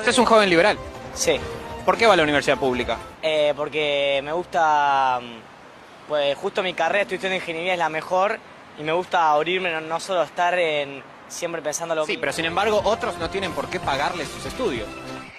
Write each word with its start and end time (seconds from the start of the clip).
Usted 0.00 0.10
es 0.10 0.18
un 0.18 0.24
joven 0.24 0.48
liberal. 0.50 0.76
Sí, 1.14 1.38
¿Por 1.84 1.96
qué 1.96 2.06
va 2.06 2.12
a 2.12 2.16
la 2.16 2.22
universidad 2.22 2.58
pública? 2.58 2.98
eh, 3.22 3.52
porque 3.56 4.20
me 4.22 4.32
gusta, 4.32 5.18
mm, 5.22 6.08
pues 6.08 6.36
justo 6.36 6.62
mi 6.62 6.74
carrera, 6.74 7.02
estoy 7.02 7.16
estudiando 7.16 7.36
ingeniería, 7.42 7.72
es 7.72 7.78
la 7.78 7.88
mejor 7.88 8.38
y 8.78 8.82
me 8.82 8.92
gusta 8.92 9.30
abrirme, 9.32 9.70
no, 9.72 9.80
no 9.80 9.98
solo 9.98 10.22
estar 10.22 10.58
en 10.58 11.02
siempre 11.28 11.62
pensando 11.62 11.94
lo 11.94 12.04
Sí, 12.06 12.16
pero 12.18 12.32
sin 12.32 12.44
embargo 12.44 12.80
otros 12.84 13.16
no 13.18 13.30
tienen 13.30 13.52
por 13.52 13.68
qué 13.68 13.80
pagarle 13.80 14.26
sus 14.26 14.44
estudios. 14.46 14.88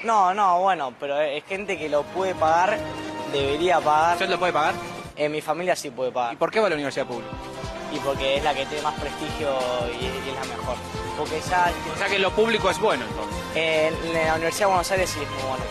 No, 0.03 0.33
no, 0.33 0.59
bueno, 0.61 0.93
pero 0.99 1.19
es 1.21 1.43
gente 1.45 1.77
que 1.77 1.87
lo 1.89 2.03
puede 2.03 2.33
pagar, 2.35 2.77
debería 3.31 3.79
pagar. 3.79 4.13
¿Usted 4.13 4.29
lo 4.29 4.39
puede 4.39 4.53
pagar? 4.53 4.73
En 5.15 5.31
mi 5.31 5.41
familia 5.41 5.75
sí 5.75 5.89
puede 5.91 6.09
¿Y 6.09 6.13
pagar. 6.13 6.37
por 6.37 6.51
qué 6.51 6.59
va 6.59 6.67
a 6.67 6.69
la 6.69 6.75
universidad 6.75 7.05
pública? 7.05 7.31
Y 7.93 7.99
porque 7.99 8.37
es 8.37 8.43
la 8.43 8.53
que 8.53 8.65
tiene 8.65 8.83
más 8.83 8.93
prestigio 8.99 9.49
y, 9.99 10.05
y 10.05 10.29
es 10.29 10.35
la 10.35 10.55
mejor. 10.55 10.75
Porque 11.17 11.41
ya 11.41 11.71
O 11.93 11.97
sea 11.97 12.07
que 12.07 12.19
lo 12.19 12.31
público 12.31 12.69
es 12.69 12.79
bueno 12.79 13.03
entonces. 13.05 13.37
en 13.55 14.13
la 14.13 14.33
Universidad 14.35 14.59
de 14.61 14.65
Buenos 14.67 14.91
Aires 14.91 15.09
sí 15.09 15.19
es 15.21 15.29
muy 15.29 15.43
bueno. 15.49 15.63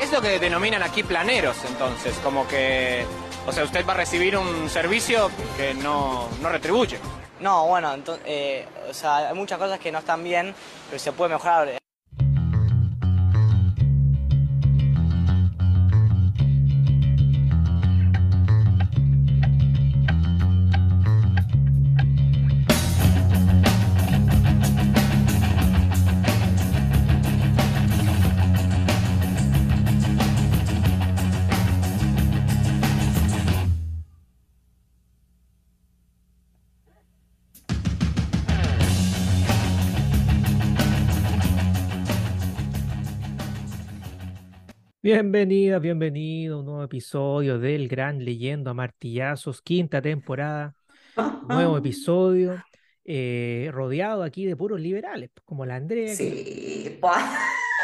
Es 0.00 0.12
lo 0.12 0.20
que 0.20 0.38
denominan 0.38 0.82
aquí 0.82 1.02
planeros 1.02 1.56
entonces, 1.66 2.14
como 2.22 2.46
que... 2.48 3.06
O 3.46 3.52
sea, 3.52 3.64
usted 3.64 3.86
va 3.86 3.92
a 3.92 3.96
recibir 3.96 4.36
un 4.36 4.68
servicio 4.70 5.30
que 5.56 5.74
no, 5.74 6.28
no 6.40 6.48
retribuye. 6.48 6.98
No, 7.40 7.66
bueno, 7.66 7.92
entonces, 7.92 8.22
eh, 8.26 8.66
o 8.88 8.94
sea, 8.94 9.28
hay 9.28 9.34
muchas 9.34 9.58
cosas 9.58 9.80
que 9.80 9.90
no 9.90 9.98
están 9.98 10.22
bien, 10.22 10.54
pero 10.88 10.98
se 11.00 11.10
puede 11.12 11.32
mejorar. 11.32 11.81
Bienvenidas, 45.16 45.82
bienvenido 45.82 46.56
a 46.56 46.60
un 46.60 46.64
nuevo 46.64 46.84
episodio 46.84 47.58
del 47.58 47.86
Gran 47.86 48.24
Leyendo 48.24 48.70
a 48.70 48.74
Martillazos, 48.74 49.60
quinta 49.60 50.00
temporada, 50.00 50.74
nuevo 51.46 51.76
episodio, 51.76 52.64
eh, 53.04 53.68
rodeado 53.74 54.22
aquí 54.22 54.46
de 54.46 54.56
puros 54.56 54.80
liberales, 54.80 55.28
pues, 55.34 55.44
como 55.44 55.66
la 55.66 55.76
Andrea, 55.76 56.14
Sí, 56.16 56.98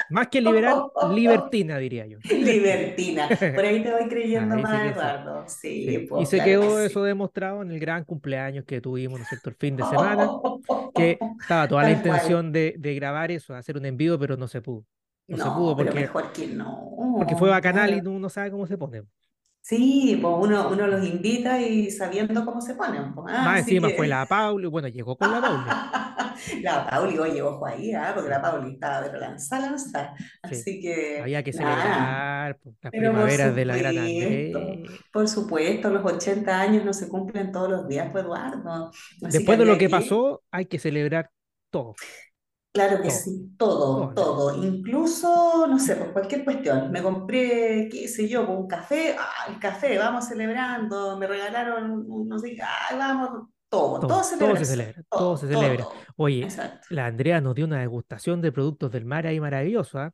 más 0.09 0.29
que 0.29 0.41
liberal, 0.41 0.85
libertina 1.15 1.77
diría 1.77 2.07
yo. 2.07 2.17
libertina. 2.31 3.29
Por 3.29 3.63
ahí 3.67 3.83
te 3.83 3.93
voy 3.93 4.09
creyendo 4.09 4.57
sí 4.57 4.63
más. 4.63 4.93
Eduardo. 4.93 5.45
Sí, 5.49 5.85
Sí, 5.85 6.09
Y 6.17 6.25
se 6.25 6.37
claro 6.37 6.45
quedó 6.47 6.77
que 6.77 6.87
eso 6.87 7.01
sí. 7.03 7.07
demostrado 7.09 7.61
en 7.61 7.73
el 7.73 7.79
gran 7.79 8.05
cumpleaños 8.05 8.65
que 8.65 8.81
tuvimos, 8.81 9.19
¿no 9.19 9.25
es 9.25 9.29
cierto?, 9.29 9.51
el 9.51 9.57
fin 9.57 9.77
de 9.77 9.85
semana, 9.85 10.39
que 10.95 11.19
estaba 11.43 11.69
toda 11.69 11.83
la 11.83 11.91
intención 11.91 12.53
de, 12.53 12.75
de 12.79 12.95
grabar 12.95 13.31
eso, 13.31 13.55
hacer 13.55 13.77
un 13.77 13.85
envío, 13.85 14.19
pero 14.19 14.39
no 14.39 14.49
se 14.49 14.63
pudo. 14.63 14.87
No, 15.37 15.45
se 15.45 15.51
pudo 15.51 15.77
pero 15.77 15.89
porque, 15.91 16.01
mejor 16.01 16.33
que 16.33 16.47
no. 16.49 16.95
porque 17.19 17.37
fue 17.37 17.51
bacanal 17.51 17.95
y 17.95 18.01
uno 18.01 18.19
no 18.19 18.29
sabe 18.31 18.51
cómo 18.51 18.67
se 18.67 18.79
pone. 18.79 19.03
Sí, 19.61 20.19
pues 20.23 20.35
uno, 20.39 20.71
uno 20.71 20.87
los 20.87 21.07
invita 21.07 21.61
y 21.61 21.91
sabiendo 21.91 22.43
cómo 22.47 22.61
se 22.63 22.75
ponen. 22.75 23.15
pues, 23.15 23.35
ah, 23.37 23.45
Más 23.45 23.61
encima 23.61 23.89
que- 23.89 23.95
fue 23.97 24.09
la 24.09 24.25
Pauli, 24.25 24.67
bueno, 24.67 24.89
llegó 24.89 25.17
con 25.17 25.31
la 25.31 25.41
Pauli. 25.41 25.63
La 26.63 26.89
Pauli, 26.89 27.19
oye, 27.19 27.43
ojo 27.43 27.67
ahí, 27.67 27.93
¿ah? 27.93 28.13
Porque 28.15 28.31
la 28.31 28.41
Pauli 28.41 28.75
estaba 28.75 29.05
pero 29.05 29.19
lanzada, 29.19 29.71
lanzada. 29.71 30.15
Así 30.41 30.81
que, 30.81 31.21
Había 31.21 31.43
que 31.43 31.51
nada, 31.51 31.75
celebrar 31.75 32.59
pues, 32.63 32.77
las 32.81 32.93
Pero 32.93 33.11
primaveras 33.11 33.57
de 33.57 33.65
la 33.65 33.77
gran 33.77 33.99
Andrés. 33.99 34.57
por 35.13 35.29
supuesto, 35.29 35.91
los 35.91 36.05
80 36.05 36.61
años 36.61 36.85
no 36.85 36.93
se 36.93 37.09
cumplen 37.09 37.51
todos 37.51 37.69
los 37.69 37.89
días, 37.89 38.09
pues 38.13 38.23
Eduardo. 38.25 38.91
Así 38.91 39.39
Después 39.39 39.59
de 39.59 39.65
lo 39.65 39.77
que 39.79 39.89
pasó, 39.91 40.43
hay 40.53 40.67
que 40.67 40.79
celebrar 40.79 41.29
todo. 41.71 41.97
Claro 42.73 43.03
que 43.03 43.09
Todo. 43.09 43.11
sí, 43.11 43.55
todo, 43.59 44.13
Todo. 44.15 44.15
todo, 44.15 44.65
incluso, 44.65 45.67
no 45.69 45.79
sé, 45.79 45.97
pues 45.97 46.11
cualquier 46.13 46.45
cuestión. 46.45 46.91
Me 46.93 47.03
compré, 47.03 47.89
qué 47.91 48.07
sé 48.09 48.29
yo, 48.29 48.47
pues, 48.47 48.59
un 48.59 48.69
café, 48.69 49.17
ah, 49.19 49.47
el 49.49 49.59
café, 49.59 49.99
vamos 49.99 50.27
celebrando, 50.27 51.19
me 51.19 51.27
regalaron, 51.27 52.07
no 52.29 52.39
sé, 52.39 52.57
ah, 52.63 52.95
vamos, 52.97 53.49
todo, 53.69 53.99
Todo, 53.99 54.07
todo 54.07 54.25
todo 54.39 54.57
se 54.57 54.67
celebra, 54.67 55.03
todo 55.13 55.37
se 55.37 55.49
celebra. 55.49 55.89
Oye, 56.17 56.43
Exacto. 56.43 56.89
la 56.89 57.07
Andrea 57.07 57.41
nos 57.41 57.55
dio 57.55 57.65
una 57.67 57.81
degustación 57.81 58.41
de 58.41 58.53
productos 58.53 58.93
del 58.93 59.05
mar 59.05 59.27
ahí 59.27 59.41
maravilloso, 59.41 59.99
¿ah? 59.99 60.13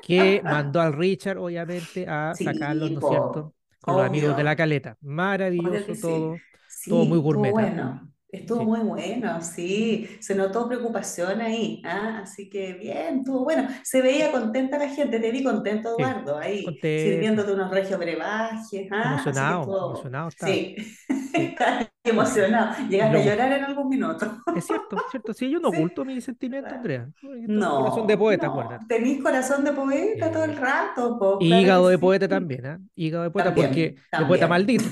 Que 0.00 0.42
mandó 0.44 0.80
al 0.80 0.94
Richard, 0.94 1.38
obviamente, 1.38 2.06
a 2.08 2.34
Sí, 2.34 2.44
sacarlos, 2.44 2.90
¿no 2.92 3.00
es 3.00 3.06
cierto? 3.06 3.54
Con 3.80 3.96
los 3.96 4.04
amigos 4.04 4.36
de 4.36 4.44
la 4.44 4.56
caleta. 4.56 4.96
Maravilloso 5.00 5.94
sí. 5.94 6.00
todo, 6.00 6.42
Sí, 6.66 6.90
todo 6.90 7.04
muy 7.06 7.18
gourmet, 7.18 7.56
¿ah? 7.60 7.74
bueno, 7.74 8.12
estuvo 8.32 8.62
Sí. 8.62 8.64
muy 8.64 8.80
bueno, 8.80 9.40
sí, 9.42 10.08
se 10.20 10.34
notó 10.34 10.66
preocupación 10.68 11.40
ahí, 11.40 11.82
¿ah? 11.84 12.20
Así 12.22 12.48
que 12.50 12.74
bien, 12.74 13.18
estuvo 13.18 13.44
bueno, 13.44 13.68
se 13.84 14.02
veía 14.02 14.30
contenta 14.32 14.78
la 14.78 14.88
gente, 14.88 15.20
te 15.20 15.30
vi 15.30 15.42
contento, 15.44 15.90
Sí, 15.96 15.96
Eduardo, 15.96 16.38
ahí, 16.38 16.80
contento. 16.82 16.90
sirviéndote 16.94 17.52
unos 17.52 17.70
regios 17.70 17.98
brebajes, 17.98 18.88
¿ah? 18.92 19.32
Emocionado, 19.32 19.74
estuvo, 19.74 19.78
emocionado 19.84 20.28
estaba. 20.28 20.64
sí, 20.68 20.76
Sí. 21.32 21.56
emocionado, 22.04 22.76
llegaste 22.88 23.16
a 23.18 23.20
llorar 23.20 23.52
en 23.52 23.64
algún 23.64 23.88
minuto. 23.88 24.26
Es 24.52 24.66
cierto, 24.66 24.96
es 24.96 25.04
cierto. 25.08 25.32
Sí, 25.34 25.50
yo 25.50 25.60
no 25.60 25.68
Sí. 25.70 25.70
oculto 25.70 26.04
mis 26.04 26.24
sentimientos, 26.24 26.76
Andrea. 26.76 27.10
Yo 27.44 27.56
tengo 27.56 27.60
No, 27.60 27.74
Corazón 27.74 28.06
de 28.06 28.16
poeta, 28.18 28.46
no, 28.46 28.48
acuérdate. 28.48 28.86
tenís 28.88 29.22
corazón 29.22 29.64
de 29.64 29.72
poeta 29.72 30.30
todo 30.30 30.44
el 30.44 30.52
Eh, 30.52 30.56
rato, 30.56 31.18
po, 31.18 31.38
Y 31.38 31.46
claro 31.46 31.62
hígado 31.62 31.88
de 31.88 31.98
sí. 31.98 32.00
poeta 32.00 32.28
también, 32.28 32.66
¿ah? 32.66 32.80
Hígado 32.94 33.24
de 33.24 33.30
poeta 33.30 33.54
También, 33.54 33.54
porque 33.54 33.96
de 34.14 34.26
poeta 34.26 34.48
también. 34.48 34.48
maldito. 34.48 34.86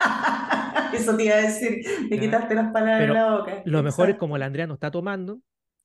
Eso 0.98 1.16
te 1.16 1.24
iba 1.24 1.34
a 1.34 1.42
decir, 1.42 1.84
me 2.10 2.16
Ya. 2.16 2.20
quitaste 2.22 2.54
las 2.54 2.72
palabras 2.72 2.98
de 3.00 3.04
Pero 3.06 3.14
la 3.14 3.30
boca. 3.36 3.62
Lo 3.64 3.82
mejor 3.82 4.04
es 4.06 4.10
Exacto. 4.10 4.18
como 4.20 4.38
la 4.38 4.46
Andrea 4.46 4.66
no 4.66 4.74
está 4.74 4.90
tomando, 4.90 5.36
Mm. 5.36 5.38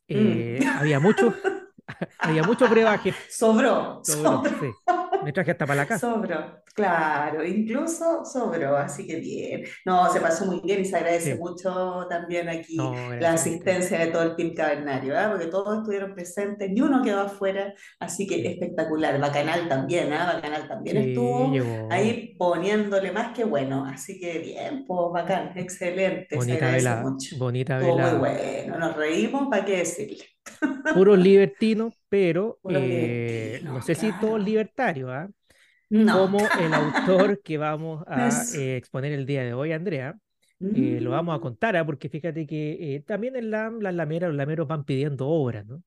eh, 0.09 0.59
había 0.79 0.99
mucho, 1.01 1.33
había 2.19 2.43
mucho 2.43 2.67
brebaje. 2.69 3.13
Sobró, 3.29 4.01
Sobró, 4.03 4.43
sobró, 4.43 4.49
sí. 4.61 4.67
Me 5.23 5.33
traje 5.33 5.51
hasta 5.51 5.65
para 5.65 5.81
la 5.81 5.85
casa. 5.87 5.99
sobró, 6.13 6.61
claro, 6.77 7.43
incluso 7.45 8.23
sobró, 8.25 8.77
así 8.77 9.05
que 9.07 9.17
bien. 9.17 9.63
No, 9.85 10.11
se 10.13 10.21
pasó 10.21 10.45
muy 10.45 10.61
bien 10.61 10.81
y 10.81 10.85
se 10.85 10.95
agradece 10.97 11.33
Sí. 11.33 11.39
mucho 11.39 12.05
también 12.09 12.47
aquí 12.49 12.77
No, 12.77 12.93
la 13.19 13.33
asistencia 13.33 13.99
de 13.99 14.07
todo 14.07 14.23
el 14.23 14.35
team 14.37 14.53
cavernario, 14.55 15.17
¿ah? 15.17 15.29
Porque 15.31 15.47
todos 15.47 15.79
estuvieron 15.79 16.13
presentes, 16.15 16.69
ni 16.71 16.81
uno 16.81 17.03
quedó 17.03 17.21
afuera, 17.21 17.73
así 17.99 18.27
que 18.27 18.47
espectacular. 18.47 19.19
Bacanal 19.19 19.67
también, 19.67 20.13
¿ah? 20.13 20.33
Bacanal 20.35 20.67
también 20.67 20.97
Sí, 20.97 21.03
estuvo 21.09 21.57
ahí 21.89 22.35
poniéndole 22.37 23.11
más 23.11 23.33
que 23.35 23.43
bueno, 23.45 23.85
así 23.85 24.19
que 24.19 24.39
bien, 24.39 24.85
pues 24.85 25.11
bacán, 25.13 25.57
excelente, 25.57 26.39
se 26.39 26.39
Bonita 26.39 26.53
agradece 26.53 26.93
velada, 26.93 26.95
mucho. 26.95 27.35
bonita 27.35 27.79
Estuvo 27.79 27.99
muy 27.99 28.13
bueno, 28.13 28.77
nos 28.79 28.95
reímos, 28.95 29.47
¿para 29.49 29.65
qué 29.65 29.77
decirle? 29.79 30.23
Puros 30.91 31.19
libertinos, 31.19 31.93
pero 32.09 32.59
eh, 32.67 33.59
no 33.63 33.81
sé 33.81 33.95
si 33.95 34.13
todos 34.13 34.41
libertarios, 34.41 35.09
¿ah? 35.11 35.29
No. 35.89 36.19
Como 36.19 36.39
el 36.59 36.73
autor 36.73 37.41
que 37.43 37.57
vamos 37.57 38.03
a 38.07 38.43
eh, 38.55 38.77
exponer 38.77 39.13
el 39.13 39.25
día 39.25 39.43
de 39.43 39.53
hoy, 39.53 39.71
Andrea. 39.71 40.17
eh, 40.59 40.99
lo 41.01 41.11
vamos 41.11 41.33
a 41.35 41.37
Mm. 41.37 41.41
contar, 41.41 41.77
¿ah? 41.77 41.85
Porque 41.85 42.09
fíjate 42.09 42.45
que 42.47 42.95
eh, 42.95 42.99
también 43.01 43.35
en 43.35 43.51
LAM, 43.51 43.79
las 43.79 43.93
lameras, 43.93 44.29
los 44.29 44.37
lameros 44.37 44.67
van 44.67 44.83
pidiendo 44.85 45.27
obras, 45.27 45.65
¿no? 45.65 45.81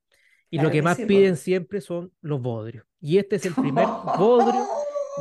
Y 0.49 0.59
lo 0.59 0.69
que 0.69 0.75
que 0.79 0.83
más 0.83 0.97
sí, 0.97 1.07
piden 1.07 1.37
siempre 1.37 1.81
son 1.81 2.13
los 2.23 2.41
bodrios. 2.41 2.85
Y 3.01 3.19
este 3.19 3.37
es 3.37 3.47
el 3.47 3.55
primer 3.55 3.87
bodrio 4.19 4.65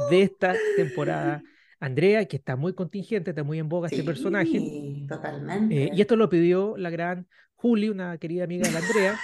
de 0.10 0.22
esta 0.24 0.56
temporada. 0.76 1.44
Andrea, 1.80 2.26
que 2.26 2.38
está 2.38 2.56
muy 2.56 2.74
contingente, 2.74 3.32
está 3.32 3.44
muy 3.44 3.60
en 3.60 3.70
boga 3.70 3.88
este 3.90 4.04
personaje. 4.04 4.60
Sí, 4.60 5.06
totalmente. 5.08 5.86
eh, 5.86 5.92
y 5.94 6.02
esto 6.02 6.16
lo 6.16 6.30
pidió 6.30 6.76
la 6.78 6.90
gran 6.90 7.28
Juli, 7.56 7.90
una 7.90 8.18
querida 8.18 8.44
amiga 8.46 8.66
de 8.68 8.72
la 8.74 8.80
Andrea, 8.80 9.20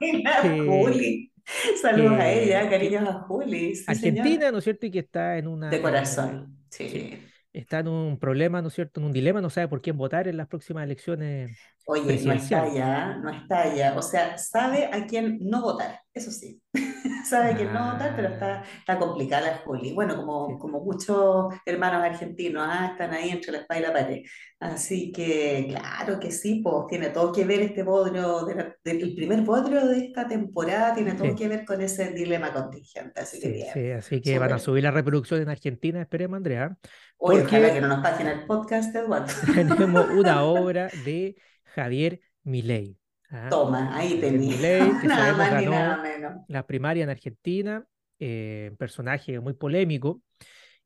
La 0.24 0.42
Juli. 0.42 1.32
Saludos 1.80 2.18
a 2.18 2.30
ella, 2.32 2.68
cariños 2.68 3.08
a 3.08 3.12
Juli. 3.20 3.74
Sí, 3.76 3.84
argentina, 3.86 4.24
señor. 4.24 4.52
¿no 4.52 4.58
es 4.58 4.64
cierto? 4.64 4.86
Y 4.86 4.90
que 4.90 4.98
está 5.00 5.38
en 5.38 5.48
una... 5.48 5.70
De 5.70 5.80
corazón. 5.80 6.58
Sí. 6.70 6.88
sí. 6.88 7.22
Está 7.58 7.80
en 7.80 7.88
un 7.88 8.18
problema, 8.18 8.60
¿no 8.62 8.68
es 8.68 8.74
cierto? 8.74 9.00
En 9.00 9.06
un 9.06 9.12
dilema, 9.12 9.40
no 9.40 9.50
sabe 9.50 9.68
por 9.68 9.80
quién 9.82 9.96
votar 9.96 10.28
en 10.28 10.36
las 10.36 10.48
próximas 10.48 10.84
elecciones. 10.84 11.56
Oye, 11.88 12.20
no 12.24 12.32
está 12.32 12.62
allá, 12.62 13.16
no 13.18 13.30
está 13.30 13.62
allá. 13.62 13.94
O 13.96 14.02
sea, 14.02 14.36
sabe 14.38 14.86
a 14.92 15.06
quién 15.06 15.38
no 15.40 15.62
votar, 15.62 16.00
eso 16.12 16.30
sí. 16.30 16.60
Sabe 17.26 17.50
a 17.52 17.56
quién 17.56 17.72
no 17.72 17.92
votar, 17.92 18.14
pero 18.14 18.28
está, 18.28 18.62
está 18.78 18.98
complicada 19.00 19.50
la 19.50 19.56
Juli. 19.58 19.92
Bueno, 19.92 20.14
como, 20.16 20.48
Sí. 20.48 20.54
como 20.60 20.80
muchos 20.80 21.54
hermanos 21.64 22.02
argentinos, 22.04 22.62
ah, 22.64 22.90
están 22.92 23.12
ahí 23.12 23.30
entre 23.30 23.50
la 23.52 23.58
espada 23.58 23.80
y 23.80 23.82
la 23.82 23.92
pared. 23.92 24.22
Así 24.60 25.10
que, 25.12 25.66
claro 25.68 26.20
que 26.20 26.30
sí, 26.30 26.60
pues 26.62 26.86
tiene 26.88 27.10
todo 27.10 27.32
que 27.32 27.44
ver 27.44 27.60
este 27.62 27.82
bodrio, 27.82 28.44
de 28.44 28.54
la- 28.54 28.76
el 28.84 29.14
primer 29.16 29.40
bodrio 29.42 29.86
de 29.88 30.06
esta 30.06 30.26
temporada, 30.28 30.94
tiene 30.94 31.14
todo 31.14 31.28
Sí. 31.30 31.34
que 31.36 31.48
ver 31.48 31.64
con 31.64 31.80
ese 31.80 32.12
dilema 32.12 32.52
contingente. 32.52 33.20
Así 33.20 33.40
que 33.40 33.46
Sí, 33.48 33.52
bien. 33.52 33.68
sí, 33.74 33.90
así 33.90 34.20
que 34.20 34.38
van 34.38 34.52
a 34.52 34.58
subir 34.60 34.84
la 34.84 34.92
reproducción 34.92 35.42
en 35.42 35.48
Argentina, 35.48 36.00
esperemos, 36.00 36.36
Andrea. 36.36 36.76
Oye, 37.18 37.40
porque- 37.40 37.56
ojalá 37.56 37.74
que 37.74 37.80
no 37.80 37.88
nos 37.88 38.00
paguen 38.00 38.26
el 38.28 38.46
podcast, 38.46 38.94
Eduardo. 38.94 39.26
Tenemos 39.86 40.10
una 40.10 40.42
obra 40.44 40.88
de 41.04 41.36
Javier 41.74 42.20
Milei. 42.44 42.98
¿ah? 43.30 43.48
Toma, 43.50 43.96
ahí 43.96 44.20
tenía. 44.20 44.38
Milei, 44.56 45.00
que 45.00 45.06
Nada 45.08 45.20
sabemos 45.34 45.38
más 45.38 45.60
ni 45.62 45.66
nada 45.70 45.96
menos. 46.02 46.32
la 46.48 46.66
primaria 46.66 47.04
en 47.04 47.10
Argentina, 47.10 47.84
eh, 48.18 48.72
personaje 48.78 49.40
muy 49.40 49.54
polémico, 49.54 50.20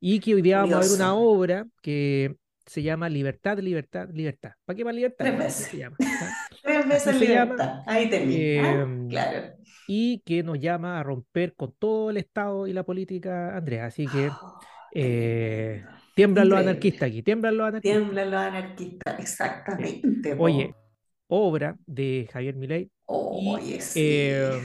y 0.00 0.20
que 0.20 0.34
hoy 0.34 0.42
día 0.42 0.58
vamos 0.60 0.74
a 0.76 0.80
ver 0.80 0.90
una 0.92 1.14
obra 1.14 1.66
que 1.82 2.36
se 2.64 2.82
llama 2.82 3.08
Libertad, 3.08 3.58
Libertad, 3.58 4.08
Libertad. 4.12 4.52
¿Para 4.64 4.76
qué 4.76 4.84
más 4.84 4.94
libertad? 4.94 5.24
Tres 5.26 5.38
veces. 5.38 5.66
se 5.66 5.76
llama, 5.78 5.96
¿ah? 6.00 6.46
Tres 6.62 6.88
veces 6.88 7.16
se 7.18 7.26
llama, 7.26 7.52
libertad. 7.52 7.82
Ahí 7.86 8.08
tenía. 8.08 8.62
Ah, 8.64 8.72
Em, 8.82 9.08
Claro. 9.08 9.52
y 9.88 10.20
que 10.20 10.42
nos 10.44 10.58
llama 10.60 10.98
a 11.00 11.02
romper 11.02 11.54
con 11.56 11.72
todo 11.78 12.10
el 12.10 12.16
Estado 12.16 12.66
y 12.68 12.72
la 12.72 12.84
política, 12.84 13.56
Andrea. 13.56 13.86
Así 13.86 14.06
que 14.06 14.28
Oh, 14.28 14.58
eh, 14.94 15.84
tiemblan 16.14 16.48
los 16.48 16.58
anarquistas 16.58 17.08
aquí, 17.08 17.22
tiemblan 17.22 17.56
los 17.56 17.68
anarquistas. 17.68 18.00
Tiemblan 18.00 18.30
los 18.30 18.40
anarquistas, 18.40 19.18
exactamente. 19.18 20.36
po. 20.36 20.44
Oye, 20.44 20.74
obra 21.28 21.76
de 21.86 22.28
Javier 22.32 22.56
Milei 22.56 22.90
y 23.08 23.80
sí. 23.80 24.00
eh, 24.02 24.60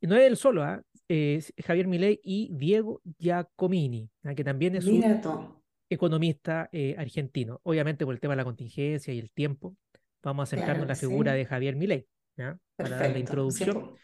y 0.00 0.06
no 0.06 0.16
es 0.16 0.22
él 0.26 0.36
solo, 0.36 0.62
¿ah? 0.62 0.80
Es 1.08 1.52
Javier 1.64 1.88
Milei 1.88 2.20
y 2.22 2.50
Diego 2.52 3.02
Giacomini, 3.18 4.08
¿ah? 4.24 4.34
que 4.34 4.44
también 4.44 4.76
es 4.76 4.86
un 4.86 5.20
tú. 5.20 5.60
economista 5.88 6.68
eh, 6.70 6.94
argentino. 6.96 7.60
Obviamente 7.64 8.04
por 8.04 8.14
el 8.14 8.20
tema 8.20 8.34
de 8.34 8.38
la 8.38 8.44
contingencia 8.44 9.12
y 9.12 9.18
el 9.18 9.32
tiempo, 9.32 9.76
vamos 10.22 10.42
a 10.42 10.44
acercarnos 10.44 10.86
Claro 10.86 10.92
a 10.92 10.94
la 10.94 10.94
figura 10.94 11.32
sí. 11.32 11.38
de 11.38 11.46
Javier 11.46 11.74
Milei, 11.74 12.06
¿ya? 12.36 12.56
Para 12.76 12.90
dar 12.90 13.10
la 13.10 13.18
introducción 13.18 13.96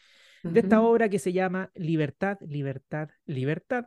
de 0.43 0.61
esta 0.61 0.81
obra 0.81 1.09
que 1.09 1.19
se 1.19 1.33
llama 1.33 1.71
Libertad, 1.75 2.39
Libertad, 2.41 3.11
Libertad, 3.25 3.87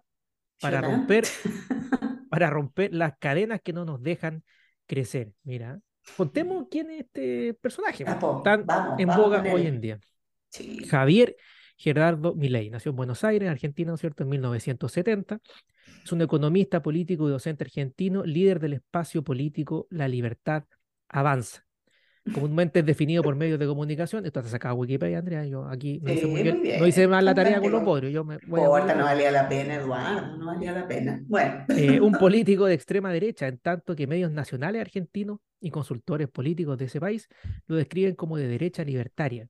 para 0.59 0.81
romper, 0.81 1.25
para 2.29 2.49
romper 2.49 2.93
las 2.93 3.17
cadenas 3.17 3.61
que 3.63 3.73
no 3.73 3.85
nos 3.85 4.01
dejan 4.01 4.43
crecer. 4.87 5.33
Mira, 5.43 5.79
contemos 6.17 6.67
quién 6.69 6.91
es 6.91 7.01
este 7.01 7.53
personaje, 7.55 8.03
Ya, 8.03 8.19
po, 8.19 8.41
tan 8.43 8.65
vamos, 8.65 8.99
en 8.99 9.07
vamos 9.07 9.25
boga 9.25 9.53
hoy 9.53 9.67
en 9.67 9.81
día. 9.81 9.99
Sí. 10.49 10.83
Javier 10.85 11.35
Gerardo 11.77 12.35
Milei 12.35 12.69
nació 12.69 12.89
en 12.89 12.97
Buenos 12.97 13.23
Aires, 13.23 13.49
Argentina, 13.49 13.89
¿no 13.89 13.95
es 13.95 14.01
cierto?, 14.01 14.23
en 14.23 14.29
1970. 14.29 15.39
Es 16.03 16.11
un 16.11 16.21
economista, 16.21 16.81
político 16.81 17.27
y 17.27 17.31
docente 17.31 17.63
argentino, 17.63 18.25
líder 18.25 18.59
del 18.59 18.73
espacio 18.73 19.23
político 19.23 19.87
La 19.89 20.07
Libertad 20.07 20.65
Avanza. 21.07 21.68
Comúnmente 22.33 22.79
es 22.79 22.85
definido 22.85 23.23
por 23.23 23.35
medios 23.35 23.59
de 23.59 23.65
comunicación. 23.65 24.25
Esto 24.25 24.39
está 24.39 24.51
sacado 24.51 24.75
Wikipedia, 24.75 25.19
Andrea. 25.19 25.45
Yo 25.45 25.65
aquí 25.67 25.99
no 26.03 26.11
hice, 26.13 26.27
muy 26.27 26.43
bien, 26.43 26.61
no 26.79 26.87
hice 26.87 27.07
mal 27.07 27.25
la 27.25 27.33
tarea 27.33 27.59
con 27.59 27.71
los 27.71 27.83
podrios. 27.83 28.11
Yo 28.13 28.23
me 28.23 28.37
voy 28.47 28.61
a 28.61 28.65
Porta, 28.65 28.95
no 28.95 29.05
valía 29.05 29.31
la 29.31 29.47
pena, 29.49 29.75
Eduardo, 29.75 30.37
no 30.37 30.45
valía 30.47 30.71
la 30.71 30.87
pena. 30.87 31.21
Bueno, 31.27 31.65
Eh, 31.69 31.99
un 31.99 32.11
político 32.19 32.65
de 32.65 32.73
extrema 32.73 33.11
derecha, 33.11 33.47
en 33.47 33.57
tanto 33.57 33.95
que 33.95 34.07
medios 34.07 34.31
nacionales 34.31 34.81
argentinos 34.81 35.39
y 35.61 35.71
consultores 35.71 36.27
políticos 36.29 36.77
de 36.77 36.85
ese 36.85 36.99
país 36.99 37.27
lo 37.67 37.75
describen 37.75 38.15
como 38.15 38.37
de 38.37 38.47
derecha 38.47 38.83
libertaria. 38.83 39.47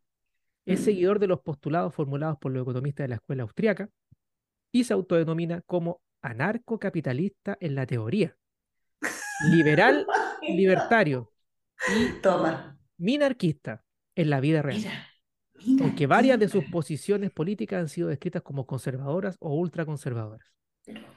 Es 0.66 0.81
Mm. 0.81 0.84
seguidor 0.84 1.20
de 1.20 1.28
los 1.28 1.40
postulados 1.42 1.94
formulados 1.94 2.38
por 2.38 2.52
los 2.52 2.62
economistas 2.64 3.04
de 3.06 3.10
la 3.10 3.16
escuela 3.16 3.44
austriaca 3.44 3.90
y 4.72 4.84
se 4.84 4.94
autodenomina 4.94 5.62
como 5.66 6.02
anarcocapitalista 6.22 7.58
en 7.60 7.76
la 7.76 7.86
teoría, 7.86 8.36
liberal 9.52 10.06
libertario 10.42 11.31
y 11.88 12.22
toma. 12.22 12.78
minarquista 12.98 13.84
en 14.16 14.30
la 14.30 14.40
vida 14.40 14.62
real, 14.62 14.78
Mira, 14.80 15.08
mira. 15.66 15.86
aunque 15.86 16.08
varias 16.08 16.40
de 16.40 16.50
sus 16.50 16.66
posiciones 16.66 17.31
políticas 17.31 17.80
han 17.80 17.90
sido 17.90 18.10
descritas 18.10 18.42
como 18.42 18.66
conservadoras 18.66 19.38
o 19.40 19.54
ultraconservadoras. 19.56 20.48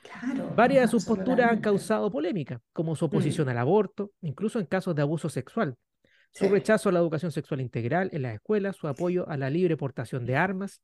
Claro, 0.02 0.52
Varias 0.54 0.82
de 0.84 0.88
sus 0.88 1.04
posturas 1.04 1.50
han 1.50 1.60
causado 1.60 2.10
polémica, 2.10 2.60
como 2.72 2.94
su 2.94 3.04
Mm. 3.06 3.08
oposición 3.08 3.48
al 3.48 3.58
aborto, 3.58 4.12
incluso 4.20 4.58
en 4.60 4.66
casos 4.66 4.94
de 4.94 5.02
abuso 5.02 5.28
sexual, 5.28 5.76
su 6.32 6.44
Sí. 6.46 6.50
rechazo 6.50 6.88
a 6.88 6.92
la 6.92 6.98
educación 6.98 7.32
sexual 7.32 7.60
integral 7.60 8.10
en 8.12 8.22
las 8.22 8.34
escuelas, 8.34 8.76
su 8.76 8.86
apoyo 8.88 9.28
a 9.28 9.36
la 9.36 9.48
libre 9.50 9.76
portación 9.76 10.26
de 10.26 10.36
armas, 10.36 10.82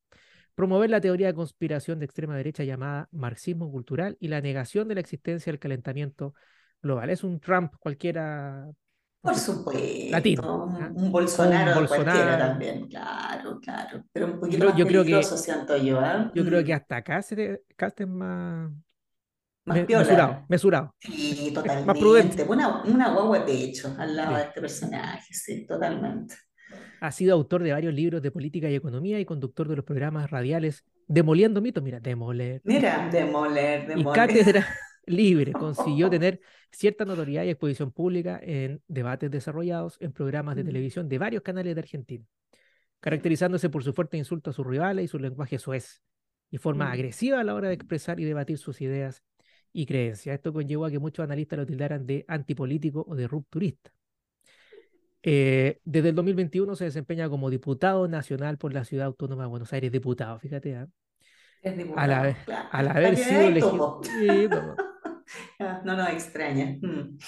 promover 0.55 0.91
la 0.91 1.01
teoría 1.01 1.27
de 1.29 1.35
conspiración 1.35 1.99
de 1.99 2.07
extrema 2.07 2.37
derecha 2.37 2.65
llamada 2.65 3.09
marxismo 3.13 3.71
cultural 3.71 4.17
y 4.21 4.29
la 4.29 4.41
negación 4.41 4.89
de 4.89 4.95
la 4.95 5.01
existencia 5.01 5.53
del 5.53 5.61
calentamiento 5.61 6.35
global. 6.83 7.11
Es 7.11 7.23
un 7.25 7.39
Trump 7.41 7.75
cualquiera, 7.79 8.67
Por 9.21 9.35
supuesto, 9.37 10.11
latino, 10.11 10.65
un, 10.65 10.83
¿ah? 10.83 10.93
un 10.95 11.13
Bolsonaro 11.13 11.81
Un 11.81 11.87
cualquiera 11.87 12.15
Bolsonaro. 12.15 12.39
también, 12.39 12.89
claro, 12.89 13.61
claro, 13.61 14.05
pero 14.13 14.27
un 14.27 14.41
poquito 14.41 14.65
más 14.67 14.77
yo 14.77 14.87
creo 14.87 15.05
que, 15.05 15.23
siento 15.25 15.77
yo, 15.77 16.01
¿ah? 16.01 16.31
yo 16.35 16.45
creo 16.45 16.65
que 16.65 16.73
Mm, 16.73 16.77
hasta 16.77 16.97
acá 16.97 17.23
se 17.23 17.53
es 17.55 18.07
más 18.09 18.71
Más 19.67 19.79
piola. 19.87 20.05
mesurado, 20.05 20.45
mesurado, 20.49 20.95
Sí, 21.01 21.49
es 21.49 21.85
más 21.85 21.99
prudente. 21.99 22.45
totalmente. 22.45 22.45
Una, 22.45 22.83
una 22.85 23.11
guagua 23.13 23.41
de 23.41 23.45
pecho 23.45 23.95
al 23.99 24.17
lado 24.17 24.31
Sí. 24.31 24.37
de 24.37 24.43
este 24.49 24.61
personaje, 24.61 25.35
sí, 25.35 25.67
totalmente. 25.67 26.35
Ha 27.01 27.11
sido 27.13 27.35
autor 27.35 27.63
de 27.63 27.73
varios 27.73 27.95
libros 27.95 28.23
de 28.23 28.31
política 28.31 28.69
y 28.71 28.75
economía 28.77 29.19
y 29.21 29.25
conductor 29.25 29.69
de 29.69 29.77
los 29.77 29.85
programas 29.85 30.31
radiales 30.31 30.85
Demoliendo 31.11 31.63
mitos, 31.63 31.83
mira, 31.83 32.01
demoler. 32.01 32.61
Mira, 32.65 33.09
demoler, 33.11 33.85
Y 33.85 33.87
demoler. 33.95 34.15
Cátedra 34.15 34.67
Libre 35.09 35.53
consiguió 35.53 36.09
tener 36.11 36.41
cierta 36.71 37.05
notoriedad 37.05 37.45
y 37.45 37.51
exposición 37.51 37.91
pública 37.93 38.39
en 38.43 38.83
debates 38.89 39.31
desarrollados 39.31 39.97
en 40.01 40.13
programas 40.13 40.57
de 40.57 40.63
Mm. 40.63 40.67
televisión 40.67 41.09
de 41.09 41.19
varios 41.19 41.43
canales 41.43 41.75
de 41.75 41.81
Argentina, 41.81 42.25
caracterizándose 43.01 43.69
por 43.71 43.83
su 43.85 43.93
fuerte 43.93 44.17
insulto 44.17 44.51
a 44.51 44.53
sus 44.53 44.67
rivales 44.67 45.05
y 45.05 45.09
su 45.09 45.19
lenguaje 45.19 45.59
soez 45.59 46.03
y 46.51 46.59
forma 46.59 46.87
Mm. 46.87 46.93
agresiva 46.93 47.41
a 47.41 47.45
la 47.45 47.55
hora 47.55 47.69
de 47.69 47.75
expresar 47.75 48.21
y 48.21 48.25
debatir 48.25 48.59
sus 48.59 48.81
ideas 48.81 49.23
y 49.73 49.87
creencias. 49.87 50.35
Esto 50.35 50.53
conllevó 50.53 50.87
a 50.87 50.91
que 50.91 50.99
muchos 50.99 51.23
analistas 51.25 51.59
lo 51.59 51.67
tildaran 51.67 52.07
de 52.07 52.25
antipolítico 52.29 53.05
o 53.09 53.15
de 53.15 53.29
rupturista. 53.29 53.91
Eh, 55.23 55.81
desde 55.85 56.11
el 56.11 56.15
2021 56.15 56.77
se 56.77 56.85
desempeña 56.85 57.29
como 57.29 57.51
diputado 57.51 58.07
nacional 58.09 58.57
por 58.57 58.73
la 58.73 58.85
Ciudad 58.85 59.07
Autónoma 59.07 59.43
de 59.43 59.49
Buenos 59.49 59.73
Aires, 59.73 59.91
diputado, 59.91 60.39
fíjate, 60.39 60.77
¿ah? 60.77 60.87
Al, 61.65 61.77
diputado, 61.77 62.15
haber, 62.15 62.37
claro. 62.45 62.69
al 62.71 62.89
haber 62.89 63.17
sido 63.17 63.41
elegido, 63.41 64.77
Ah, 65.59 65.83
No 65.85 65.97
nos 65.97 66.09
extraña. 66.11 66.79
Mm. 66.81 67.19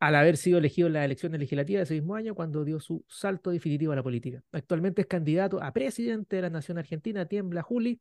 al 0.00 0.14
haber 0.16 0.36
sido 0.36 0.58
elegido 0.58 0.88
en 0.88 0.94
las 0.94 1.04
elecciones 1.04 1.38
legislativas 1.38 1.80
de 1.80 1.94
ese 1.94 1.94
mismo 1.94 2.16
año 2.16 2.34
cuando 2.34 2.64
dio 2.64 2.80
su 2.80 3.04
salto 3.08 3.50
definitivo 3.50 3.92
a 3.92 3.96
la 3.96 4.02
política. 4.02 4.42
Actualmente 4.50 5.02
es 5.02 5.06
candidato 5.06 5.62
a 5.62 5.72
presidente 5.72 6.36
de 6.36 6.42
la 6.42 6.50
Nación 6.50 6.78
Argentina, 6.78 7.26
tiembla 7.26 7.62
Juli, 7.62 8.00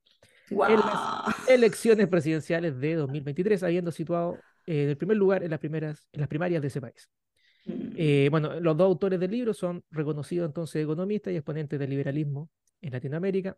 en 0.50 0.80
las 0.80 1.48
elecciones 1.48 2.08
presidenciales 2.08 2.80
de 2.80 2.96
2023, 2.96 3.64
habiendo 3.64 3.92
situado 3.92 4.38
eh, 4.66 4.84
en 4.84 4.90
el 4.90 4.98
primer 4.98 5.18
lugar 5.18 5.44
en 5.44 5.52
las, 5.52 5.60
primeras, 5.60 6.08
en 6.12 6.22
las 6.22 6.30
primarias 6.30 6.62
de 6.62 6.68
ese 6.68 6.82
país. 6.82 7.10
Mm. 7.66 7.94
Eh, 7.96 8.28
bueno, 8.32 8.60
los 8.60 8.76
dos 8.76 8.86
autores 8.86 9.20
del 9.20 9.32
libro 9.32 9.54
son 9.54 9.84
reconocidos 9.92 10.48
entonces 10.48 10.84
economistas 10.84 11.34
y 11.34 11.38
exponentes 11.38 11.80
del 11.80 11.90
liberalismo 11.90 12.50
en 12.82 12.94
Latinoamérica 12.94 13.58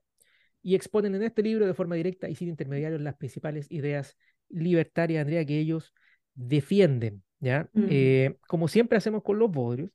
y 0.61 0.75
exponen 0.75 1.15
en 1.15 1.23
este 1.23 1.43
libro 1.43 1.65
de 1.65 1.73
forma 1.73 1.95
directa 1.95 2.29
y 2.29 2.35
sin 2.35 2.47
intermediarios 2.47 3.01
las 3.01 3.15
principales 3.15 3.69
ideas 3.69 4.17
libertarias, 4.53 5.21
Andrea, 5.21 5.45
que 5.45 5.59
ellos 5.59 5.93
defienden. 6.33 7.23
¿ya? 7.39 7.69
Mm. 7.73 7.85
Eh, 7.89 8.37
como 8.47 8.67
siempre 8.67 8.97
hacemos 8.97 9.23
con 9.23 9.37
los 9.37 9.51
bodrios, 9.51 9.89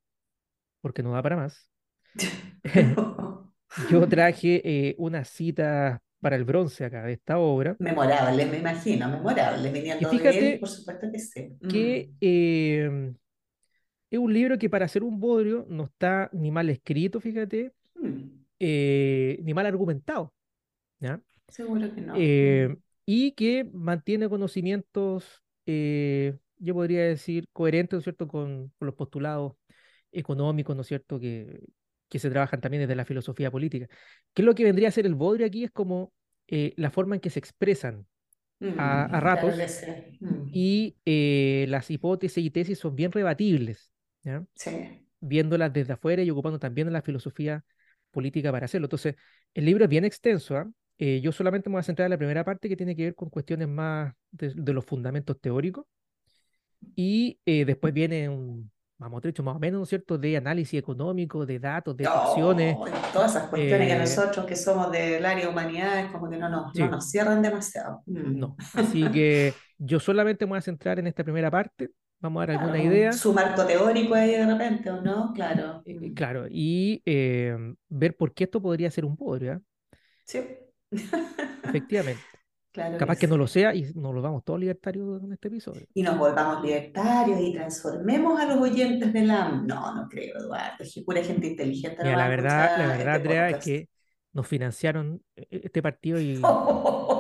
porque 0.81 1.03
no 1.03 1.13
da 1.13 1.23
para 1.23 1.37
más, 1.37 1.71
yo 3.91 4.09
traje 4.09 4.61
eh, 4.65 4.95
una 4.99 5.25
cita 5.25 6.03
para 6.21 6.37
el 6.37 6.45
bronce 6.45 6.85
acá 6.85 7.05
de 7.05 7.13
esta 7.13 7.39
obra, 7.39 7.77
Memorable, 7.79 8.47
me 8.47 8.59
imagino, 8.59 9.09
memorable. 9.09 9.71
Viniendo 9.71 10.11
de 10.11 10.19
fíjate 10.19 10.53
él, 10.55 10.61
por 10.61 10.69
supuesto 10.69 11.11
que 11.13 11.19
sí. 11.19 11.57
que 11.71 12.11
eh, 12.21 13.13
es 14.11 14.19
un 14.19 14.33
libro 14.33 14.59
que 14.59 14.69
para 14.69 14.89
ser 14.89 15.05
un 15.05 15.21
bodrio 15.21 15.65
no 15.69 15.85
está 15.85 16.29
ni 16.33 16.51
mal 16.51 16.69
escrito, 16.71 17.21
fíjate, 17.21 17.73
Mm. 18.01 18.45
eh, 18.61 19.41
ni 19.43 19.55
mal 19.55 19.67
argumentado, 19.67 20.33
¿ya? 21.01 21.21
Seguro 21.49 21.93
que 21.95 22.01
no. 22.01 22.15
Eh, 23.09 23.29
y 23.29 23.33
que 23.33 23.65
mantiene 23.73 24.29
conocimientos, 24.29 25.43
eh, 25.67 26.37
yo 26.59 26.75
podría 26.75 27.03
decir, 27.05 27.49
coherentes, 27.53 27.95
¿no 27.97 27.99
es 28.01 28.05
cierto?, 28.05 28.29
con, 28.29 28.73
con 28.79 28.87
los 28.87 28.95
postulados 28.95 29.55
económicos, 30.13 30.75
¿no 30.77 30.83
es 30.83 30.89
cierto?, 30.89 31.19
que, 31.21 31.61
que 32.09 32.19
se 32.19 32.31
trabajan 32.31 32.61
también 32.61 32.83
desde 32.83 32.97
la 32.97 33.05
filosofía 33.05 33.51
política. 33.51 33.89
¿Qué 34.35 34.43
es 34.43 34.47
lo 34.47 34.55
que 34.55 34.65
vendría 34.65 34.89
a 34.89 34.93
ser 34.93 35.07
el 35.07 35.15
bodrio 35.15 35.47
aquí? 35.47 35.65
Es 35.65 35.71
como 35.71 36.13
eh, 36.49 36.75
la 36.77 36.91
forma 36.91 37.17
en 37.17 37.21
que 37.21 37.31
se 37.31 37.39
expresan 37.39 38.07
a, 38.77 39.05
a 39.07 39.21
Mm, 39.21 39.23
ratos 39.23 39.57
que. 39.59 40.19
Mm. 40.21 40.51
y 40.53 40.97
eh, 41.05 41.67
las 41.69 41.91
hipótesis 41.91 42.45
y 42.45 42.51
tesis 42.51 42.79
son 42.79 42.97
bien 42.97 43.13
rebatibles, 43.13 43.93
¿ya? 44.25 44.45
Sí. 44.55 44.71
viéndolas 45.21 45.73
desde 45.73 45.93
afuera 45.95 46.23
y 46.23 46.31
ocupando 46.31 46.59
también 46.59 46.93
la 46.93 47.03
filosofía 47.03 47.65
política 48.11 48.53
para 48.53 48.67
hacerlo. 48.67 48.87
Entonces, 48.87 49.17
el 49.55 49.65
libro 49.67 49.85
es 49.85 49.91
bien 49.91 50.05
extenso. 50.05 50.57
¿ah? 50.57 50.71
Eh, 50.99 51.21
yo 51.21 51.33
solamente 51.33 51.69
me 51.69 51.75
voy 51.75 51.81
a 51.81 51.83
centrar 51.85 52.07
en 52.07 52.11
la 52.11 52.19
primera 52.19 52.45
parte 52.45 52.69
que 52.69 52.77
tiene 52.77 52.97
que 52.97 53.05
ver 53.05 53.15
con 53.15 53.31
cuestiones 53.31 53.69
más 53.69 54.13
de, 54.31 54.53
de 54.55 54.73
los 54.73 54.85
fundamentos 54.85 55.41
teóricos 55.41 55.87
y 56.97 57.39
eh, 57.47 57.65
después 57.65 57.93
viene 57.95 58.29
un 58.29 58.71
vamos 59.01 59.23
trecho 59.23 59.45
más 59.45 59.55
o 59.55 59.61
menos, 59.61 59.79
¿no 59.79 59.83
es 59.85 59.89
cierto?, 59.91 60.19
de 60.19 60.37
análisis 60.37 60.77
económico, 60.77 61.47
de 61.47 61.61
datos, 61.61 61.97
de 61.97 62.03
ecuaciones. 62.05 62.77
Oh, 62.77 62.85
todas 63.13 63.31
esas 63.31 63.49
cuestiones 63.49 63.87
que 63.87 63.95
eh, 63.95 63.99
nosotros 64.01 64.45
que 64.45 64.57
somos 64.57 64.91
del 64.91 65.25
área 65.25 65.45
de 65.45 65.51
humanidades 65.51 66.11
como 66.11 66.29
que 66.29 66.37
no 66.37 66.49
nos, 66.49 66.73
Sí. 66.75 66.81
no 66.81 66.91
nos 66.91 67.09
cierran 67.09 67.41
demasiado. 67.41 68.03
Mm. 68.07 68.39
No, 68.41 68.57
así 68.75 69.09
que 69.13 69.55
yo 69.79 70.01
solamente 70.01 70.47
me 70.47 70.51
voy 70.51 70.59
a 70.59 70.63
centrar 70.63 70.99
en 70.99 71.07
esta 71.07 71.23
primera 71.23 71.49
parte 71.49 71.91
vamos 72.21 72.43
a 72.43 72.47
dar 72.47 72.57
alguna 72.57 72.73
Claro, 72.73 72.93
idea, 72.93 73.13
su 73.13 73.33
marco 73.33 73.65
teórico 73.65 74.15
ahí 74.15 74.33
de 74.33 74.47
repente, 74.47 74.91
¿o 74.91 75.01
no? 75.01 75.33
Claro. 75.33 75.83
eh, 75.87 76.13
claro, 76.15 76.47
y 76.51 77.01
eh, 77.07 77.57
ver 77.89 78.17
por 78.17 78.35
qué 78.35 78.45
esto 78.45 78.61
podría 78.61 78.91
ser 78.91 79.05
un 79.05 79.17
podrio, 79.17 79.53
¿ah? 79.53 79.61
Sí. 80.25 80.41
Efectivamente. 80.91 82.23
Claro 82.71 82.99
Capaz 82.99 83.17
que 83.17 83.27
no 83.27 83.35
sí. 83.35 83.39
lo 83.39 83.47
sea 83.47 83.75
y 83.75 83.83
nos 83.95 84.15
lo 84.15 84.21
vamos 84.21 84.45
todos 84.45 84.61
libertarios 84.61 85.23
en 85.23 85.33
este 85.33 85.49
episodio. 85.49 85.87
Y 85.95 86.03
nos 86.03 86.19
volvamos 86.19 86.63
libertarios 86.63 87.41
y 87.41 87.55
transformemos 87.55 88.39
a 88.39 88.45
los 88.45 88.59
oyentes 88.59 89.11
de 89.11 89.23
la... 89.23 89.49
No, 89.49 89.95
no 89.95 90.07
creo, 90.07 90.37
Eduardo. 90.39 90.85
Es 90.85 91.03
Pura 91.05 91.25
gente 91.25 91.47
inteligente 91.47 92.03
Mira, 92.05 92.17
la 92.17 92.29
verdad, 92.29 92.77
la 92.77 92.85
escuchar 92.85 92.99
verdad, 92.99 93.17
este 93.17 93.29
Andrea, 93.29 93.51
es 93.51 93.65
que 93.65 93.89
nos 94.35 94.47
financiaron 94.47 95.23
eh, 95.35 95.47
este 95.51 95.83
partido 95.83 96.21
y 96.21 96.41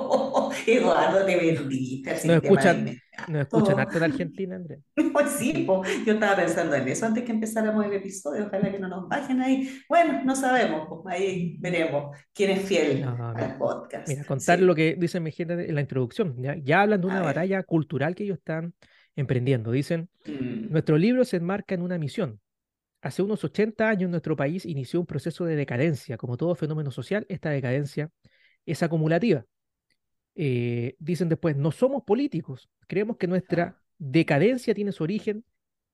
Eduardo, 0.66 1.24
te 1.24 1.36
vendiste 1.36 2.10
al 2.10 2.22
de 2.22 2.34
escuchan, 2.36 2.84
nos 3.28 3.42
escuchan 3.42 3.78
harto 3.80 3.96
en 3.98 4.04
Argentina, 4.04 4.56
Andrea. 4.56 4.78
Pues 5.12 5.30
sí, 5.38 5.64
po, 5.66 5.82
yo 6.06 6.14
estaba 6.14 6.36
pensando 6.36 6.74
en 6.76 6.88
eso 6.88 7.06
antes 7.06 7.24
que 7.24 7.32
empezáramos 7.32 7.84
el 7.84 7.92
episodio, 7.94 8.46
ojalá 8.46 8.70
que 8.70 8.78
no 8.78 8.88
nos 8.88 9.08
bajen 9.08 9.40
ahí. 9.40 9.68
Bueno, 9.88 10.22
no 10.24 10.36
sabemos, 10.36 10.86
pues 10.88 11.14
ahí 11.16 11.56
veremos 11.60 12.16
quién 12.32 12.50
es 12.50 12.62
fiel 12.62 13.00
No, 13.02 13.28
al 13.28 13.34
mira, 13.34 13.58
podcast. 13.58 14.08
mira, 14.08 14.24
contar 14.24 14.58
Sí, 14.58 14.64
lo 14.64 14.74
que 14.74 14.94
dicen 14.98 15.22
mi 15.22 15.32
gente 15.32 15.54
en 15.68 15.74
la 15.74 15.80
introducción. 15.80 16.34
Ya, 16.42 16.56
ya 16.56 16.82
hablan 16.82 17.00
de 17.00 17.06
a 17.06 17.10
una 17.10 17.16
ver. 17.16 17.24
batalla 17.26 17.62
cultural 17.62 18.14
que 18.14 18.24
ellos 18.24 18.38
están 18.38 18.74
emprendiendo. 19.16 19.70
Dicen, 19.72 20.08
Mm. 20.26 20.70
nuestro 20.70 20.98
libro 20.98 21.24
se 21.24 21.38
enmarca 21.38 21.74
en 21.74 21.82
una 21.82 21.98
misión. 21.98 22.40
Hace 23.00 23.22
unos 23.22 23.44
80 23.44 23.88
años 23.88 24.10
nuestro 24.10 24.36
país 24.36 24.66
inició 24.66 25.00
un 25.00 25.06
proceso 25.06 25.44
de 25.44 25.56
decadencia. 25.56 26.16
Como 26.16 26.36
todo 26.36 26.54
fenómeno 26.54 26.90
social, 26.90 27.24
esta 27.28 27.50
decadencia 27.50 28.10
es 28.66 28.82
acumulativa. 28.82 29.44
Eh, 30.40 30.94
dicen 31.00 31.28
después, 31.28 31.56
no 31.56 31.72
somos 31.72 32.04
políticos. 32.04 32.70
Creemos 32.86 33.16
que 33.16 33.26
nuestra 33.26 33.82
decadencia 33.98 34.72
tiene 34.72 34.92
su 34.92 35.02
origen 35.02 35.44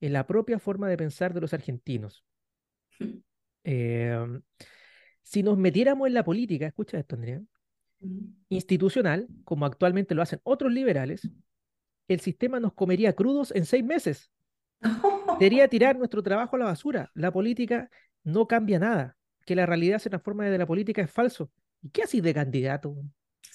en 0.01 0.13
la 0.13 0.27
propia 0.27 0.59
forma 0.59 0.87
de 0.89 0.99
pensar 0.99 1.33
de 1.33 1.41
los 1.41 1.55
argentinos. 1.55 2.25
Eh, 3.65 4.19
si 5.23 5.43
nos 5.43 5.57
metiéramos 5.57 6.07
en 6.07 6.15
la 6.15 6.25
política, 6.25 6.67
escucha 6.67 6.99
esto, 6.99 7.17
Andrea, 7.17 7.41
Mm. 8.01 8.29
institucional, 8.51 9.29
como 9.45 9.65
actualmente 9.65 10.15
lo 10.15 10.21
hacen 10.23 10.41
otros 10.43 10.71
liberales, 10.71 11.29
el 12.09 12.21
sistema 12.21 12.61
nos 12.61 12.75
comería 12.75 13.15
crudos 13.15 13.51
en 13.55 13.65
seis 13.65 13.83
meses. 13.83 14.31
Sería 15.39 15.69
tirar 15.71 15.97
nuestro 15.97 16.23
trabajo 16.23 16.57
a 16.57 16.59
la 16.59 16.65
basura. 16.67 17.11
La 17.15 17.33
política 17.33 17.89
no 18.23 18.47
cambia 18.47 18.79
nada. 18.79 19.17
Que 19.47 19.57
la 19.57 19.67
realidad 19.67 19.99
se 19.99 20.11
transforma 20.11 20.45
desde 20.45 20.59
la 20.59 20.67
política 20.67 21.03
es 21.03 21.11
falso. 21.11 21.51
¿Y 21.83 21.91
qué 21.91 22.03
haces 22.03 22.23
de 22.23 22.35
candidato? 22.35 22.97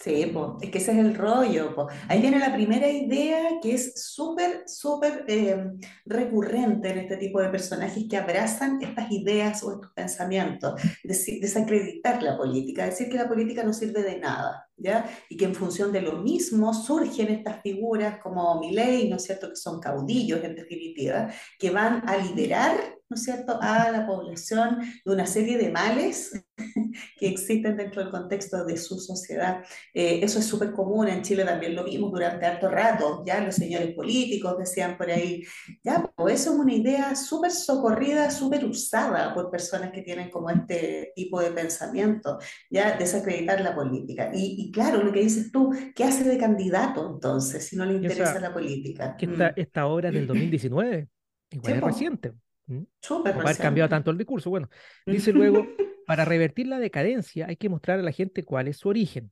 Sí, 0.01 0.27
po, 0.27 0.58
es 0.62 0.72
que 0.72 0.77
ese 0.77 0.94
es 0.94 0.98
el 1.00 1.13
rollo. 1.13 1.75
po. 1.75 1.88
Ahí 2.08 2.22
viene 2.22 2.39
la 2.39 2.53
primera 2.53 2.88
idea 2.89 3.60
que 3.62 3.74
es 3.74 4.01
súper, 4.01 4.63
súper 4.65 5.25
eh, 5.27 5.58
recurrente 6.06 6.89
en 6.89 7.00
este 7.00 7.18
tipo 7.18 7.41
de 7.41 7.50
personajes 7.50 8.06
que 8.10 8.15
abrazan 8.15 8.82
estas 8.82 9.12
ideas 9.12 9.62
o 9.62 9.74
estos 9.74 9.91
pensamientos, 9.94 10.79
desi- 11.03 11.41
desacreditar 11.41 12.24
la 12.24 12.38
política, 12.38 12.86
decir 12.86 13.10
que 13.10 13.18
la 13.18 13.27
política 13.27 13.62
no 13.63 13.74
sirve 13.74 14.01
de 14.03 14.20
nada, 14.20 14.70
¿ya? 14.77 15.06
Y 15.29 15.36
que 15.36 15.44
en 15.46 15.53
función 15.56 15.91
de 15.91 16.01
lo 16.01 16.13
mismo 16.24 16.74
surgen 16.74 17.27
estas 17.27 17.62
figuras 17.62 18.20
como 18.24 18.58
Milei, 18.62 19.10
¿no 19.10 19.18
es 19.18 19.24
cierto?, 19.25 19.50
que 19.50 19.58
son 19.58 19.82
caudillos 19.82 20.41
en 20.46 20.56
definitiva, 20.56 21.29
que 21.60 21.72
van 21.72 22.08
a 22.08 22.15
liberar, 22.15 22.99
¿no 23.10 23.16
es 23.16 23.24
cierto?, 23.24 23.58
a 23.62 23.92
la 23.92 24.06
población 24.06 24.80
de 25.04 25.12
una 25.12 25.25
serie 25.25 25.58
de 25.58 25.72
males 25.72 26.32
que 27.18 27.28
existen 27.28 27.75
dentro 27.75 28.01
del 28.04 28.12
contexto 28.12 28.63
de 28.66 28.78
su 28.78 29.00
sociedad. 29.00 29.63
Eh, 29.94 30.20
eso 30.24 30.39
es 30.39 30.46
súper 30.46 30.72
común, 30.74 31.08
en 31.08 31.22
Chile 31.24 31.44
también 31.44 31.75
lo 31.75 31.84
vimos 31.84 32.12
durante 32.12 32.46
harto 32.46 32.70
rato, 32.70 33.24
ya 33.25 33.42
los 33.42 33.56
señores 33.56 33.94
políticos 33.96 34.58
decían 34.60 34.98
por 34.98 35.10
ahí, 35.10 35.44
ya, 35.84 36.04
pues 36.16 36.42
eso 36.42 36.54
es 36.54 36.60
una 36.60 36.74
idea 36.74 37.16
súper 37.16 37.51
socorrida, 37.51 38.30
súper 38.30 38.66
usada 38.66 39.34
por 39.34 39.50
personas 39.50 39.92
que 39.92 40.01
tienen 40.04 40.30
como 40.30 40.50
este 40.50 41.12
tipo 41.16 41.42
de 41.42 41.51
pensamiento, 41.51 42.38
ya, 42.70 42.98
desacreditar 42.98 43.62
la 43.62 43.75
política. 43.75 44.30
Y, 44.34 44.56
y 44.68 44.72
claro, 44.72 45.04
lo 45.04 45.12
que 45.12 45.22
dices 45.22 45.51
tú, 45.51 45.72
¿qué 45.96 46.04
hace 46.04 46.24
de 46.24 46.38
candidato 46.38 47.10
entonces 47.13 47.66
si 47.68 47.75
no 47.75 47.86
le 47.86 47.94
interesa 47.96 48.38
esa- 48.38 48.39
la 48.39 48.54
política? 48.54 49.16
Que 49.18 49.25
esta, 49.25 49.50
Mm, 49.50 49.60
esta 49.60 49.88
obra 49.88 50.10
es 50.10 50.13
del 50.16 50.28
2019. 50.28 51.08
Igual 51.51 51.74
es 51.74 51.84
reciente. 51.84 52.34
¿M? 52.70 52.86
súper 53.02 53.34
haber 53.34 53.58
cambiado 53.58 53.90
tanto 53.90 54.12
el 54.12 54.18
discurso. 54.18 54.50
Bueno, 54.50 54.70
dice 55.06 55.34
luego, 55.34 55.66
para 56.06 56.26
revertir 56.26 56.68
la 56.68 56.80
decadencia 56.80 57.48
hay 57.48 57.56
que 57.58 57.70
mostrar 57.70 58.00
a 58.00 58.04
la 58.04 58.12
gente 58.12 58.44
cuál 58.44 58.68
es 58.68 58.78
su 58.78 58.90
origen. 58.90 59.32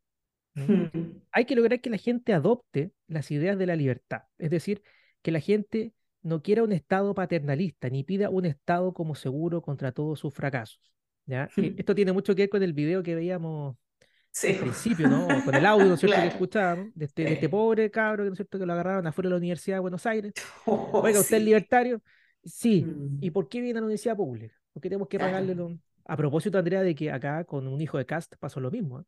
¿m? 0.55 0.89
Mm, 0.93 1.21
Hay 1.31 1.45
que 1.45 1.55
lograr 1.55 1.79
que 1.81 1.89
la 1.89 1.97
gente 1.97 2.33
adopte 2.33 2.91
las 3.07 3.29
ideas 3.31 3.57
de 3.57 3.65
la 3.67 3.75
libertad. 3.75 4.23
Es 4.37 4.49
decir, 4.49 4.81
que 5.21 5.31
la 5.31 5.39
gente 5.39 5.93
no 6.23 6.41
quiera 6.41 6.63
un 6.63 6.71
Estado 6.73 7.13
paternalista, 7.13 7.89
ni 7.89 8.03
pida 8.03 8.29
un 8.29 8.45
Estado 8.45 8.93
como 8.93 9.15
seguro 9.15 9.61
contra 9.61 9.91
todos 9.91 10.19
sus 10.19 10.33
fracasos. 10.33 10.81
¿ya? 11.25 11.47
Eh, 11.57 11.75
Esto 11.77 11.95
tiene 11.95 12.11
mucho 12.11 12.35
que 12.35 12.43
ver 12.43 12.49
con 12.49 12.63
el 12.63 12.73
video 12.73 13.03
que 13.03 13.15
veíamos 13.15 13.75
Sí. 14.31 14.49
al 14.49 14.57
principio, 14.57 15.07
¿no? 15.07 15.27
Con 15.45 15.55
el 15.55 15.65
audio, 15.65 15.87
¿no 15.87 15.93
es 15.95 15.99
cierto?, 15.99 16.15
que 16.15 16.21
Claro. 16.21 16.31
escuchábamos, 16.31 16.93
de 16.93 17.05
este, 17.05 17.23
de 17.23 17.33
este 17.33 17.49
pobre 17.49 17.89
cabro, 17.89 18.23
¿no 18.25 18.31
es 18.31 18.37
cierto?, 18.37 18.59
que 18.59 18.65
lo 18.65 18.73
agarraron 18.73 19.07
afuera 19.07 19.29
de 19.29 19.31
la 19.31 19.37
Universidad 19.37 19.77
de 19.77 19.79
Buenos 19.81 20.05
Aires. 20.05 20.33
Oh, 20.65 21.01
Oiga, 21.03 21.19
¿usted 21.19 21.37
es 21.37 21.43
libertario? 21.43 22.01
Sí. 22.47 22.83
Mm, 22.85 23.17
¿Y 23.21 23.31
por 23.31 23.49
qué 23.49 23.61
viene 23.61 23.79
a 23.79 23.81
la 23.81 23.85
universidad 23.87 24.15
pública? 24.15 24.55
Porque 24.73 24.89
tenemos 24.89 25.07
que 25.07 25.17
Claro. 25.17 25.31
pagarle 25.31 25.55
lo- 25.55 25.77
A 26.05 26.15
propósito, 26.15 26.57
Andrea, 26.57 26.81
de 26.81 26.95
que 26.95 27.11
acá 27.11 27.43
con 27.43 27.67
un 27.67 27.81
hijo 27.81 27.97
de 27.97 28.05
Cast 28.05 28.35
pasó 28.39 28.59
lo 28.61 28.71
mismo. 28.71 29.01
¿eh? 29.01 29.03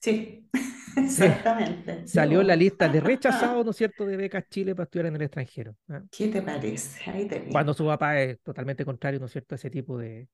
Sí, 0.00 0.48
exactamente. 0.96 2.06
Salió 2.06 2.40
en 2.40 2.46
la 2.46 2.56
lista 2.56 2.88
de 2.88 3.00
rechazados, 3.00 3.64
¿no 3.64 3.70
es 3.72 3.76
cierto?, 3.76 4.06
de 4.06 4.16
becas 4.16 4.44
Chile 4.48 4.74
para 4.74 4.84
estudiar 4.84 5.06
en 5.06 5.16
el 5.16 5.22
extranjero. 5.22 5.76
¿ah? 5.88 6.02
¿Qué 6.10 6.28
te 6.28 6.40
parece? 6.42 7.10
Ahí 7.10 7.26
tenés. 7.26 7.52
Cuando 7.52 7.74
su 7.74 7.84
papá 7.84 8.20
es 8.20 8.40
totalmente 8.42 8.84
contrario, 8.84 9.18
¿no 9.18 9.26
es 9.26 9.32
cierto?, 9.32 9.54
a 9.54 9.56
ese 9.56 9.70
tipo 9.70 9.98
de 9.98 10.28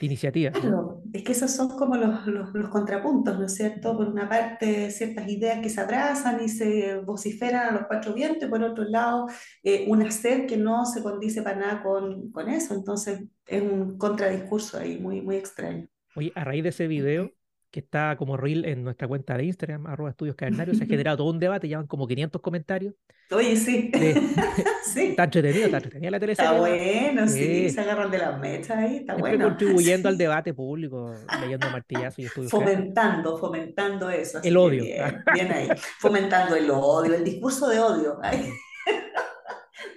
iniciativas. 0.00 0.58
Claro, 0.58 1.02
es 1.12 1.22
que 1.22 1.32
esos 1.32 1.50
son 1.50 1.68
como 1.68 1.96
los, 1.96 2.26
los, 2.26 2.52
los 2.52 2.68
contrapuntos, 2.68 3.38
¿no 3.38 3.46
es 3.46 3.54
cierto? 3.54 3.96
Por 3.96 4.08
una 4.08 4.28
parte, 4.28 4.90
ciertas 4.90 5.28
ideas 5.28 5.60
que 5.60 5.68
se 5.68 5.80
abrazan 5.80 6.42
y 6.42 6.48
se 6.48 6.96
vociferan 6.98 7.68
a 7.68 7.72
los 7.72 7.86
cuatro 7.86 8.14
vientos, 8.14 8.48
y 8.48 8.50
por 8.50 8.62
otro 8.62 8.84
lado, 8.84 9.26
eh, 9.62 9.86
un 9.88 10.02
hacer 10.02 10.46
que 10.46 10.56
no 10.56 10.86
se 10.86 11.02
condice 11.02 11.42
para 11.42 11.58
nada 11.58 11.82
con, 11.82 12.30
con 12.32 12.48
eso. 12.48 12.74
Entonces, 12.74 13.22
es 13.46 13.62
un 13.62 13.98
contradiscurso 13.98 14.78
ahí 14.78 14.98
muy, 14.98 15.20
muy 15.20 15.36
extraño. 15.36 15.86
Oye, 16.14 16.32
a 16.34 16.44
raíz 16.44 16.62
de 16.62 16.68
ese 16.70 16.86
video, 16.86 17.32
que 17.72 17.80
está 17.80 18.14
como 18.16 18.36
reel 18.36 18.64
en 18.66 18.84
nuestra 18.84 19.08
cuenta 19.08 19.36
de 19.36 19.44
Instagram, 19.46 19.86
arroba 19.88 20.10
estudios 20.10 20.36
cavernarios, 20.36 20.78
se 20.78 20.84
ha 20.84 20.86
generado 21.06 21.16
todo 21.16 21.30
un 21.30 21.40
debate, 21.40 21.66
llevan 21.66 21.86
como 21.88 22.06
500 22.06 22.40
comentarios. 22.40 22.94
Oye, 23.32 23.56
sí, 23.56 23.90
de- 23.92 24.14
sí, 24.84 25.00
está 25.08 25.24
entretenido, 25.24 25.64
está 25.64 25.78
entretenida 25.78 26.10
la 26.12 26.20
teleserie. 26.20 26.48
está 26.50 26.54
¿no? 26.56 26.60
bueno, 26.62 27.26
sí, 27.28 27.38
Sí. 27.68 27.70
se 27.70 27.80
agarran 27.80 28.10
de 28.10 28.18
las 28.18 28.38
mechas 28.38 28.76
ahí, 28.76 28.96
está 28.98 29.14
Siempre 29.14 29.36
bueno. 29.36 29.48
contribuyendo 29.48 30.08
al 30.08 30.18
debate 30.18 30.54
público, 30.54 31.14
leyendo 31.40 31.68
martillazo 31.70 32.20
y 32.20 32.26
estudios. 32.26 32.50
Fomentando, 32.50 33.38
fomentando 33.38 34.10
eso. 34.10 34.38
así 34.38 34.48
El 34.48 34.56
odio. 34.58 34.84
Bien, 34.84 35.24
bien 35.34 35.50
ahí. 35.50 35.68
Fomentando 35.98 36.54
el 36.54 36.70
odio, 36.70 37.14
el 37.14 37.24
discurso 37.24 37.68
de 37.68 37.80
odio. 37.80 38.18
ay. 38.22 38.50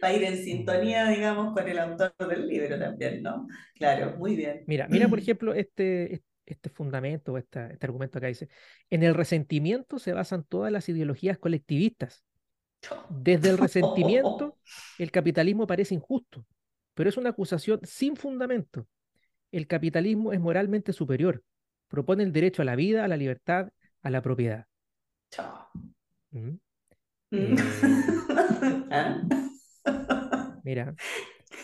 Para 0.01 0.13
ir 0.13 0.23
en 0.23 0.37
sintonía, 0.37 1.07
digamos, 1.09 1.53
con 1.53 1.67
el 1.67 1.77
autor 1.79 2.13
del 2.29 2.47
libro 2.47 2.77
también, 2.79 3.21
¿no? 3.21 3.47
Claro, 3.75 4.15
muy 4.17 4.35
bien. 4.35 4.63
Mira, 4.67 4.87
mira, 4.89 5.07
por 5.07 5.19
ejemplo, 5.19 5.53
este, 5.53 6.13
este 6.15 6.25
fundamento, 6.73 7.37
esta- 7.37 7.67
este 7.69 7.85
argumento 7.85 8.17
acá 8.17 8.27
dice, 8.27 8.49
en 8.89 9.03
el 9.03 9.13
resentimiento 9.13 9.99
se 9.99 10.13
basan 10.13 10.43
todas 10.43 10.71
las 10.71 10.87
ideologías 10.89 11.37
colectivistas. 11.37 12.23
Desde 13.09 13.49
el 13.49 13.57
resentimiento, 13.57 14.57
el 14.99 15.11
capitalismo 15.11 15.65
parece 15.67 15.95
injusto, 15.95 16.45
pero 16.93 17.09
es 17.09 17.17
una 17.17 17.29
acusación 17.31 17.79
sin 17.83 18.15
fundamento. 18.15 18.87
El 19.51 19.67
capitalismo 19.67 20.33
es 20.33 20.39
moralmente 20.39 20.93
superior, 20.93 21.43
propone 21.87 22.23
el 22.23 22.31
derecho 22.31 22.61
a 22.61 22.65
la 22.65 22.75
vida, 22.75 23.03
a 23.03 23.07
la 23.07 23.17
libertad, 23.17 23.69
a 24.01 24.09
la 24.09 24.21
propiedad. 24.21 24.65
Chao. 25.31 25.69
¿Mm? 26.31 26.57
Mm. 27.31 27.55
Eh. 28.91 29.15
Mira, 30.63 30.95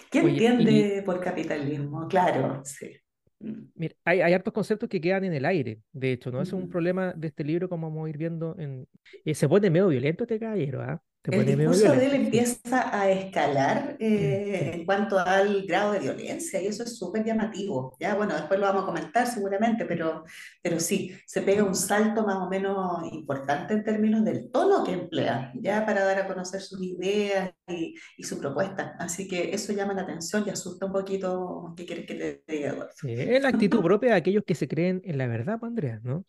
¿Qué 0.10 0.22
Oye, 0.22 0.32
y- 0.32 0.46
entiende 0.46 1.04
por 1.06 1.20
capitalismo? 1.22 2.08
Claro, 2.08 2.62
sí. 2.66 2.98
Mm. 3.42 3.72
mira, 3.76 3.96
hay, 4.06 4.22
hay 4.22 4.34
hartos 4.34 4.54
conceptos 4.54 4.90
que 4.90 5.02
quedan 5.02 5.24
en 5.26 5.34
el 5.34 5.46
aire, 5.46 5.82
de 5.92 6.12
hecho, 6.14 6.32
¿no? 6.32 6.42
Ese 6.42 6.56
es 6.56 6.62
un 6.62 6.64
Ujú. 6.64 6.70
problema 6.70 7.14
de 7.14 7.28
este 7.28 7.44
libro, 7.44 7.70
como 7.70 7.90
vamos 7.90 8.08
a 8.08 8.10
ir 8.10 8.18
viendo. 8.18 8.56
En... 8.60 8.88
eh, 9.26 9.36
se 9.36 9.50
pone 9.50 9.70
medio 9.70 9.88
violento 9.90 10.24
este 10.24 10.40
caballero, 10.40 10.82
¿ah? 10.82 11.04
El 11.24 11.46
discurso 11.46 11.92
de 11.92 12.06
él 12.08 12.14
empieza 12.16 12.98
a 12.98 13.10
escalar 13.12 13.96
eh, 14.00 14.72
en 14.74 14.86
cuanto 14.86 15.20
al 15.20 15.68
grado 15.68 15.94
de 15.94 16.00
violencia 16.00 16.60
y 16.60 16.66
eso 16.66 16.84
es 16.84 16.98
súper 16.98 17.24
llamativo. 17.24 17.96
Ya, 18.00 18.16
bueno, 18.16 18.34
después 18.34 18.60
lo 18.60 18.66
vamos 18.66 18.84
a 18.84 18.86
comentar 18.88 19.28
seguramente, 19.28 19.86
pero, 19.86 20.24
pero 20.64 20.80
sí, 20.80 21.16
se 21.28 21.44
pega 21.44 21.64
un 21.64 21.76
salto 21.76 22.26
más 22.26 22.38
o 22.38 22.50
menos 22.50 23.04
importante 23.12 23.76
en 23.76 23.84
términos 23.84 24.24
del 24.26 24.50
tono 24.50 24.84
que 24.84 24.94
emplea, 24.94 25.52
ya 25.56 25.86
para 25.86 26.04
dar 26.04 26.20
a 26.20 26.28
conocer 26.28 26.60
sus 26.62 26.82
ideas 26.82 27.52
y, 27.68 27.94
y 28.18 28.24
su 28.24 28.40
propuesta. 28.40 28.96
Así 28.98 29.28
que 29.28 29.54
eso 29.54 29.74
llama 29.74 29.94
la 29.94 30.02
atención 30.02 30.44
y 30.48 30.50
asusta 30.50 30.88
un 30.88 30.94
poquito. 30.94 31.74
¿Qué 31.78 31.86
quieres 31.86 32.08
que 32.08 32.16
te 32.16 32.44
diga, 32.52 32.70
Eduardo? 32.70 32.94
Sí, 32.96 33.12
es 33.12 33.42
la 33.42 33.50
actitud 33.50 33.82
propia 33.82 34.12
de 34.12 34.16
aquellos 34.16 34.44
que 34.44 34.56
se 34.56 34.68
creen 34.68 35.02
en 35.06 35.20
la 35.20 35.28
verdad, 35.28 35.60
pues, 35.60 35.70
Andrea, 35.70 36.00
¿no? 36.04 36.26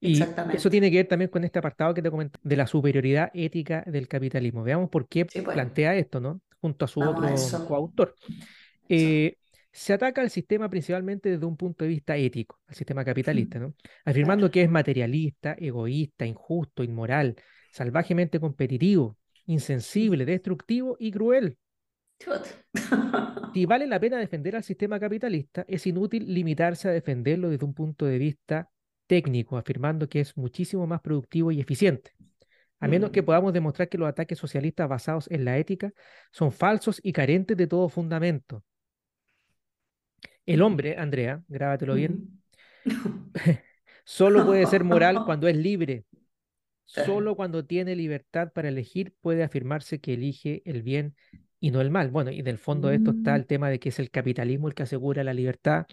Y 0.00 0.20
eso 0.52 0.70
tiene 0.70 0.90
que 0.90 0.98
ver 0.98 1.08
también 1.08 1.30
con 1.30 1.44
este 1.44 1.58
apartado 1.58 1.94
que 1.94 2.02
te 2.02 2.10
comenté 2.10 2.38
de 2.42 2.56
la 2.56 2.66
superioridad 2.66 3.30
ética 3.34 3.82
del 3.86 4.08
capitalismo. 4.08 4.62
Veamos 4.62 4.90
por 4.90 5.08
qué 5.08 5.26
Sí, 5.28 5.40
pues. 5.42 5.54
plantea 5.54 5.96
esto, 5.96 6.20
¿no? 6.20 6.40
junto 6.60 6.84
a 6.84 6.88
su 6.88 7.00
Vamos 7.00 7.14
a 7.16 7.18
otro 7.18 7.34
eso. 7.34 7.66
coautor. 7.66 8.14
Eh, 8.88 9.36
se 9.72 9.92
ataca 9.92 10.20
al 10.22 10.30
sistema 10.30 10.70
principalmente 10.70 11.28
desde 11.30 11.44
un 11.46 11.56
punto 11.56 11.84
de 11.84 11.90
vista 11.90 12.16
ético, 12.16 12.60
al 12.66 12.74
sistema 12.74 13.04
capitalista, 13.04 13.58
¿no? 13.58 13.74
Afirmando 14.04 14.50
que 14.50 14.62
es 14.62 14.70
materialista, 14.70 15.54
egoísta, 15.58 16.24
injusto, 16.24 16.82
inmoral, 16.82 17.36
salvajemente 17.72 18.40
competitivo, 18.40 19.18
insensible, 19.46 20.24
destructivo 20.24 20.96
y 20.98 21.10
cruel. 21.10 21.58
Si 23.52 23.66
vale 23.66 23.86
la 23.86 24.00
pena 24.00 24.18
defender 24.18 24.56
al 24.56 24.62
sistema 24.64 25.00
capitalista, 25.00 25.64
es 25.68 25.86
inútil 25.86 26.32
limitarse 26.32 26.88
a 26.88 26.92
defenderlo 26.92 27.48
desde 27.50 27.64
un 27.64 27.74
punto 27.74 28.06
de 28.06 28.18
vista 28.18 28.70
técnico, 29.06 29.56
afirmando 29.58 30.08
que 30.08 30.20
es 30.20 30.36
muchísimo 30.36 30.86
más 30.86 31.00
productivo 31.00 31.52
y 31.52 31.60
eficiente. 31.60 32.12
A 32.80 32.88
menos 32.88 33.10
que 33.10 33.22
Mm. 33.22 33.24
podamos 33.24 33.52
demostrar 33.52 33.88
que 33.88 33.98
los 33.98 34.08
ataques 34.08 34.38
socialistas 34.38 34.88
basados 34.88 35.30
en 35.30 35.44
la 35.44 35.58
ética 35.58 35.92
son 36.32 36.52
falsos 36.52 37.00
y 37.02 37.12
carentes 37.12 37.56
de 37.56 37.66
todo 37.66 37.88
fundamento. 37.88 38.64
El 40.46 40.62
hombre, 40.62 40.96
Andrea, 40.98 41.42
grábatelo 41.48 41.94
bien, 41.94 42.24
Mm. 42.84 43.32
solo 44.04 44.44
puede 44.46 44.66
ser 44.66 44.84
moral 44.84 45.24
cuando 45.26 45.48
es 45.48 45.56
libre. 45.56 46.04
Solo 46.84 47.34
cuando 47.36 47.64
tiene 47.66 47.96
libertad 47.96 48.52
para 48.52 48.68
elegir 48.68 49.14
puede 49.20 49.42
afirmarse 49.42 50.00
que 50.00 50.14
elige 50.14 50.62
el 50.66 50.82
bien 50.82 51.16
y 51.60 51.70
no 51.72 51.80
el 51.80 51.90
mal. 51.90 52.10
Bueno, 52.10 52.30
y 52.30 52.42
del 52.42 52.58
fondo 52.58 52.88
de 52.88 52.96
esto 52.96 53.10
está 53.12 53.32
Mm. 53.32 53.36
el 53.36 53.46
tema 53.46 53.70
de 53.70 53.80
que 53.80 53.88
es 53.90 53.98
el 53.98 54.10
capitalismo 54.10 54.68
el 54.68 54.74
que 54.74 54.84
asegura 54.84 55.24
la 55.24 55.34
libertad 55.34 55.86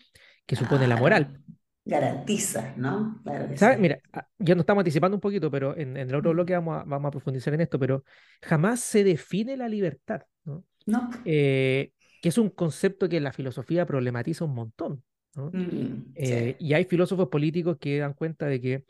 que 0.46 0.55
supone 0.55 0.88
la 0.88 0.98
moral. 0.98 1.41
Garantiza, 1.85 2.73
¿no? 2.77 3.19
Claro 3.23 3.47
que 3.49 3.57
¿Sabes? 3.57 3.77
sí. 3.77 3.79
Mira, 3.79 3.99
ah, 4.13 4.27
ya 4.39 4.55
nos 4.55 4.63
estamos 4.63 4.81
anticipando 4.81 5.15
un 5.17 5.21
poquito, 5.21 5.51
pero 5.51 5.75
en, 5.77 5.95
en 5.97 6.09
el 6.09 6.15
otro 6.15 6.31
bloque 6.31 6.53
vamos 6.53 6.81
a, 6.81 6.83
vamos 6.85 7.09
a 7.09 7.11
profundizar 7.11 7.53
en 7.53 7.61
esto, 7.61 7.77
pero 7.79 8.03
jamás 8.41 8.79
se 8.79 9.03
define 9.03 9.55
la 9.57 9.69
libertad, 9.69 10.23
¿no? 10.43 10.65
No. 10.85 11.09
Eh, 11.23 11.91
que 12.21 12.29
es 12.29 12.37
un 12.37 12.49
concepto 12.49 13.09
que 13.09 13.19
la 13.21 13.33
filosofía 13.33 13.85
problematiza 13.85 14.45
un 14.45 14.55
montón, 14.55 15.03
¿no? 15.35 15.53
Mm, 15.53 16.15
Eh, 16.15 16.55
sí. 16.57 16.57
y 16.59 16.73
hay 16.73 16.85
filósofos 16.85 17.29
políticos 17.29 17.77
que 17.79 17.99
dan 17.99 18.13
cuenta 18.13 18.47
de 18.47 18.61
que 18.61 18.85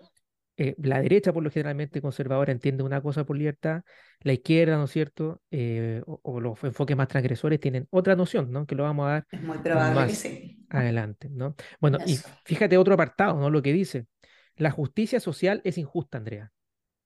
eh, 0.58 0.76
la 0.82 1.02
derecha, 1.02 1.34
por 1.34 1.44
lo 1.44 1.50
generalmente 1.52 2.02
conservadora, 2.02 2.52
entiende 2.52 2.84
una 2.84 3.02
cosa 3.02 3.26
por 3.26 3.38
libertad, 3.38 3.84
la 4.22 4.34
izquierda, 4.34 4.78
¿no 4.78 4.86
es 4.86 4.92
cierto? 4.92 5.42
Eh, 5.52 6.02
o, 6.06 6.20
o 6.24 6.40
los 6.40 6.64
enfoques 6.64 6.96
más 6.96 7.08
transgresores 7.08 7.60
tienen 7.60 7.88
otra 7.90 8.16
noción, 8.16 8.52
¿no? 8.52 8.66
Que 8.66 8.76
lo 8.76 8.84
vamos 8.84 9.08
a 9.08 9.10
dar 9.10 9.28
Es 9.32 9.42
muy 9.42 9.58
probable 9.58 9.94
que 9.94 9.96
más 10.08 10.12
sí. 10.14 10.66
adelante, 10.70 11.30
¿no? 11.30 11.56
Bueno, 11.80 11.98
y 12.06 12.18
fíjate 12.46 12.78
otro 12.78 12.94
apartado, 12.94 13.40
¿no? 13.40 13.50
Lo 13.50 13.62
que 13.62 13.74
dice, 13.74 14.08
la 14.56 14.72
justicia 14.72 15.20
social 15.20 15.62
es 15.64 15.78
injusta, 15.78 16.18
Andrea. 16.18 16.52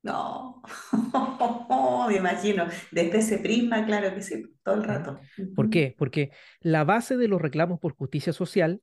No, 0.03 0.61
me 2.07 2.15
imagino. 2.17 2.67
Desde 2.91 3.17
ese 3.17 3.39
prisma, 3.39 3.85
claro 3.85 4.13
que 4.13 4.21
sí, 4.21 4.43
todo 4.63 4.75
el 4.75 4.83
rato. 4.83 5.19
¿Por 5.55 5.69
qué? 5.69 5.95
Porque 5.97 6.31
la 6.61 6.83
base 6.83 7.17
de 7.17 7.27
los 7.27 7.41
reclamos 7.41 7.79
por 7.79 7.95
justicia 7.95 8.31
social, 8.31 8.81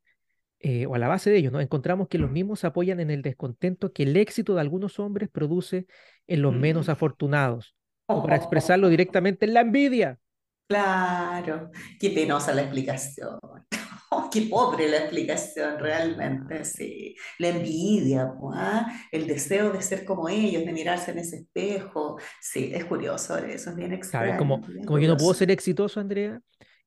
eh, 0.65 0.87
o 0.87 0.95
a 0.95 0.99
la 0.99 1.09
base 1.09 1.31
de 1.31 1.39
ellos, 1.39 1.53
¿no? 1.53 1.61
Encontramos 1.61 2.09
que 2.09 2.19
los 2.19 2.31
mismos 2.31 2.61
se 2.61 2.69
apoyan 2.69 3.01
en 3.01 3.11
el 3.11 3.23
descontento 3.23 3.93
que 3.93 4.05
el 4.05 4.17
éxito 4.17 4.55
de 4.55 4.63
algunos 4.63 4.99
hombres 5.01 5.29
produce 5.31 5.87
en 6.29 6.43
los 6.43 6.55
menos 6.55 6.89
Mm. 6.89 6.93
afortunados, 6.93 7.77
o 8.07 8.23
para 8.23 8.37
expresarlo 8.37 8.89
directamente, 8.89 9.47
en 9.47 9.55
la 9.55 9.61
envidia. 9.63 10.21
Claro, 10.69 11.71
qué 12.01 12.11
penosa 12.11 12.55
la 12.55 12.63
explicación. 12.63 13.39
Qué 14.33 14.43
pobre 14.43 14.89
la 14.89 14.99
explicación, 14.99 15.79
realmente, 15.79 16.65
sí. 16.65 17.15
La 17.39 17.49
envidia, 17.49 18.33
¿ah? 18.55 18.87
El 19.13 19.27
deseo 19.27 19.71
de 19.73 19.83
ser 19.83 20.05
como 20.05 20.29
ellos, 20.29 20.65
de 20.65 20.73
mirarse 20.73 21.11
en 21.13 21.19
ese 21.19 21.37
espejo. 21.39 22.19
Sí, 22.41 22.71
es 22.75 22.85
curioso 22.87 23.37
eso, 23.39 23.71
es 23.71 23.77
bien 23.77 23.93
¿Sabes? 24.11 24.35
extraño, 24.35 24.37
Como, 24.37 24.63
bien 24.69 24.85
como 24.85 24.99
yo 24.99 25.09
no 25.09 25.17
puedo 25.17 25.35
ser 25.35 25.51
exitoso, 25.51 26.01
Andrea, 26.01 26.41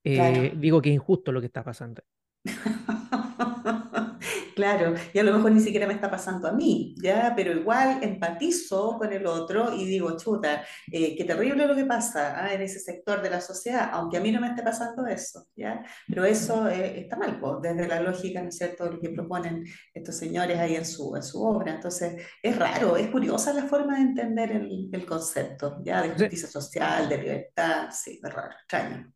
eh, 0.04 0.14
Claro. 0.14 0.58
digo 0.58 0.82
que 0.82 0.90
es 0.90 0.96
injusto 0.96 1.32
lo 1.32 1.40
que 1.42 1.48
está 1.48 1.64
pasando. 1.64 2.04
Claro, 4.58 4.96
y 5.14 5.20
a 5.20 5.24
lo 5.24 5.34
mejor 5.34 5.52
ni 5.52 5.60
siquiera 5.60 5.86
me 5.86 5.94
está 5.94 6.10
pasando 6.10 6.48
a 6.48 6.52
mí, 6.52 6.96
¿ya? 7.00 7.34
Pero 7.36 7.52
igual 7.52 8.00
empatizo 8.02 8.98
con 8.98 9.14
el 9.14 9.28
otro 9.28 9.72
y 9.76 9.86
digo, 9.86 10.18
chuta, 10.18 10.64
eh, 10.92 11.16
qué 11.16 11.24
terrible 11.26 11.68
lo 11.68 11.76
que 11.76 11.86
pasa 11.86 12.44
ah, 12.44 12.52
en 12.52 12.62
ese 12.64 12.80
sector 12.80 13.22
de 13.22 13.30
la 13.30 13.40
sociedad, 13.40 13.92
aunque 13.94 14.18
a 14.18 14.20
mí 14.20 14.32
no 14.32 14.42
me 14.42 14.48
esté 14.48 14.64
pasando 14.64 15.06
eso, 15.06 15.46
¿ya? 15.56 15.86
Pero 16.08 16.26
eso 16.26 16.68
eh, 16.70 17.02
está 17.02 17.18
mal, 17.18 17.40
pues, 17.40 17.62
desde 17.62 17.88
la 17.88 18.02
lógica, 18.02 18.42
¿no 18.42 18.50
es 18.50 18.58
cierto?, 18.58 18.86
de 18.86 18.94
lo 18.94 19.00
que 19.00 19.10
proponen 19.10 19.64
estos 19.94 20.18
señores 20.18 20.58
ahí 20.58 20.76
en 20.76 20.86
su, 20.86 21.16
en 21.16 21.22
su 21.22 21.44
obra. 21.44 21.76
Entonces, 21.76 22.26
es 22.42 22.58
raro, 22.58 22.98
es 22.98 23.10
curiosa 23.12 23.54
la 23.54 23.68
forma 23.68 23.98
de 23.98 24.02
entender 24.02 24.54
el, 24.54 24.90
el 24.92 25.06
concepto, 25.06 25.84
¿ya? 25.84 26.02
De 26.02 26.10
justicia 26.10 26.48
social, 26.48 27.08
de 27.08 27.18
libertad, 27.20 27.90
sí, 27.92 28.20
es 28.24 28.34
raro, 28.34 28.56
extraño. 28.60 29.14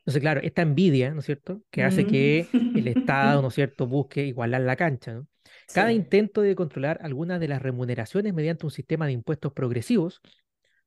Entonces, 0.00 0.20
claro, 0.22 0.40
esta 0.42 0.62
envidia, 0.62 1.12
¿no 1.12 1.20
es 1.20 1.26
cierto?, 1.26 1.62
que 1.70 1.82
hace 1.84 2.06
que 2.06 2.50
el 2.74 2.88
Estado, 2.88 3.42
¿no 3.42 3.48
es 3.48 3.54
Mm. 3.54 3.56
cierto?, 3.56 3.86
busque 3.86 4.26
igualar 4.26 4.62
la 4.62 4.76
cancha, 4.76 5.14
¿no? 5.14 5.26
Cada 5.72 5.92
Sí. 5.92 5.96
intento 5.96 6.42
de 6.42 6.54
controlar 6.56 6.98
algunas 7.02 7.40
de 7.40 7.48
las 7.48 7.62
remuneraciones 7.62 8.34
mediante 8.34 8.66
un 8.66 8.72
sistema 8.72 9.06
de 9.06 9.12
impuestos 9.12 9.52
progresivos 9.52 10.20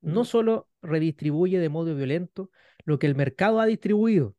no 0.01 0.21
Mm. 0.21 0.25
solo 0.25 0.69
redistribuye 0.81 1.59
de 1.59 1.69
modo 1.69 1.95
violento 1.95 2.51
lo 2.85 2.99
que 2.99 3.07
el 3.07 3.15
mercado 3.15 3.59
ha 3.61 3.65
distribuido, 3.65 4.35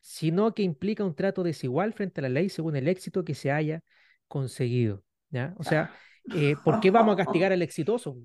sino 0.00 0.54
que 0.54 0.62
implica 0.64 1.04
un 1.04 1.14
trato 1.14 1.42
desigual 1.44 1.92
frente 1.94 2.20
a 2.20 2.22
la 2.22 2.28
ley 2.30 2.48
según 2.50 2.76
el 2.76 2.88
éxito 2.88 3.24
que 3.24 3.34
se 3.34 3.50
haya 3.52 3.82
conseguido, 4.28 5.04
¿ya? 5.30 5.54
O 5.58 5.64
sea, 5.64 5.90
eh, 6.30 6.56
¿por 6.56 6.80
qué 6.80 6.90
vamos 6.90 7.14
a 7.14 7.16
castigar 7.18 7.52
al 7.52 7.62
exitoso? 7.62 8.16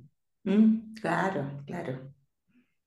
Mm, 0.46 0.94
Claro, 1.02 1.64
claro. 1.66 2.14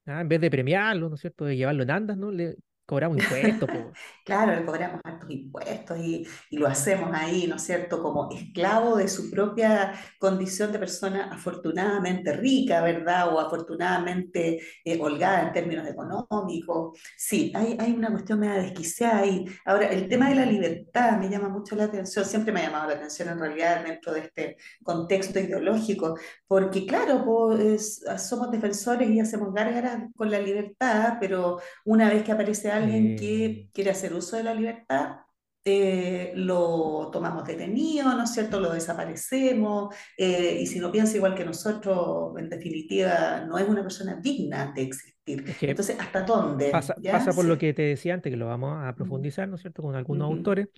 ¿Ah? 0.07 0.21
En 0.21 0.29
vez 0.29 0.41
de 0.41 0.51
premiarlo, 0.51 1.09
¿no 1.09 1.17
es 1.17 1.21
cierto?, 1.21 1.45
de 1.45 1.57
llevarlo 1.57 1.83
en 1.83 1.91
andas, 1.91 2.17
¿no? 2.17 2.31
Le 2.31 2.57
cobramos 2.87 3.19
impuestos, 3.19 3.69
po. 3.69 3.93
Claro, 4.25 4.57
le 4.57 4.65
cobramos 4.65 5.01
altos 5.05 5.31
impuestos 5.31 5.99
y, 5.99 6.27
y 6.51 6.59
lo 6.59 6.67
hacemos 6.67 7.11
ahí, 7.13 7.47
¿no 7.47 7.57
es 7.57 7.63
cierto?, 7.63 8.03
como 8.03 8.29
esclavo 8.31 8.97
de 8.97 9.07
su 9.07 9.31
propia 9.31 9.93
condición 10.19 10.73
de 10.73 10.81
persona 10.81 11.31
afortunadamente 11.33 12.33
rica, 12.33 12.83
¿verdad? 12.83 13.33
O 13.33 13.39
afortunadamente 13.39 14.61
eh, 14.85 14.99
holgada 15.01 15.43
en 15.43 15.53
términos 15.53 15.87
económicos. 15.87 16.99
Sí, 17.17 17.53
hay, 17.55 17.77
hay 17.79 17.93
una 17.93 18.11
cuestión 18.11 18.41
media 18.41 18.63
desquiciada 18.63 19.19
ahí. 19.19 19.45
Ahora, 19.65 19.87
el 19.89 20.09
tema 20.09 20.29
de 20.29 20.35
la 20.37 20.47
libertad 20.47 21.19
me 21.19 21.29
llama 21.29 21.49
mucho 21.49 21.77
la 21.77 21.85
atención, 21.85 22.25
siempre 22.25 22.53
me 22.53 22.61
ha 22.61 22.65
llamado 22.65 22.89
la 22.89 22.97
atención 22.97 23.29
en 23.29 23.39
realidad 23.39 23.85
dentro 23.85 24.13
de 24.13 24.21
este 24.21 24.57
contexto 24.83 25.39
ideológico, 25.39 26.19
porque 26.49 26.87
claro, 26.87 27.25
pues, 27.25 28.05
somos 28.19 28.51
defensores 28.51 29.09
y 29.11 29.21
hacemos 29.21 29.53
gárgaras 29.55 30.03
con 30.17 30.31
la 30.31 30.39
libertad, 30.39 31.19
pero 31.21 31.61
una 31.85 32.09
vez 32.09 32.25
que 32.25 32.33
aparece 32.33 32.71
alguien 32.77 33.15
que 33.17 33.71
quiere 33.73 33.91
hacer 33.91 34.15
uso 34.15 34.37
de 34.37 34.45
la 34.45 34.55
libertad, 34.55 35.19
eh, 35.65 36.33
lo 36.37 37.11
tomamos 37.13 37.45
detenido, 37.47 38.15
¿no 38.15 38.23
es 38.25 38.33
cierto? 38.33 38.61
Lo 38.61 38.73
desaparecemos, 38.73 39.95
eh, 40.17 40.59
y 40.61 40.67
si 40.67 40.79
no 40.79 40.93
piensa 40.93 41.17
igual 41.17 41.35
que 41.35 41.45
nosotros, 41.45 42.39
en 42.39 42.49
definitiva, 42.49 43.41
no 43.47 43.59
es 43.59 43.69
una 43.69 43.83
persona 43.83 44.17
digna 44.17 44.73
de 44.75 44.83
existir. 44.83 45.45
es 45.45 45.57
que 45.57 45.69
Entonces, 45.69 45.97
¿hasta 46.01 46.23
dónde? 46.23 46.71
pasa, 46.71 47.03
pasa 47.11 47.35
por 47.35 47.47
lo 47.47 47.59
Sí. 47.59 47.59
que 47.59 47.75
te 47.75 47.83
decía 47.83 48.15
antes, 48.15 48.31
que 48.33 48.37
lo 48.37 48.47
vamos 48.49 48.85
a 48.85 48.95
profundizar, 48.97 49.49
¿no 49.49 49.57
es 49.57 49.63
cierto?, 49.63 49.83
con 49.83 49.97
algunos 49.97 50.27
ujú. 50.27 50.27
autores, 50.27 50.69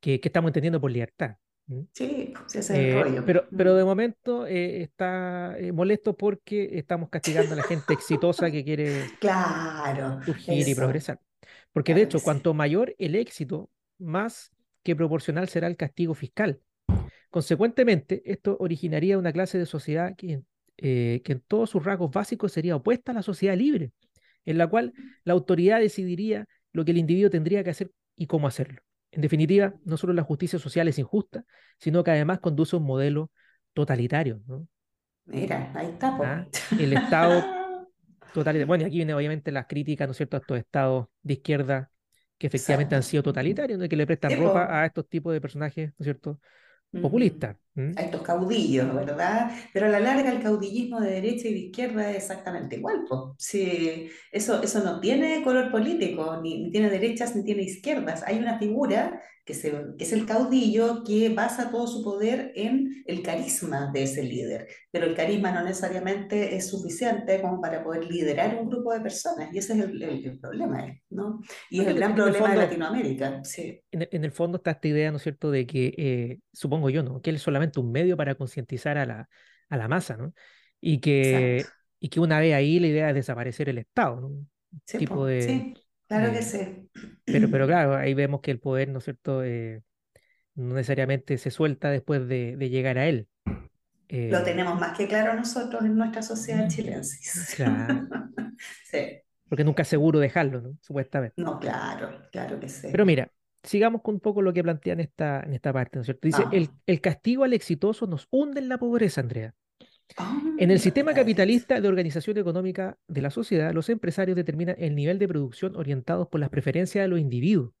que, 0.00 0.20
que 0.20 0.28
estamos 0.28 0.50
entendiendo 0.50 0.80
por 0.80 0.90
libertad. 0.92 1.36
Sí, 1.92 2.32
ese 2.48 2.58
es 2.60 2.70
el 2.70 2.86
Eh, 2.86 2.92
rollo. 2.92 3.24
pero, 3.24 3.52
pero 3.56 3.74
de 3.76 3.84
momento 3.84 4.46
eh, 4.46 4.82
está 4.82 5.56
eh, 5.58 5.72
molesto 5.72 6.16
porque 6.16 6.70
estamos 6.78 7.08
castigando 7.10 7.54
a 7.54 7.56
la 7.58 7.62
gente 7.64 7.92
exitosa 7.94 8.50
que 8.50 8.64
quiere 8.64 9.12
Claro, 9.20 10.20
surgir 10.24 10.68
y 10.68 10.74
eso, 10.74 10.74
progresar. 10.74 11.20
Porque 11.74 11.92
de 11.92 12.00
claro 12.00 12.08
hecho, 12.08 12.18
sí. 12.18 12.24
cuanto 12.24 12.54
mayor 12.54 12.94
el 12.98 13.14
éxito, 13.16 13.68
más 13.98 14.50
que 14.82 14.96
proporcional 14.96 15.48
será 15.48 15.66
el 15.66 15.76
castigo 15.76 16.14
fiscal. 16.14 16.60
Consecuentemente, 17.30 18.22
esto 18.24 18.56
originaría 18.60 19.18
una 19.18 19.32
clase 19.32 19.58
de 19.58 19.66
sociedad 19.66 20.14
que, 20.16 20.32
en- 20.32 20.46
eh, 20.78 21.20
que 21.24 21.32
en 21.32 21.40
todos 21.40 21.70
sus 21.70 21.84
rasgos 21.84 22.10
básicos 22.10 22.52
sería 22.52 22.76
opuesta 22.76 23.12
a 23.12 23.14
la 23.14 23.22
sociedad 23.22 23.56
libre, 23.56 23.92
en 24.44 24.56
la 24.56 24.66
cual 24.66 24.92
la 25.24 25.32
autoridad 25.34 25.80
decidiría 25.80 26.46
lo 26.72 26.84
que 26.84 26.92
el 26.92 26.98
individuo 26.98 27.30
tendría 27.30 27.62
que 27.64 27.70
hacer 27.70 27.90
y 28.16 28.26
cómo 28.26 28.46
hacerlo. 28.46 28.80
En 29.10 29.20
definitiva, 29.20 29.74
no 29.84 29.96
solo 29.96 30.12
la 30.12 30.22
justicia 30.22 30.58
social 30.58 30.88
es 30.88 30.98
injusta, 30.98 31.44
sino 31.78 32.02
que 32.02 32.10
además 32.12 32.40
conduce 32.40 32.74
a 32.76 32.78
un 32.78 32.86
modelo 32.86 33.30
totalitario, 33.72 34.40
¿no? 34.46 34.66
Mira, 35.26 35.72
ahí 35.74 35.86
está. 35.86 36.16
¿Ah? 36.20 36.46
El 36.78 36.92
Estado 36.92 37.44
Bueno, 38.66 38.84
y 38.84 38.86
aquí 38.86 38.96
vienen 38.96 39.16
obviamente 39.16 39.52
las 39.52 39.66
críticas, 39.66 40.08
¿no 40.08 40.12
es 40.12 40.16
cierto?, 40.16 40.36
a 40.36 40.40
estos 40.40 40.58
estados 40.58 41.06
de 41.22 41.34
izquierda 41.34 41.90
que 42.38 42.46
efectivamente 42.48 42.94
han 42.94 43.02
sido 43.02 43.22
totalitarios, 43.22 43.78
¿no? 43.78 43.84
Y 43.84 43.88
que 43.88 43.96
le 43.96 44.06
prestan 44.06 44.34
ropa 44.34 44.66
a 44.82 44.86
estos 44.86 45.08
tipos 45.08 45.32
de 45.32 45.40
personajes, 45.40 45.88
¿no 45.90 45.94
es 45.98 46.04
cierto?, 46.04 46.40
populistas. 47.00 47.56
¿Mm? 47.76 47.92
a 47.96 48.02
estos 48.02 48.22
caudillos, 48.22 48.94
¿verdad? 48.94 49.50
Pero 49.72 49.86
a 49.86 49.88
la 49.88 49.98
larga 49.98 50.30
el 50.30 50.40
caudillismo 50.40 51.00
de 51.00 51.10
derecha 51.10 51.48
y 51.48 51.54
de 51.54 51.58
izquierda 51.58 52.10
es 52.10 52.16
exactamente 52.18 52.76
igual, 52.76 53.04
pues. 53.08 53.20
Sí, 53.38 54.08
eso, 54.30 54.62
eso 54.62 54.84
no 54.84 55.00
tiene 55.00 55.42
color 55.42 55.70
político, 55.72 56.40
ni, 56.40 56.62
ni 56.62 56.70
tiene 56.70 56.88
derechas 56.88 57.34
ni 57.34 57.42
tiene 57.44 57.62
izquierdas. 57.62 58.22
Hay 58.26 58.38
una 58.38 58.58
figura 58.58 59.20
que, 59.44 59.54
se, 59.54 59.72
que 59.98 60.04
es 60.04 60.12
el 60.12 60.24
caudillo 60.24 61.04
que 61.04 61.28
basa 61.28 61.70
todo 61.70 61.86
su 61.86 62.02
poder 62.02 62.52
en 62.54 63.02
el 63.06 63.22
carisma 63.22 63.90
de 63.92 64.04
ese 64.04 64.22
líder, 64.22 64.68
pero 64.90 65.04
el 65.04 65.14
carisma 65.14 65.52
no 65.52 65.62
necesariamente 65.62 66.56
es 66.56 66.70
suficiente 66.70 67.42
como 67.42 67.60
para 67.60 67.84
poder 67.84 68.04
liderar 68.06 68.56
un 68.58 68.70
grupo 68.70 68.94
de 68.94 69.00
personas, 69.00 69.52
y 69.52 69.58
ese 69.58 69.74
es 69.74 69.80
el, 69.80 70.02
el, 70.02 70.24
el 70.24 70.38
problema, 70.38 70.86
¿no? 71.10 71.40
Y 71.68 71.80
es 71.82 71.88
el 71.88 71.96
gran 71.96 72.12
En 72.12 72.16
el 72.18 72.22
problema 72.22 72.38
de 72.48 72.54
fondo, 72.54 72.62
Latinoamérica, 72.62 73.44
sí. 73.44 73.82
en 73.92 74.02
el, 74.02 74.08
en 74.12 74.24
el 74.24 74.32
fondo 74.32 74.56
está 74.56 74.70
esta 74.70 74.88
idea, 74.88 75.10
¿no 75.10 75.18
es 75.18 75.22
cierto?, 75.22 75.50
de 75.50 75.66
que, 75.66 75.94
eh, 75.98 76.38
supongo 76.52 76.88
yo, 76.88 77.02
¿no?, 77.02 77.20
que 77.20 77.28
él 77.28 77.36
es 77.36 77.42
solamente 77.66 77.80
un 77.80 77.92
medio 77.92 78.16
para 78.16 78.34
concientizar 78.36 78.98
a 78.98 79.06
la, 79.06 79.28
a 79.68 79.76
la 79.76 79.88
masa, 79.88 80.16
¿no? 80.16 80.34
Y 80.80 81.00
que, 81.00 81.70
Exacto. 81.70 81.72
y 82.00 82.08
que 82.10 82.20
una 82.20 82.40
vez 82.40 82.54
ahí 82.54 82.80
la 82.80 82.88
idea 82.88 83.08
es 83.10 83.14
desaparecer 83.14 83.68
el 83.68 83.78
Estado, 83.78 84.20
¿no? 84.20 84.46
Sí, 84.86 84.98
tipo 84.98 85.24
po, 85.24 85.26
de... 85.26 85.38
sí, 85.38 85.74
claro 86.08 86.32
que 86.32 86.42
de- 86.42 86.42
sí. 86.42 86.90
pero, 87.30 87.50
pero 87.50 87.66
claro, 87.66 87.96
ahí 87.96 88.14
vemos 88.14 88.40
que 88.42 88.50
el 88.52 88.60
poder, 88.60 88.88
¿no 88.90 88.98
es 88.98 89.04
cierto?, 89.04 89.44
eh, 89.44 89.82
no 90.56 90.74
necesariamente 90.76 91.38
se 91.38 91.50
suelta 91.52 91.90
después 91.90 92.28
de, 92.28 92.56
de 92.56 92.70
llegar 92.70 92.98
a 92.98 93.08
él. 93.08 93.28
Lo 94.28 94.42
Eh, 94.42 94.44
tenemos 94.44 94.78
más 94.78 94.94
que 94.96 95.08
claro 95.08 95.32
nosotros 95.34 95.82
en 95.84 95.96
nuestra 95.96 96.22
sociedad 96.22 96.68
chilensis. 96.68 97.48
claro, 97.48 98.04
Sí, 98.84 99.22
porque 99.48 99.64
nunca 99.64 99.82
es 99.82 99.88
seguro 99.88 100.18
dejarlo, 100.20 100.60
¿no? 100.60 100.76
Supuestamente. 100.82 101.36
no, 101.36 101.58
claro, 101.60 102.28
claro 102.32 102.58
que 102.60 102.68
sí. 102.68 102.88
Pero 102.90 103.04
mira, 103.06 103.30
sigamos 103.64 104.02
con 104.02 104.14
un 104.14 104.20
poco 104.20 104.42
lo 104.42 104.52
que 104.52 104.62
plantea 104.62 104.92
en 104.92 105.00
esta, 105.00 105.40
en 105.40 105.54
esta 105.54 105.72
parte, 105.72 105.96
¿no 105.96 106.02
es 106.02 106.06
cierto? 106.06 106.26
Dice, 106.26 106.42
el, 106.52 106.66
Vamos. 106.66 106.82
el 106.86 107.00
castigo 107.00 107.44
al 107.44 107.52
exitoso 107.52 108.06
nos 108.06 108.28
hunde 108.30 108.60
en 108.60 108.68
la 108.68 108.78
pobreza, 108.78 109.20
Andrea. 109.20 109.54
Ah, 110.16 110.40
En 110.58 110.70
el 110.70 110.76
no 110.76 110.82
sistema 110.82 111.14
capitalista 111.14 111.80
de 111.80 111.88
organización 111.88 112.38
económica 112.38 112.98
de 113.08 113.22
la 113.22 113.30
sociedad, 113.30 113.72
los 113.72 113.88
empresarios 113.88 114.36
determinan 114.36 114.76
el 114.78 114.94
nivel 114.94 115.18
de 115.18 115.28
producción 115.28 115.76
orientados 115.76 116.28
por 116.28 116.40
las 116.40 116.50
preferencias 116.50 117.04
de 117.04 117.08
los 117.08 117.18
individuos. 117.18 117.72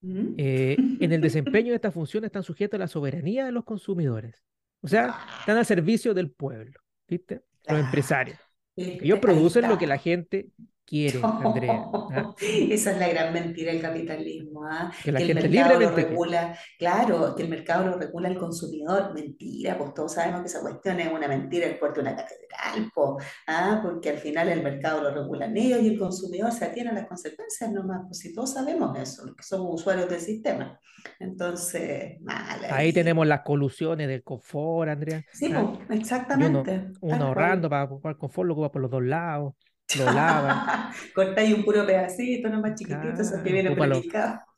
¿Mm? 0.00 0.34
Eh, 0.36 0.76
en 1.00 1.12
el 1.12 1.20
desempeño 1.20 1.70
de 1.70 1.76
estas 1.76 1.94
funciones 1.94 2.28
están 2.28 2.42
sujetos 2.42 2.78
a 2.78 2.80
la 2.80 2.88
soberanía 2.88 3.44
de 3.44 3.52
los 3.52 3.64
consumidores. 3.64 4.42
O 4.80 4.88
sea, 4.88 5.16
están 5.40 5.58
al 5.58 5.66
servicio 5.66 6.12
del 6.12 6.30
pueblo, 6.30 6.80
¿viste? 7.06 7.42
Los 7.68 7.78
empresarios. 7.78 8.38
Ellos 8.74 9.20
producen 9.20 9.68
lo 9.68 9.78
que 9.78 9.86
la 9.86 9.98
gente 9.98 10.48
quiere, 10.92 11.20
Andrea. 11.22 11.84
¿ah? 11.92 12.34
Esa 12.40 12.92
es 12.92 12.98
la 12.98 13.08
gran 13.08 13.32
mentira 13.32 13.72
del 13.72 13.80
capitalismo, 13.80 14.64
¿ah? 14.64 14.92
Que 15.02 15.10
la 15.10 15.18
Que 15.18 15.24
el 15.24 15.38
gente 15.38 15.48
mercado 15.48 15.80
lo 15.80 15.90
regula, 15.90 16.58
claro, 16.78 17.34
que 17.34 17.42
el 17.42 17.48
mercado 17.48 17.86
lo 17.86 17.98
regula 17.98 18.28
el 18.28 18.36
consumidor. 18.38 19.14
Mentira, 19.14 19.78
pues 19.78 19.94
todos 19.94 20.12
sabemos 20.12 20.42
que 20.42 20.48
esa 20.48 20.60
cuestión 20.60 21.00
es 21.00 21.10
una 21.10 21.26
mentira, 21.28 21.66
el 21.66 21.78
puerto 21.78 22.02
de 22.02 22.10
una 22.10 22.16
catedral, 22.16 22.90
po, 22.94 23.18
¿ah? 23.46 23.80
Porque 23.82 24.10
al 24.10 24.18
final 24.18 24.48
el 24.50 24.62
mercado 24.62 25.02
lo 25.02 25.14
regulan 25.14 25.56
ellos 25.56 25.80
y 25.82 25.88
el 25.88 25.98
consumidor 25.98 26.52
se 26.52 26.66
atiene 26.66 26.90
a 26.90 26.94
las 26.94 27.06
consecuencias 27.06 27.72
nomás, 27.72 28.02
pues 28.06 28.18
si 28.18 28.34
todos 28.34 28.52
sabemos 28.52 28.98
eso, 28.98 29.24
los 29.24 29.34
que 29.34 29.42
somos 29.42 29.80
usuarios 29.80 30.08
del 30.10 30.20
sistema. 30.20 30.78
Entonces, 31.18 32.20
mal 32.20 32.64
Ahí 32.70 32.86
ahí. 32.88 32.92
tenemos 32.92 33.26
las 33.26 33.40
colusiones 33.40 34.08
del 34.08 34.22
confort, 34.22 34.90
Andrea. 34.90 35.24
Sí, 35.32 35.50
¿ah? 35.52 35.76
pues, 35.88 35.88
uno, 35.88 35.94
exactamente, 36.00 36.90
uno 37.00 37.18
tal 37.18 37.22
ahorrando 37.22 37.68
cual. 37.68 37.70
para 37.70 37.84
ocupar 37.84 38.18
confort, 38.18 38.46
lo 38.46 38.52
ocupa 38.54 38.70
por 38.72 38.82
los 38.82 38.90
dos 38.90 39.02
lados, 39.02 39.54
lo 39.94 40.10
lava, 40.10 40.66
Cortáis 41.14 41.54
un 41.54 41.64
puro 41.64 41.86
pedacito, 41.86 42.48
nomás 42.48 42.74
chiquitito, 42.74 43.20
esos 43.22 43.40
que 43.42 43.50
claro, 43.50 43.52
vienen 43.52 43.76
los, 43.88 44.04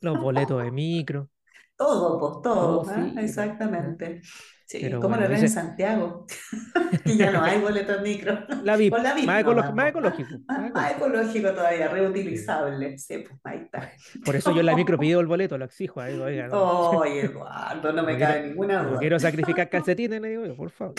los 0.01 0.19
boletos 0.19 0.63
de 0.63 0.71
micro, 0.71 1.29
Todo, 1.77 2.19
pues 2.19 2.41
todo. 2.43 2.85
¿ah? 2.89 3.13
Exactamente. 3.17 4.21
Sí, 4.67 4.79
Pero 4.81 4.99
¿cómo 4.99 5.15
lo 5.15 5.29
ven 5.29 5.41
en 5.41 5.49
Santiago? 5.49 6.25
Que 7.05 7.17
ya 7.17 7.31
no 7.31 7.43
hay 7.43 7.59
boletos 7.59 8.01
micro. 8.01 8.39
la 8.63 8.75
VIP, 8.75 8.93
la 8.97 9.13
VIP 9.13 9.25
más, 9.27 9.41
ecológico, 9.41 9.75
más 9.75 9.85
¿ah? 9.85 9.89
ecológico, 9.89 10.29
más 10.47 10.59
Más 10.73 10.91
ecológico. 10.91 11.05
ecológico 11.05 11.51
todavía, 11.53 11.87
reutilizable. 11.89 12.97
Sí, 12.97 13.19
pues 13.27 13.39
ahí 13.43 13.59
está. 13.65 13.91
Por 14.25 14.35
eso 14.35 14.51
yo 14.51 14.61
en 14.61 14.65
la 14.65 14.75
micro 14.75 14.97
pido 14.97 15.19
el 15.19 15.27
boleto, 15.27 15.57
lo 15.57 15.65
exijo. 15.65 16.01
ahí 16.01 16.17
oiga, 16.19 16.47
no, 16.47 16.89
Oye, 16.91 17.25
Eduardo, 17.25 17.91
no 17.91 18.01
no 18.01 18.03
me 18.07 18.15
quiero, 18.17 18.33
cabe 18.33 18.47
ninguna 18.47 18.81
no 18.83 18.89
duda. 18.89 18.99
quiero 18.99 19.19
sacrificar 19.19 19.69
calcetines, 19.69 20.19
le 20.21 20.29
digo 20.29 20.45
yo, 20.47 20.55
por 20.55 20.71
favor. 20.71 20.95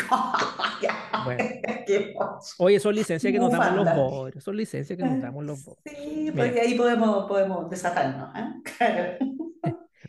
Bueno, 1.24 1.44
oye, 2.58 2.78
son 2.78 2.94
licencias 2.94 3.32
que 3.32 3.38
nos 3.38 3.50
damos 3.50 3.84
los 3.84 3.94
bodrios, 3.96 4.44
son 4.44 4.56
licencias 4.56 4.96
que 4.96 5.04
nos 5.04 5.20
damos 5.20 5.44
los 5.44 5.64
bodrios. 5.64 5.96
Sí, 5.98 6.30
Mira, 6.32 6.44
porque 6.44 6.60
ahí 6.60 6.74
podemos, 6.76 7.26
podemos 7.26 7.68
desatarnos. 7.68 8.30
¿ah? 8.32 8.54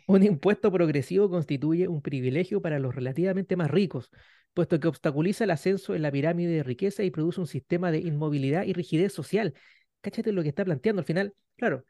Un 0.08 0.22
impuesto 0.22 0.72
progresivo 0.72 1.28
constituye 1.28 1.86
un 1.86 2.00
privilegio 2.00 2.62
para 2.62 2.78
los 2.78 2.94
relativamente 2.94 3.56
más 3.56 3.70
ricos, 3.70 4.10
puesto 4.54 4.80
que 4.80 4.88
obstaculiza 4.88 5.44
el 5.44 5.50
ascenso 5.50 5.94
en 5.94 6.00
la 6.00 6.10
pirámide 6.10 6.50
de 6.50 6.62
riqueza 6.62 7.02
y 7.02 7.10
produce 7.10 7.40
un 7.40 7.46
sistema 7.46 7.90
de 7.90 7.98
inmovilidad 7.98 8.64
y 8.64 8.72
rigidez 8.72 9.12
social. 9.12 9.52
Cáchate 10.00 10.32
lo 10.32 10.42
que 10.42 10.48
está 10.48 10.64
planteando 10.64 11.00
al 11.00 11.04
final. 11.04 11.34
Claro, 11.56 11.84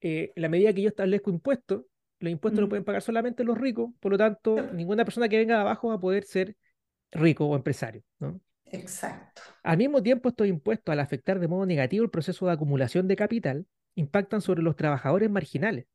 eh, 0.00 0.32
la 0.34 0.48
medida 0.48 0.72
que 0.72 0.82
yo 0.82 0.88
establezco 0.88 1.30
impuestos, 1.30 1.84
los 2.18 2.32
impuestos 2.32 2.60
los 2.60 2.68
pueden 2.68 2.84
pagar 2.84 3.02
solamente 3.02 3.44
los 3.44 3.56
ricos, 3.56 3.92
por 4.00 4.10
lo 4.10 4.18
tanto, 4.18 4.72
ninguna 4.72 5.04
persona 5.04 5.28
que 5.28 5.38
venga 5.38 5.54
de 5.54 5.60
abajo 5.60 5.90
va 5.90 5.94
a 5.94 6.00
poder 6.00 6.24
ser 6.24 6.56
rico 7.12 7.46
o 7.46 7.54
empresario, 7.54 8.02
¿no? 8.18 8.40
Exacto. 8.64 9.42
Al 9.62 9.78
mismo 9.78 10.02
tiempo, 10.02 10.28
estos 10.28 10.48
impuestos, 10.48 10.92
al 10.92 10.98
afectar 10.98 11.38
de 11.38 11.46
modo 11.46 11.64
negativo 11.66 12.02
el 12.02 12.10
proceso 12.10 12.46
de 12.46 12.52
acumulación 12.52 13.06
de 13.06 13.14
capital, 13.14 13.66
impactan 13.94 14.40
sobre 14.40 14.60
los 14.60 14.74
trabajadores 14.74 15.30
marginales. 15.30 15.86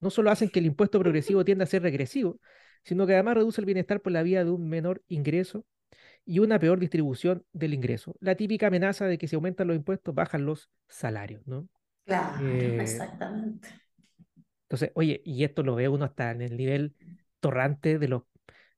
No 0.00 0.10
solo 0.10 0.30
hacen 0.30 0.48
que 0.50 0.60
el 0.60 0.66
impuesto 0.66 0.98
progresivo 1.00 1.44
tienda 1.44 1.64
a 1.64 1.66
ser 1.66 1.82
regresivo, 1.82 2.40
sino 2.84 3.06
que 3.06 3.14
además 3.14 3.34
reduce 3.36 3.60
el 3.60 3.66
bienestar 3.66 4.00
por 4.00 4.12
la 4.12 4.22
vía 4.22 4.44
de 4.44 4.50
un 4.50 4.68
menor 4.68 5.02
ingreso 5.08 5.64
y 6.24 6.38
una 6.38 6.58
peor 6.58 6.78
distribución 6.80 7.44
del 7.52 7.74
ingreso. 7.74 8.16
La 8.20 8.34
típica 8.36 8.68
amenaza 8.68 9.06
de 9.06 9.18
que 9.18 9.28
si 9.28 9.36
aumentan 9.36 9.68
los 9.68 9.76
impuestos, 9.76 10.14
bajan 10.14 10.46
los 10.46 10.70
salarios, 10.88 11.46
¿no? 11.46 11.68
Claro, 12.04 12.46
Eh, 12.46 12.78
exactamente. 12.80 13.68
entonces, 14.64 14.92
oye, 14.94 15.20
y 15.24 15.44
esto 15.44 15.62
lo 15.62 15.74
ve 15.74 15.88
uno 15.88 16.04
hasta 16.04 16.30
en 16.30 16.42
el 16.42 16.56
nivel 16.56 16.94
torrante 17.40 17.98
de 17.98 18.08
los, 18.08 18.22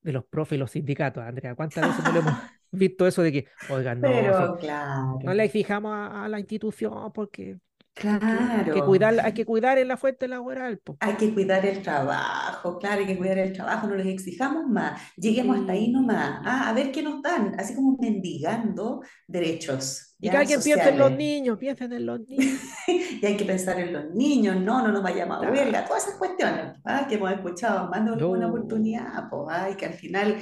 de 0.02 0.12
los 0.12 0.24
profes 0.24 0.56
y 0.56 0.58
los 0.58 0.70
sindicatos, 0.72 1.22
Andrea. 1.22 1.54
¿Cuántas 1.54 1.88
veces 1.88 2.04
no 2.04 2.12
lo 2.12 2.20
hemos 2.20 2.34
visto 2.70 3.06
eso 3.06 3.22
de 3.22 3.32
que, 3.32 3.48
oigan, 3.66 4.00
no, 4.00 4.08
Pero 4.08 4.56
claro, 4.56 5.18
no 5.22 5.34
le 5.34 5.44
exijamos 5.44 5.92
a, 5.94 6.24
a 6.24 6.28
la 6.28 6.40
institución 6.40 7.12
porque 7.12 7.58
que, 7.94 8.08
hay 8.08 8.18
que 8.18 8.72
claro. 8.72 8.86
cuidar, 8.86 9.20
hay 9.20 9.32
que 9.34 9.44
cuidar 9.44 9.78
en 9.78 9.88
la 9.88 9.96
fuente 9.96 10.26
laboral, 10.28 10.78
po. 10.78 10.96
Hay 11.00 11.14
que 11.14 11.32
cuidar 11.34 11.64
el 11.66 11.82
trabajo, 11.82 12.78
claro, 12.78 13.00
hay 13.00 13.06
que 13.06 13.18
cuidar 13.18 13.38
el 13.38 13.52
trabajo, 13.52 13.86
no 13.86 13.94
les 13.96 14.06
exijamos 14.06 14.66
más, 14.66 15.00
lleguemos 15.16 15.58
hasta 15.60 15.72
ahí 15.72 15.90
nomás, 15.92 16.40
ah, 16.44 16.68
a 16.68 16.72
ver 16.72 16.90
qué 16.92 17.02
nos 17.02 17.20
dan, 17.22 17.54
así 17.58 17.74
como 17.74 17.96
mendigando 17.98 19.02
derechos, 19.26 20.14
Y 20.18 20.30
que 20.30 20.36
alguien 20.36 20.62
piense 20.62 20.88
en 20.90 20.98
los 20.98 21.12
niños, 21.12 21.58
piensen 21.58 21.92
en 21.92 22.06
los 22.06 22.20
niños. 22.28 22.60
Y 22.86 23.26
hay 23.26 23.36
que 23.36 23.44
pensar 23.44 23.78
en 23.78 23.92
los 23.92 24.10
niños, 24.14 24.56
no, 24.56 24.82
no 24.86 24.92
nos 24.92 25.02
vayamos 25.02 25.38
a 25.38 25.50
huelga, 25.50 25.68
Claro. 25.70 25.86
todas 25.88 26.04
esas 26.06 26.18
cuestiones 26.18 26.78
ah, 26.84 27.06
que 27.08 27.16
hemos 27.16 27.30
escuchado 27.32 27.88
más 27.90 28.04
de 28.04 28.12
alguna 28.12 28.46
No. 28.46 28.48
oportunidad, 28.48 29.28
pues, 29.30 29.42
ah, 29.50 29.70
y 29.70 29.76
que 29.76 29.86
al 29.86 29.94
final, 29.94 30.36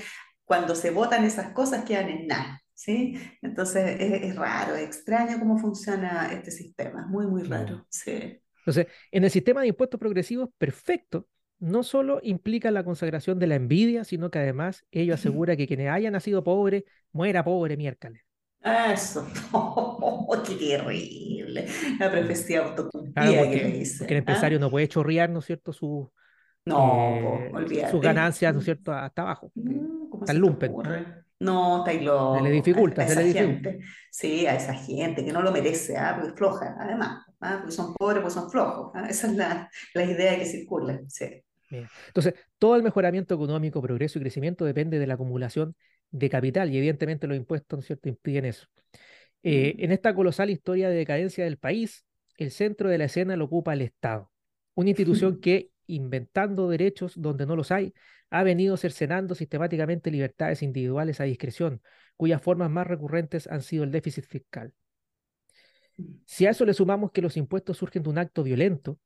cuando 0.44 0.74
se 0.74 0.90
votan 0.90 1.24
esas 1.24 1.52
cosas, 1.52 1.84
quedan 1.84 2.08
en 2.10 2.26
nada, 2.26 2.62
¿sí? 2.80 3.14
Entonces 3.42 3.96
es, 4.00 4.22
es 4.30 4.36
raro, 4.36 4.74
es 4.76 4.84
extraño 4.84 5.38
cómo 5.38 5.58
funciona 5.58 6.32
este 6.32 6.50
sistema, 6.50 7.02
es 7.02 7.06
muy, 7.08 7.26
muy 7.26 7.42
raro, 7.44 7.86
sí. 7.90 8.40
Entonces, 8.64 8.86
en 9.10 9.24
el 9.24 9.30
sistema 9.30 9.62
de 9.62 9.68
impuestos 9.68 9.98
progresivos 10.00 10.50
perfecto, 10.58 11.28
no 11.58 11.82
solo 11.82 12.20
implica 12.22 12.70
la 12.70 12.84
consagración 12.84 13.38
de 13.38 13.46
la 13.46 13.54
envidia, 13.56 14.04
sino 14.04 14.30
que 14.30 14.38
además 14.38 14.84
ello 14.90 15.14
asegura 15.14 15.56
que 15.56 15.66
quienes 15.66 15.90
hayan 15.90 16.12
nacido 16.12 16.44
pobres, 16.44 16.84
muera 17.12 17.44
pobre 17.44 17.76
miércoles. 17.76 18.22
Eso, 18.62 19.26
qué 20.46 20.54
terrible. 20.56 21.66
La 21.98 22.10
profecía 22.10 22.64
Claro, 23.14 23.34
autocumplida 23.34 23.50
que 23.50 23.56
le 23.58 23.70
porque, 23.70 23.92
porque 23.96 24.14
el 24.14 24.18
dicen, 24.18 24.18
empresario 24.18 24.58
¿ah? 24.58 24.60
no 24.60 24.70
puede 24.70 24.88
chorrear, 24.88 25.30
¿no 25.30 25.40
es 25.40 25.44
cierto?, 25.46 25.72
su, 25.72 26.12
No, 26.66 27.50
eh, 27.52 27.84
sus 27.84 28.00
ganancias, 28.02 28.52
¿no 28.54 28.60
es 28.60 28.64
cierto?, 28.66 28.92
hasta 28.92 29.22
abajo. 29.22 29.52
¿cómo 30.10 30.26
te 30.26 30.34
lumpen. 30.34 30.78
ocurre? 30.78 31.24
No, 31.40 31.78
estáis 31.78 32.02
Se 32.32 32.40
le. 32.40 32.50
A, 32.50 32.52
dificulta, 32.52 33.02
a 33.04 33.08
se 33.08 33.12
esa 33.12 33.22
le 33.22 33.24
dificulta. 33.24 33.70
gente, 33.72 33.78
sí, 34.10 34.46
a 34.46 34.54
esa 34.56 34.74
gente 34.74 35.24
que 35.24 35.32
no 35.32 35.42
lo 35.42 35.52
merece, 35.52 35.96
¿ah? 35.96 36.12
Porque 36.14 36.30
es 36.30 36.36
floja, 36.36 36.76
además, 36.78 37.24
¿ah? 37.40 37.56
Porque 37.58 37.72
son 37.72 37.94
pobres, 37.94 38.22
porque 38.22 38.34
son 38.34 38.50
flojos, 38.50 38.92
¿ah? 38.94 39.06
Esa 39.08 39.28
es 39.28 39.36
la, 39.36 39.70
la 39.94 40.04
idea 40.04 40.38
que 40.38 40.46
circula, 40.46 41.00
sí. 41.08 41.42
Entonces, 41.70 42.34
todo 42.58 42.76
el 42.76 42.82
mejoramiento 42.82 43.34
económico, 43.34 43.80
progreso 43.80 44.18
y 44.18 44.22
crecimiento 44.22 44.64
depende 44.64 44.98
de 44.98 45.06
la 45.06 45.14
acumulación 45.14 45.76
de 46.10 46.28
capital 46.28 46.72
y 46.72 46.78
evidentemente 46.78 47.26
los 47.28 47.36
impuestos, 47.36 47.76
¿no 47.76 47.80
es 47.80 47.86
cierto?, 47.86 48.08
impiden 48.08 48.44
eso. 48.44 48.66
Eh, 49.42 49.76
en 49.78 49.92
esta 49.92 50.14
colosal 50.14 50.50
historia 50.50 50.88
de 50.88 50.96
decadencia 50.96 51.44
del 51.44 51.58
país, 51.58 52.04
el 52.36 52.50
centro 52.50 52.88
de 52.90 52.98
la 52.98 53.04
escena 53.04 53.36
lo 53.36 53.46
ocupa 53.46 53.72
el 53.72 53.82
Estado, 53.82 54.30
una 54.74 54.90
institución 54.90 55.40
que, 55.40 55.69
inventando 55.94 56.68
derechos 56.68 57.14
donde 57.16 57.46
no 57.46 57.56
los 57.56 57.70
hay, 57.70 57.94
ha 58.30 58.42
venido 58.42 58.76
cercenando 58.76 59.34
sistemáticamente 59.34 60.10
libertades 60.10 60.62
individuales 60.62 61.20
a 61.20 61.24
discreción, 61.24 61.82
cuyas 62.16 62.40
formas 62.40 62.70
más 62.70 62.86
recurrentes 62.86 63.46
han 63.46 63.62
sido 63.62 63.84
el 63.84 63.90
déficit 63.90 64.24
fiscal. 64.24 64.72
Si 66.24 66.46
a 66.46 66.50
eso 66.50 66.64
le 66.64 66.74
sumamos 66.74 67.12
que 67.12 67.22
los 67.22 67.36
impuestos 67.36 67.76
surgen 67.78 68.02
de 68.02 68.10
un 68.10 68.18
acto 68.18 68.42
violento, 68.42 68.98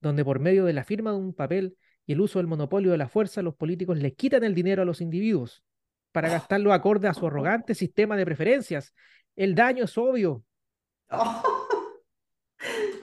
donde 0.00 0.24
por 0.24 0.40
medio 0.40 0.64
de 0.64 0.72
la 0.72 0.84
firma 0.84 1.12
de 1.12 1.16
un 1.16 1.32
papel 1.32 1.76
y 2.06 2.12
el 2.12 2.20
uso 2.20 2.38
del 2.38 2.46
monopolio 2.46 2.90
de 2.90 2.98
la 2.98 3.08
fuerza, 3.08 3.40
los 3.42 3.54
políticos 3.54 3.98
le 3.98 4.14
quitan 4.14 4.44
el 4.44 4.54
dinero 4.54 4.82
a 4.82 4.84
los 4.84 5.00
individuos, 5.00 5.64
para 6.12 6.28
gastarlo 6.28 6.72
acorde 6.72 7.08
a 7.08 7.14
su 7.14 7.26
arrogante 7.26 7.74
sistema 7.74 8.16
de 8.16 8.24
preferencias. 8.24 8.94
El 9.34 9.54
daño 9.54 9.84
es 9.84 9.96
obvio. 9.96 10.44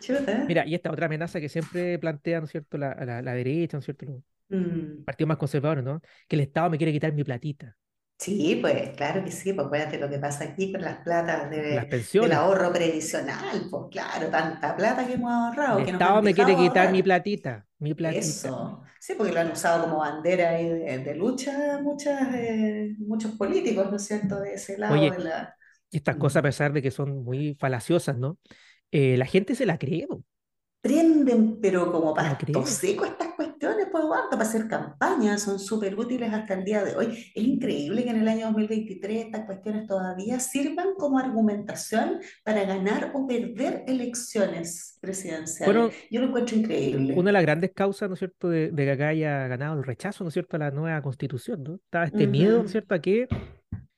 Chuta. 0.01 0.37
Mira, 0.47 0.65
y 0.65 0.75
esta 0.75 0.91
otra 0.91 1.05
amenaza 1.07 1.39
que 1.39 1.49
siempre 1.49 1.97
plantean, 1.99 2.41
¿no 2.41 2.45
es 2.45 2.51
cierto?, 2.51 2.77
la, 2.77 2.95
la, 3.05 3.21
la 3.21 3.33
derecha, 3.33 3.77
¿no 3.77 3.79
es 3.79 3.85
cierto?, 3.85 4.23
Mm. 4.51 5.05
partidos 5.05 5.29
más 5.29 5.37
conservadores, 5.37 5.83
¿no? 5.85 6.01
Que 6.27 6.35
el 6.37 6.41
Estado 6.43 6.69
me 6.69 6.77
quiere 6.77 6.93
quitar 6.93 7.13
mi 7.13 7.23
platita, 7.23 7.77
Sí, 8.17 8.59
pues 8.61 8.95
claro 8.95 9.23
que 9.25 9.31
sí, 9.31 9.51
pues 9.53 9.65
acuérdate 9.65 9.97
lo 9.97 10.07
que 10.09 10.19
pasa 10.19 10.43
aquí 10.43 10.71
con 10.71 10.81
las 10.81 10.99
platas 11.03 11.49
las 11.67 11.87
de, 11.89 12.15
del 12.19 12.31
pensiones. 12.31 12.33
ahorro 12.33 12.71
previsional, 12.71 13.67
pues 13.71 13.85
claro, 13.91 14.29
tanta 14.29 14.75
plata 14.75 15.07
que 15.07 15.13
hemos 15.13 15.31
ahorrado, 15.31 15.79
El 15.79 15.83
que 15.83 15.91
Estado 15.91 16.21
me 16.21 16.33
quiere 16.35 16.55
quitar 16.55 16.87
mi 16.89 17.01
platita, 17.03 17.67
mi 17.79 17.93
platita. 17.93 18.55
Eso, 18.59 18.83
sí, 18.99 19.13
porque 19.17 19.31
lo 19.31 19.39
han 19.39 19.51
usado 19.51 19.83
como 19.83 19.99
bandera 19.99 20.51
de, 20.51 20.99
de 20.99 21.15
lucha 21.15 21.79
muchas, 21.81 22.33
eh, 22.35 22.95
muchos 22.99 23.31
políticos, 23.37 23.89
¿no 23.89 23.95
es 23.97 24.05
cierto?, 24.05 24.39
de 24.41 24.55
ese 24.55 24.77
lado 24.77 25.07
Oye, 25.07 25.11
de 25.11 25.19
la... 25.19 25.55
y 25.91 25.97
estas 25.97 26.17
cosas, 26.17 26.37
a 26.41 26.43
Mm. 26.43 26.45
pesar 26.45 26.73
de 26.73 26.81
que 26.81 26.91
son 26.91 27.23
muy 27.23 27.55
falaciosas, 27.59 28.17
¿no? 28.17 28.39
Eh, 28.91 29.17
la 29.17 29.25
gente 29.25 29.55
se 29.55 29.65
la 29.65 29.77
cree, 29.77 30.07
po, 30.07 30.23
Prenden, 30.81 31.61
pero 31.61 31.91
como 31.91 32.11
pasto 32.15 32.65
seco 32.65 33.05
estas 33.05 33.35
cuestiones, 33.35 33.87
pues 33.91 34.03
guarda, 34.03 34.31
para 34.31 34.41
hacer 34.41 34.67
campaña, 34.67 35.37
son 35.37 35.59
súper 35.59 35.93
útiles 35.95 36.33
hasta 36.33 36.55
el 36.55 36.63
día 36.65 36.83
de 36.83 36.95
hoy. 36.95 37.31
Es 37.35 37.43
increíble 37.43 38.03
que 38.03 38.09
en 38.09 38.21
el 38.21 38.27
año 38.27 38.47
2023 38.47 39.25
estas 39.25 39.45
cuestiones 39.45 39.85
todavía 39.85 40.39
sirvan 40.39 40.95
como 40.97 41.19
argumentación 41.19 42.19
para 42.43 42.63
ganar 42.63 43.11
o 43.13 43.27
perder 43.27 43.83
elecciones 43.85 44.97
presidenciales. 44.99 45.71
Fueron 45.71 45.91
Yo 46.09 46.21
lo 46.21 46.29
encuentro 46.29 46.57
increíble. 46.57 47.13
una 47.13 47.29
de 47.29 47.33
las 47.33 47.43
grandes 47.43 47.71
causas, 47.75 48.09
¿no 48.09 48.15
es 48.15 48.19
cierto?, 48.19 48.49
de, 48.49 48.71
de 48.71 48.85
que 48.85 48.91
acá 48.91 49.09
haya 49.09 49.47
ganado 49.47 49.77
el 49.77 49.83
rechazo, 49.83 50.23
¿no 50.23 50.29
es 50.29 50.33
cierto?, 50.33 50.55
a 50.55 50.59
la 50.59 50.71
nueva 50.71 50.99
constitución, 51.03 51.61
¿no? 51.61 51.75
Estaba 51.75 52.05
este 52.05 52.25
miedo, 52.25 52.57
¿no 52.57 52.65
es 52.65 52.71
cierto?, 52.71 52.95
a 52.95 52.99
que 52.99 53.27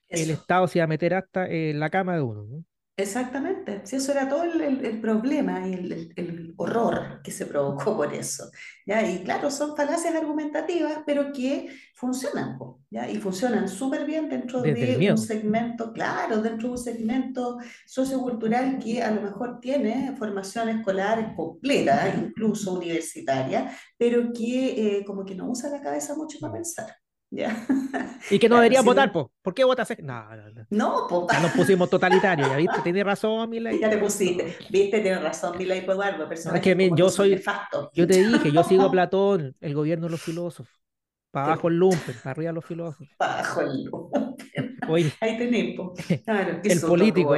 el. 0.09 0.29
Estado 0.31 0.67
se 0.67 0.79
iba 0.79 0.83
a 0.83 0.87
meter 0.87 1.13
hasta 1.13 1.47
en 1.47 1.79
la 1.79 1.89
cama 1.89 2.13
de 2.15 2.21
uno, 2.21 2.43
¿no? 2.43 2.65
Exactamente, 2.95 3.81
sí, 3.85 3.95
eso 3.95 4.11
era 4.11 4.29
todo 4.29 4.43
el, 4.43 4.61
el- 4.61 4.85
el 4.85 5.01
problema 5.01 5.67
y 5.67 5.73
el, 5.73 5.91
el- 5.91 6.13
el 6.15 6.53
horror 6.57 7.21
que 7.23 7.31
se 7.31 7.47
provocó 7.47 7.97
por 7.97 8.13
eso, 8.13 8.51
¿ya? 8.85 9.01
Y 9.09 9.23
claro, 9.23 9.49
son 9.49 9.75
falacias 9.75 10.13
argumentativas, 10.13 10.99
pero 11.03 11.31
que 11.33 11.69
funcionan, 11.95 12.59
¿ya? 12.91 13.09
Y 13.09 13.17
funcionan 13.17 13.67
súper 13.67 14.05
bien 14.05 14.29
dentro 14.29 14.61
Desde 14.61 14.85
de 14.85 15.11
un 15.11 15.17
segmento, 15.17 15.91
claro, 15.91 16.39
dentro 16.43 16.67
de 16.67 16.71
un 16.73 16.77
segmento 16.77 17.57
sociocultural 17.87 18.77
que 18.77 19.01
a 19.01 19.09
lo 19.09 19.21
mejor 19.21 19.59
tiene 19.59 20.15
formación 20.15 20.69
escolar 20.69 21.33
completa, 21.35 22.13
incluso 22.15 22.75
universitaria, 22.75 23.75
pero 23.97 24.31
que 24.31 24.97
eh, 24.99 25.03
como 25.05 25.25
que 25.25 25.33
no 25.33 25.49
usa 25.49 25.71
la 25.71 25.81
cabeza 25.81 26.13
mucho 26.15 26.37
para 26.39 26.53
pensar, 26.53 26.95
¿ya? 27.35 27.65
Y 28.29 28.39
que 28.39 28.49
no 28.49 28.55
Claro, 28.55 28.63
deberían 28.63 28.81
si 28.81 28.87
votar, 28.87 29.07
no, 29.07 29.13
po. 29.13 29.31
¿Por 29.41 29.53
qué 29.53 29.63
votas? 29.63 29.93
No, 30.01 30.35
no, 30.35 30.49
no. 30.49 30.67
no, 30.69 31.07
po, 31.07 31.27
Ya 31.31 31.39
nos 31.39 31.51
pusimos 31.51 31.89
totalitarios, 31.89 32.49
ya 32.49 32.57
viste, 32.57 32.81
tiene 32.81 33.03
razón, 33.03 33.49
Milei. 33.49 33.77
Ya 33.81 33.89
te 33.89 33.97
pusiste, 33.97 34.55
viste, 34.69 34.99
tienes 35.01 35.21
razón, 35.21 35.57
Milei 35.57 35.79
Eduardo, 35.79 36.27
No, 36.43 36.55
es 36.55 36.61
que 36.61 36.91
yo 36.95 37.09
soy, 37.09 37.31
nefastos. 37.31 37.89
yo 37.93 38.07
te 38.07 38.23
dije, 38.23 38.51
yo 38.51 38.63
sigo 38.63 38.85
a 38.85 38.89
Platón, 38.91 39.55
el 39.61 39.73
gobierno 39.75 40.05
de 40.07 40.11
los 40.11 40.21
filósofos. 40.21 40.73
Para 41.31 41.47
abajo 41.47 41.67
el 41.67 41.77
lumpen, 41.77 42.19
para 42.19 42.31
arriba 42.31 42.51
los 42.51 42.65
filósofos. 42.65 43.09
bajo 43.17 43.61
el 43.61 43.83
lumpen. 43.85 44.35
Oye, 44.85 45.11
Ahí 45.21 45.75
po. 45.75 45.93
Claro, 46.25 46.61
el 46.67 46.83
político, 46.83 47.35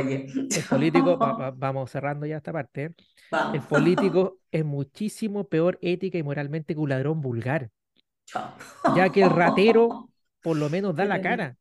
el 0.53 0.65
político, 0.65 1.17
va- 1.19 1.33
va- 1.33 1.51
vamos 1.51 1.91
cerrando 1.91 2.25
ya 2.25 2.37
esta 2.37 2.53
parte. 2.53 2.83
¿eh? 2.85 2.95
El 3.51 3.63
político 3.63 4.39
es 4.51 4.65
muchísimo 4.65 5.47
peor 5.49 5.77
ética 5.81 6.17
y 6.17 6.23
moralmente 6.23 6.73
que 6.75 6.79
un 6.79 6.89
ladrón 6.89 7.21
vulgar, 7.21 7.71
Chao. 8.25 8.53
ya 8.85 9.11
que 9.11 9.21
el 9.21 9.29
ratero 9.29 9.97
por 10.41 10.57
lo 10.57 10.69
menos 10.69 10.95
da 10.95 11.03
¿Qué 11.03 11.09
la 11.09 11.21
cara, 11.21 11.57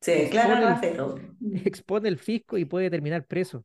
Sí, 0.00 0.28
claro, 0.30 0.54
expone 0.54 0.64
el, 0.66 0.74
ratero. 0.74 1.16
expone 1.64 2.08
el 2.08 2.18
fisco 2.18 2.58
y 2.58 2.64
puede 2.64 2.90
terminar 2.90 3.26
preso. 3.26 3.64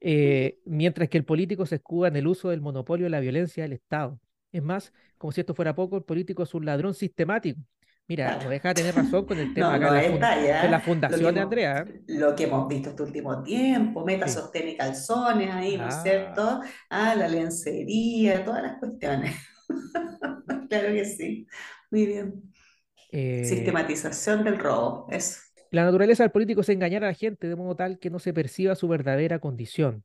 Eh, 0.00 0.60
mientras 0.66 1.08
que 1.08 1.18
el 1.18 1.24
político 1.24 1.66
se 1.66 1.76
escuda 1.76 2.08
en 2.08 2.16
el 2.16 2.26
uso 2.28 2.50
del 2.50 2.60
monopolio 2.62 3.06
de 3.06 3.10
la 3.10 3.20
violencia 3.20 3.64
del 3.64 3.74
Estado. 3.74 4.20
Es 4.52 4.62
más, 4.62 4.92
como 5.18 5.32
si 5.32 5.40
esto 5.42 5.54
fuera 5.54 5.74
poco, 5.74 5.96
el 5.98 6.04
político 6.04 6.42
es 6.44 6.54
un 6.54 6.66
ladrón 6.66 6.94
sistemático. 6.94 7.60
Mira, 8.08 8.34
no 8.36 8.38
Claro. 8.38 8.50
deja 8.50 8.70
de 8.70 8.74
tener 8.76 8.94
razón 8.96 9.26
con 9.26 9.38
el 9.40 9.52
tema 9.54 9.74
No, 9.74 9.76
acá 9.76 9.86
no 9.88 9.94
de 9.94 10.02
la, 10.68 10.80
que 10.80 10.80
fundación 10.80 11.34
de 11.34 11.40
Andrea. 11.40 11.80
¿eh? 11.82 11.88
lo 12.08 12.34
que 12.34 12.44
hemos 12.44 12.68
visto 12.68 12.90
este 12.90 13.02
último 13.02 13.42
tiempo, 13.42 14.04
meta 14.04 14.26
Sí. 14.26 14.34
sostén 14.34 14.68
y 14.68 14.76
calzones 14.76 15.50
ahí, 15.54 15.76
¿no 15.78 15.88
es 15.88 15.94
Ah, 15.94 16.02
cierto? 16.02 16.60
Ah, 16.90 17.14
la 17.14 17.28
lencería, 17.28 18.44
todas 18.44 18.62
las 18.62 18.78
cuestiones. 18.78 19.34
Claro 20.68 20.92
que 20.94 21.04
sí. 21.04 21.46
Muy 21.90 22.06
bien. 22.06 22.42
eh, 23.12 23.42
Sistematización 23.42 24.44
del 24.44 24.58
robo, 24.58 25.06
eso. 25.10 25.40
la 25.70 25.84
naturaleza 25.84 26.22
del 26.22 26.30
político 26.32 26.62
es 26.62 26.68
engañar 26.68 27.04
a 27.04 27.08
la 27.08 27.14
gente 27.14 27.48
de 27.48 27.56
modo 27.56 27.76
tal 27.76 27.98
que 27.98 28.10
no 28.10 28.18
se 28.18 28.32
perciba 28.32 28.74
su 28.74 28.88
verdadera 28.88 29.38
condición. 29.38 30.04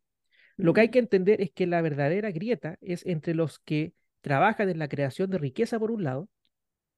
Lo 0.57 0.73
que 0.73 0.81
hay 0.81 0.89
que 0.89 0.99
entender 0.99 1.41
es 1.41 1.51
que 1.51 1.67
la 1.67 1.81
verdadera 1.81 2.31
grieta 2.31 2.77
es 2.81 3.05
entre 3.05 3.35
los 3.35 3.59
que 3.59 3.93
trabajan 4.21 4.69
en 4.69 4.79
la 4.79 4.89
creación 4.89 5.29
de 5.31 5.39
riqueza 5.39 5.79
por 5.79 5.91
un 5.91 6.03
lado, 6.03 6.29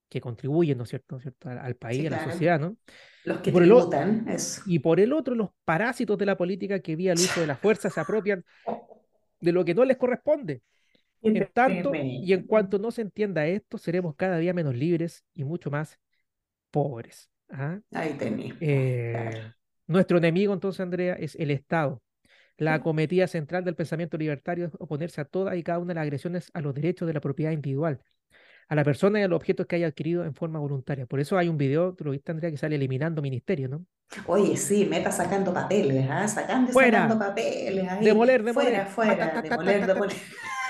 que 0.09 0.21
contribuyen, 0.21 0.77
¿no 0.77 0.83
es 0.85 0.89
cierto?, 0.91 1.15
¿no 1.15 1.17
es 1.19 1.23
cierto? 1.23 1.49
al, 1.49 1.59
al 1.59 1.75
país, 1.75 2.01
Sí, 2.01 2.07
a 2.07 2.11
la 2.11 2.19
sociedad, 2.19 2.59
¿no? 2.59 2.77
Los 3.25 3.37
Y 3.39 3.41
que 3.41 3.51
por 3.51 3.63
el, 3.63 3.71
o- 3.73 3.89
tributan, 3.89 4.29
eso. 4.29 4.61
y 4.63 4.79
por 4.79 4.99
el 4.99 5.13
otro, 5.13 5.35
los 5.35 5.49
parásitos 5.65 6.17
de 6.17 6.25
la 6.27 6.37
política 6.37 6.79
que 6.81 6.95
vía 6.97 7.13
el 7.13 7.21
uso 7.21 7.41
de 7.41 7.47
la 7.47 7.57
fuerza 7.57 7.89
se 7.91 7.99
apropian 8.01 8.45
de 9.39 9.51
lo 9.51 9.65
que 9.65 9.73
no 9.75 9.85
les 9.85 9.97
corresponde. 9.97 10.61
En 11.25 11.47
tanto 11.53 11.91
y 11.95 12.33
en 12.33 12.43
cuanto 12.43 12.79
no 12.79 12.91
se 12.91 13.01
entienda 13.01 13.45
esto, 13.47 13.77
seremos 13.77 14.15
cada 14.15 14.37
día 14.37 14.53
menos 14.53 14.75
libres 14.75 15.23
y 15.33 15.43
mucho 15.43 15.69
más 15.71 15.99
pobres. 16.71 17.29
¿ah? 17.49 17.79
Ahí 17.93 18.13
tenés, 18.13 18.53
Eh, 18.59 19.11
claro. 19.11 19.53
nuestro 19.87 20.17
enemigo, 20.17 20.53
entonces, 20.53 20.79
Andrea, 20.81 21.13
es 21.15 21.35
el 21.35 21.51
Estado. 21.51 22.01
La 22.57 22.75
acometida 22.75 23.27
central 23.27 23.63
del 23.65 23.75
pensamiento 23.75 24.17
libertario 24.17 24.65
es 24.67 24.71
oponerse 24.79 25.21
a 25.21 25.25
todas 25.25 25.57
y 25.57 25.63
cada 25.63 25.79
una 25.79 25.89
de 25.89 25.95
las 25.95 26.03
agresiones 26.03 26.51
a 26.53 26.61
los 26.61 26.73
derechos 26.73 27.07
de 27.07 27.13
la 27.13 27.19
propiedad 27.21 27.51
individual, 27.51 27.99
a 28.69 28.75
la 28.75 28.83
persona 28.83 29.19
y 29.19 29.23
a 29.23 29.27
los 29.27 29.37
objetos 29.37 29.65
que 29.67 29.75
haya 29.77 29.87
adquirido 29.87 30.25
en 30.25 30.33
forma 30.35 30.59
voluntaria. 30.59 31.05
Por 31.05 31.19
eso 31.19 31.37
hay 31.37 31.49
un 31.49 31.57
video, 31.57 31.93
tú 31.95 32.05
lo 32.05 32.11
viste, 32.11 32.31
Andrea, 32.31 32.51
que 32.51 32.57
sale 32.57 32.75
eliminando 32.75 33.21
ministerios, 33.21 33.69
¿no? 33.69 33.85
Oye, 34.27 34.55
sí, 34.55 34.85
meta 34.85 35.11
sacando 35.11 35.53
papeles, 35.53 36.07
¿ah? 36.09 36.27
Sacando 36.27 36.69
y 36.69 36.73
¡Fuera! 36.73 37.03
sacando 37.03 37.19
papeles 37.25 37.87
ahí. 37.89 38.05
Demoler, 38.05 38.43
demoler. 38.43 38.53
Fuera, 38.53 38.85
fuera, 38.85 39.41
demoler, 39.41 39.87
demoler. 39.87 40.17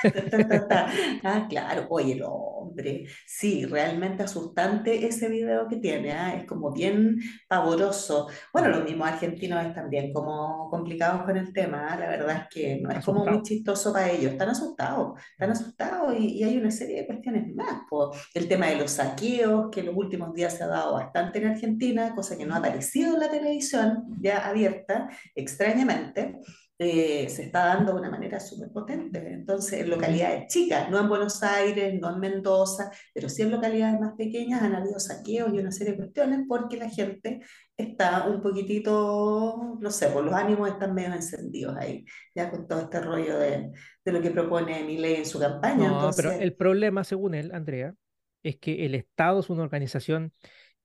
Ah, 1.24 1.48
claro, 1.50 1.88
oye, 1.90 2.14
el 2.14 2.24
hombre, 2.24 3.06
sí, 3.26 3.66
realmente 3.66 4.24
asustante 4.24 5.08
ese 5.08 5.30
video 5.30 5.68
que 5.68 5.78
tiene, 5.78 6.12
¿ah? 6.12 6.36
Es 6.36 6.46
como 6.46 6.72
bien 6.72 7.18
pavoroso. 7.48 8.28
Bueno, 8.54 8.70
los 8.70 8.84
mismos 8.84 9.08
argentinos 9.08 9.66
están 9.66 9.90
bien 9.90 10.14
como 10.14 10.70
complicados 10.70 11.24
con 11.24 11.38
el 11.38 11.52
tema, 11.54 11.88
¿ah? 11.90 11.98
La 11.98 12.08
verdad 12.08 12.44
es 12.44 12.48
que 12.54 12.80
no 12.82 12.92
es 12.92 13.04
como 13.04 13.26
muy 13.26 13.42
chistoso 13.42 13.94
para 13.94 14.12
ellos, 14.12 14.34
están 14.34 14.50
asustados, 14.50 15.20
están 15.32 15.52
asustados 15.52 16.16
y, 16.18 16.40
y 16.40 16.44
hay 16.44 16.58
una 16.58 16.72
serie 16.72 17.02
de 17.02 17.08
cuestiones 17.08 17.54
más, 17.56 17.82
po. 17.90 18.12
El 18.34 18.48
tema 18.48 18.68
de 18.68 18.78
los 18.78 18.92
saqueos, 18.92 19.70
que 19.72 19.80
en 19.82 19.88
los 19.88 19.96
últimos 19.96 20.34
días 20.34 20.54
se 20.58 20.64
ha 20.64 20.68
dado 20.68 20.94
bastante 20.94 21.40
en 21.40 21.48
Argentina, 21.48 22.14
cosa 22.16 22.38
que 22.38 22.46
no 22.46 22.56
ha 22.56 22.58
aparecido 22.58 23.16
en 23.16 23.20
la 23.20 23.30
televisión 23.30 24.06
ya 24.22 24.48
abierta, 24.48 25.10
extrañamente 25.36 26.40
eh, 26.78 27.30
se 27.30 27.44
está 27.44 27.68
dando 27.68 27.94
de 27.94 28.00
una 28.00 28.10
manera 28.10 28.40
súper 28.40 28.70
potente. 28.70 29.20
Entonces, 29.32 29.82
en 29.82 29.90
localidades 29.90 30.48
chicas, 30.48 30.90
no 30.90 31.00
en 31.00 31.08
Buenos 31.08 31.42
Aires, 31.42 31.98
no 32.00 32.14
en 32.14 32.20
Mendoza, 32.20 32.92
pero 33.14 33.30
sí 33.30 33.44
en 33.44 33.52
localidades 33.52 34.00
más 34.00 34.14
pequeñas 34.18 34.62
han 34.62 34.76
habido 34.76 35.00
saqueos 35.00 35.54
y 35.54 35.60
una 35.60 35.72
serie 35.72 35.94
de 35.94 36.00
cuestiones 36.00 36.42
porque 36.48 36.76
la 36.78 36.90
gente 36.90 37.42
está 37.78 38.28
un 38.28 38.42
poquitito, 38.42 39.78
no 39.80 39.92
sé, 39.92 40.08
por 40.08 40.26
los 40.26 40.34
ánimos 40.34 40.70
están 40.70 40.94
medio 40.94 41.14
encendidos 41.14 41.78
ahí, 41.78 42.06
ya 42.36 42.50
con 42.50 42.68
todo 42.68 42.82
este 42.82 43.00
rollo 43.00 43.40
de, 43.40 43.72
de 44.04 44.12
lo 44.12 44.22
que 44.22 44.32
propone 44.32 44.84
Milei 44.84 45.16
en 45.16 45.26
su 45.26 45.40
campaña. 45.40 45.88
No, 45.88 46.12
pero 46.16 46.30
Entonces, 46.30 46.42
el 46.42 46.54
problema, 46.56 47.04
según 47.06 47.36
él, 47.36 47.52
Andrea, 47.54 47.96
es 48.44 48.58
que 48.58 48.86
el 48.86 48.96
Estado 48.96 49.40
es 49.40 49.50
una 49.50 49.64
organización 49.64 50.34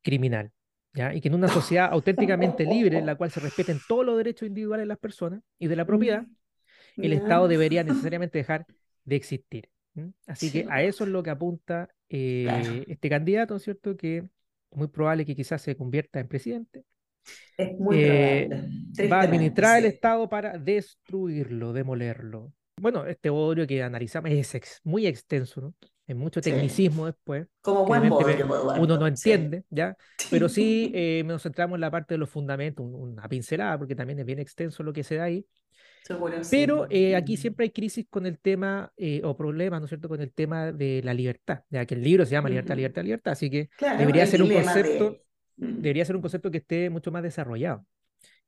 criminal, 0.02 0.52
¿ya? 0.92 1.14
Y 1.14 1.20
que 1.20 1.28
en 1.28 1.34
una 1.34 1.48
sociedad 1.48 1.88
auténticamente 1.92 2.66
libre, 2.66 2.98
en 2.98 3.06
la 3.06 3.16
cual 3.16 3.30
se 3.30 3.40
respeten 3.40 3.80
todos 3.86 4.04
los 4.04 4.16
derechos 4.16 4.48
individuales 4.48 4.84
de 4.84 4.88
las 4.88 4.98
personas 4.98 5.42
y 5.58 5.68
de 5.68 5.76
la 5.76 5.84
propiedad, 5.86 6.26
el 7.00 7.12
ya. 7.12 7.14
Estado 7.14 7.48
debería 7.48 7.84
necesariamente 7.84 8.38
dejar 8.38 8.66
de 9.04 9.16
existir. 9.16 9.70
Así 10.26 10.50
que 10.52 10.66
a 10.68 10.82
eso 10.82 11.04
es 11.04 11.10
lo 11.10 11.22
que 11.22 11.30
apunta 11.30 11.90
eh, 12.08 12.44
claro. 12.44 12.84
este 12.88 13.08
candidato, 13.10 13.54
¿no 13.54 13.58
es 13.58 13.64
cierto? 13.64 13.96
Que 13.96 14.18
es 14.18 14.24
muy 14.72 14.88
probable 14.88 15.26
que 15.26 15.36
quizás 15.36 15.62
se 15.62 15.76
convierta 15.76 16.20
en 16.20 16.28
presidente. 16.28 16.84
Es 17.56 17.78
muy 17.78 17.98
Eh, 17.98 18.48
probable, 18.48 19.08
va 19.10 19.20
a 19.20 19.22
administrar 19.22 19.78
el. 19.78 19.86
Estado 19.86 20.28
para 20.28 20.58
destruirlo, 20.58 21.72
demolerlo. 21.72 22.52
Bueno, 22.76 23.06
este 23.06 23.28
bodrio 23.30 23.66
que 23.66 23.82
analizamos 23.82 24.30
es 24.30 24.54
ex- 24.54 24.80
muy 24.84 25.06
extenso, 25.06 25.60
¿no? 25.60 25.74
Hay 26.10 26.14
mucho 26.16 26.42
Sí. 26.42 26.50
tecnicismo 26.50 27.06
después, 27.06 27.46
Como 27.62 27.84
que 27.84 27.88
buen 27.88 28.02
ve- 28.02 28.08
pues, 28.10 28.36
uno 28.40 28.48
no 28.48 28.94
Eduardo, 28.96 29.16
sí. 29.16 29.30
entiende, 29.30 29.64
¿ya? 29.70 29.96
Pero 30.28 30.48
sí 30.48 30.90
eh, 30.92 31.22
nos 31.24 31.44
centramos 31.44 31.76
en 31.76 31.82
la 31.82 31.90
parte 31.92 32.14
de 32.14 32.18
los 32.18 32.28
fundamentos, 32.28 32.84
un- 32.84 32.96
una 33.12 33.28
pincelada, 33.28 33.78
porque 33.78 33.94
también 33.94 34.18
es 34.18 34.26
bien 34.26 34.40
extenso 34.40 34.82
lo 34.82 34.92
que 34.92 35.04
se 35.04 35.14
da 35.16 35.24
ahí. 35.24 35.46
Seguro 36.02 36.42
sí. 36.42 36.48
Pero 36.50 36.88
eh, 36.90 37.14
aquí 37.14 37.36
siempre 37.36 37.64
hay 37.64 37.70
crisis 37.70 38.06
con 38.10 38.26
el 38.26 38.40
tema, 38.40 38.92
eh, 38.96 39.20
o 39.22 39.36
problemas, 39.36 39.80
¿no 39.80 39.84
es 39.84 39.90
cierto?, 39.90 40.08
con 40.08 40.20
el 40.20 40.32
tema 40.32 40.72
de 40.72 41.00
la 41.04 41.14
libertad, 41.14 41.60
ya 41.70 41.86
que 41.86 41.94
el 41.94 42.02
libro 42.02 42.24
se 42.24 42.32
llama 42.32 42.48
Libertad. 42.48 42.74
Libertad, 42.74 43.04
Libertad, 43.04 43.32
así 43.32 43.48
que 43.48 43.68
Claro, 43.76 44.00
debería 44.00 44.26
ser 44.26 44.42
un 44.42 44.50
concepto 44.52 45.10
de... 45.10 45.22
Debería 45.56 46.04
ser 46.04 46.16
un 46.16 46.22
concepto 46.22 46.50
que 46.50 46.58
esté 46.58 46.90
mucho 46.90 47.12
más 47.12 47.22
desarrollado 47.22 47.86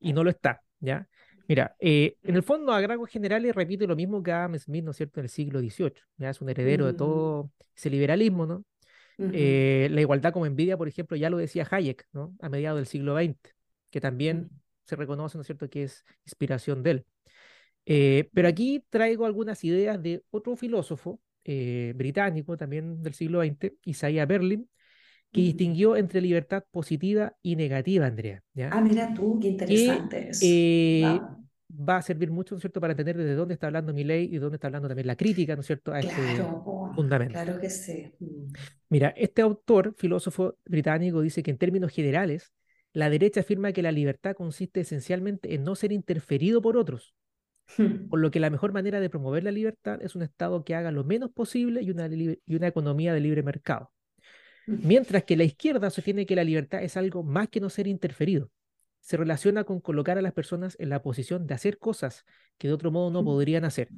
y 0.00 0.12
no 0.14 0.24
lo 0.24 0.30
está, 0.30 0.62
¿ya? 0.80 1.06
Mira, 1.48 1.76
eh, 1.80 2.16
en 2.22 2.36
el 2.36 2.42
fondo, 2.42 2.72
a 2.72 2.80
rasgos 2.86 3.10
generales, 3.10 3.54
repite 3.54 3.86
lo 3.86 3.96
mismo 3.96 4.22
que 4.22 4.32
Adam 4.32 4.58
Smith, 4.58 4.84
¿no 4.84 4.92
es 4.92 4.96
cierto?, 4.96 5.20
en 5.20 5.24
el 5.24 5.30
siglo 5.30 5.60
XVIII, 5.60 5.94
ya 6.16 6.30
es 6.30 6.40
un 6.40 6.48
heredero 6.48 6.86
de 6.86 6.92
Mm. 6.92 6.96
todo 6.96 7.50
ese 7.74 7.90
liberalismo, 7.90 8.46
¿no? 8.46 8.64
Eh, 9.18 9.88
la 9.90 10.00
igualdad 10.00 10.32
como 10.32 10.46
envidia, 10.46 10.76
por 10.76 10.88
ejemplo, 10.88 11.16
ya 11.16 11.30
lo 11.30 11.36
decía 11.38 11.66
Hayek, 11.70 12.06
¿no? 12.12 12.34
A 12.40 12.48
mediados 12.48 12.78
del 12.78 12.86
siglo 12.86 13.14
XX, 13.14 13.38
que 13.90 14.00
también 14.00 14.36
Mm. 14.38 14.60
se 14.84 14.96
reconoce, 14.96 15.38
¿no 15.38 15.42
es 15.42 15.46
cierto?, 15.46 15.68
que 15.70 15.84
es 15.84 16.04
inspiración 16.24 16.82
de 16.82 16.90
él. 16.90 17.06
Eh, 17.86 18.30
pero 18.32 18.48
aquí 18.48 18.84
traigo 18.90 19.26
algunas 19.26 19.62
ideas 19.64 20.00
de 20.02 20.22
otro 20.30 20.56
filósofo 20.56 21.20
británico 21.44 22.56
también 22.56 23.02
del 23.02 23.14
siglo 23.14 23.40
XX, 23.40 23.74
Isaiah 23.84 24.26
Berlin, 24.26 24.68
que 25.32 25.40
Mm. 25.40 25.44
distinguió 25.44 25.96
entre 25.96 26.20
libertad 26.20 26.64
positiva 26.70 27.34
y 27.42 27.56
negativa, 27.56 28.06
Andrea, 28.06 28.42
¿ya? 28.54 28.70
Ah, 28.72 28.80
mira 28.80 29.12
tú, 29.14 29.38
qué 29.40 29.48
interesante 29.48 30.28
eso. 30.30 30.40
eh, 30.44 31.18
Wow. 31.20 31.88
va 31.88 31.96
a 31.96 32.02
servir 32.02 32.30
mucho, 32.30 32.54
¿no 32.54 32.58
es 32.58 32.62
cierto?, 32.62 32.80
para 32.80 32.92
entender 32.92 33.16
desde 33.16 33.34
dónde 33.34 33.54
está 33.54 33.66
hablando 33.68 33.94
Milley 33.94 34.24
y 34.26 34.32
de 34.32 34.38
dónde 34.40 34.56
está 34.56 34.66
hablando 34.68 34.88
también 34.88 35.06
la 35.06 35.16
crítica, 35.16 35.54
¿no 35.54 35.60
es 35.62 35.66
cierto?, 35.66 35.92
a 35.92 36.00
este 36.00 36.14
Claro, 36.14 36.62
po, 36.64 36.92
fundamento. 36.94 37.32
claro 37.32 37.58
que 37.60 37.70
sí. 37.70 38.12
Mm. 38.18 38.52
Mira, 38.90 39.08
este 39.16 39.40
autor, 39.42 39.94
filósofo 39.96 40.58
británico, 40.66 41.22
dice 41.22 41.42
que 41.42 41.50
en 41.50 41.56
términos 41.58 41.90
generales, 41.92 42.52
la 42.92 43.08
derecha 43.08 43.40
afirma 43.40 43.72
que 43.72 43.80
la 43.80 43.90
libertad 43.90 44.34
consiste 44.36 44.80
esencialmente 44.80 45.54
en 45.54 45.64
no 45.64 45.74
ser 45.74 45.92
interferido 45.92 46.60
por 46.60 46.76
otros, 46.76 47.14
Mm. 47.78 48.08
por 48.10 48.20
lo 48.20 48.30
que 48.30 48.38
la 48.40 48.50
mejor 48.50 48.72
manera 48.74 49.00
de 49.00 49.08
promover 49.08 49.44
la 49.44 49.50
libertad 49.50 50.02
es 50.02 50.14
un 50.14 50.20
Estado 50.22 50.62
que 50.64 50.74
haga 50.74 50.90
lo 50.90 51.04
menos 51.04 51.30
posible 51.32 51.80
y 51.82 51.90
una, 51.90 52.06
y 52.12 52.54
una 52.54 52.66
economía 52.66 53.14
de 53.14 53.20
libre 53.20 53.42
mercado. 53.42 53.90
Mientras 54.66 55.24
que 55.24 55.36
la 55.36 55.44
izquierda 55.44 55.90
sostiene 55.90 56.26
que 56.26 56.36
la 56.36 56.44
libertad 56.44 56.82
es 56.82 56.96
algo 56.96 57.22
más 57.22 57.48
que 57.48 57.60
no 57.60 57.70
ser 57.70 57.86
interferido. 57.86 58.50
Se 59.00 59.16
relaciona 59.16 59.64
con 59.64 59.80
colocar 59.80 60.18
a 60.18 60.22
las 60.22 60.32
personas 60.32 60.76
en 60.78 60.88
la 60.88 61.02
posición 61.02 61.46
de 61.46 61.54
hacer 61.54 61.78
cosas 61.78 62.24
que 62.58 62.68
de 62.68 62.74
otro 62.74 62.90
modo 62.92 63.10
no 63.10 63.24
podrían 63.24 63.64
hacer. 63.64 63.88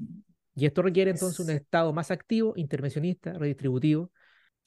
Y 0.54 0.66
esto 0.66 0.82
requiere 0.82 1.10
entonces 1.10 1.38
un 1.40 1.50
Es- 1.50 1.60
Estado 1.60 1.92
más 1.92 2.10
activo, 2.10 2.54
intervencionista, 2.56 3.32
redistributivo, 3.34 4.10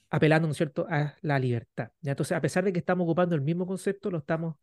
apelando, 0.10 0.48
¿no 0.48 0.52
es 0.52 0.58
cierto?, 0.58 0.86
a 0.90 1.16
la 1.22 1.40
libertad. 1.40 1.90
Entonces, 2.04 2.38
a 2.38 2.42
pesar 2.42 2.64
de 2.64 2.72
que 2.72 2.80
estamos 2.80 3.06
ocupando 3.06 3.36
el 3.36 3.42
mismo 3.42 3.66
concepto, 3.66 4.12
lo 4.12 4.20
estamos 4.20 4.56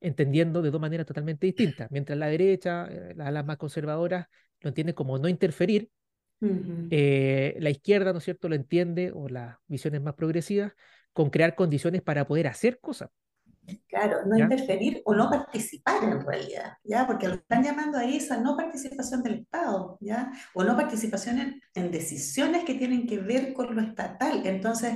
entendiendo 0.00 0.62
de 0.62 0.70
dos 0.70 0.80
maneras 0.80 1.06
totalmente 1.06 1.46
distintas. 1.46 1.90
Mientras 1.90 2.18
la 2.18 2.26
derecha, 2.28 2.86
eh, 2.90 3.14
las 3.16 3.44
más 3.44 3.56
conservadoras, 3.56 4.26
lo 4.60 4.68
entienden 4.68 4.94
como 4.94 5.18
no 5.18 5.28
interferir, 5.28 5.90
Eh, 6.40 7.56
la 7.60 7.70
izquierda, 7.70 8.12
¿no 8.12 8.18
es 8.18 8.24
cierto?, 8.24 8.48
lo 8.48 8.54
entiende, 8.54 9.12
o 9.14 9.28
las 9.28 9.56
visiones 9.66 10.02
más 10.02 10.14
progresivas, 10.14 10.72
con 11.12 11.30
crear 11.30 11.54
condiciones 11.54 12.02
para 12.02 12.26
poder 12.26 12.46
hacer 12.46 12.78
cosas. 12.80 13.10
Claro, 13.88 14.24
no 14.26 14.38
¿Ya? 14.38 14.44
interferir 14.44 15.02
o 15.04 15.14
no 15.14 15.28
participar 15.28 16.04
en 16.04 16.24
realidad, 16.24 16.74
¿ya? 16.84 17.04
Porque 17.04 17.26
lo 17.26 17.34
están 17.34 17.64
llamando 17.64 17.98
ahí 17.98 18.16
esa 18.16 18.38
no 18.38 18.56
participación 18.56 19.24
del 19.24 19.40
Estado, 19.40 19.98
¿ya? 20.00 20.30
O 20.54 20.62
no 20.62 20.76
participación 20.76 21.40
en, 21.40 21.60
en 21.74 21.90
decisiones 21.90 22.64
que 22.64 22.74
tienen 22.74 23.08
que 23.08 23.18
ver 23.18 23.52
con 23.52 23.74
lo 23.74 23.82
estatal. 23.82 24.46
Entonces, 24.46 24.94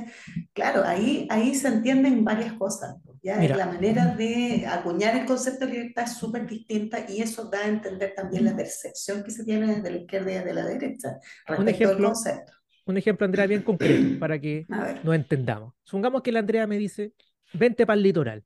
claro, 0.53 0.85
ahí, 0.85 1.26
ahí 1.31 1.55
se 1.57 1.66
entienden 1.66 2.24
varias 2.24 2.53
cosas, 2.53 2.94
¿ya? 3.23 3.37
Mira. 3.37 3.57
La 3.57 3.67
manera 3.67 4.07
de 4.15 4.67
acuñar 4.67 5.17
el 5.17 5.27
concepto 5.27 5.67
de 5.67 5.73
libertad 5.73 6.05
es 6.05 6.15
súper 6.17 6.47
distinta 6.47 7.05
y 7.09 7.23
eso 7.23 7.49
da 7.51 7.61
a 7.61 7.69
entender 7.69 8.15
también 8.15 8.45
la 8.45 8.57
percepción 8.57 9.23
que 9.23 9.31
se 9.31 9.45
tiene 9.45 9.67
desde 9.75 9.91
la 9.91 9.97
izquierda 9.99 10.31
y 10.31 10.35
desde 10.35 10.55
la 10.55 10.67
derecha 10.67 11.19
respecto 11.47 11.63
al 11.63 11.69
ejemplo, 11.69 12.09
concepto. 12.09 12.53
Un 12.87 12.97
ejemplo, 12.97 13.25
Andrea, 13.25 13.47
bien 13.47 13.63
concreto, 13.63 14.09
para 14.19 14.41
que 14.41 14.67
nos 15.03 15.15
entendamos. 15.15 15.75
Supongamos 15.85 16.23
que 16.23 16.33
la 16.33 16.41
Andrea 16.41 16.67
me 16.67 16.79
dice, 16.79 17.13
vente 17.53 17.87
para 17.87 17.97
el 17.97 18.03
litoral. 18.03 18.45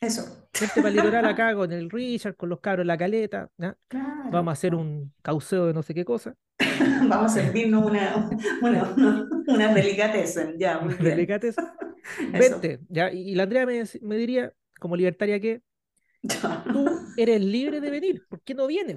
eso. 0.00 0.48
Vente 0.60 0.76
para 0.76 0.88
el 0.88 0.96
litoral 0.96 1.24
acá 1.26 1.54
con 1.54 1.72
el 1.72 1.90
Richard, 1.90 2.36
con 2.36 2.48
los 2.48 2.60
cabros 2.60 2.82
en 2.84 2.88
la 2.88 2.98
caleta. 2.98 3.50
Vamos 4.30 4.50
a 4.50 4.52
hacer 4.52 4.74
un 4.74 5.12
cauceo 5.22 5.66
de 5.66 5.74
no 5.74 5.82
sé 5.82 5.94
qué 5.94 6.04
cosa. 6.04 6.34
Vamos 7.08 7.32
a 7.32 7.40
servirnos 7.42 7.84
una, 7.84 8.28
una, 8.62 8.92
una, 8.96 9.28
una 9.46 9.74
delicatessen, 9.74 10.56
ya, 10.58 10.78
muy 10.80 10.94
unos 10.94 10.98
bien. 11.04 11.28
Vente. 12.26 12.80
¿ya? 12.88 13.10
Y 13.12 13.34
la 13.34 13.44
Andrea 13.44 13.66
me, 13.66 13.82
me 14.02 14.16
diría, 14.16 14.52
como 14.80 14.96
libertaria 14.96 15.40
que, 15.40 15.62
tú 16.72 17.12
eres 17.16 17.40
libre 17.40 17.80
de 17.80 17.90
venir. 17.90 18.26
¿Por 18.28 18.40
qué 18.42 18.54
no 18.54 18.66
vienes? 18.66 18.96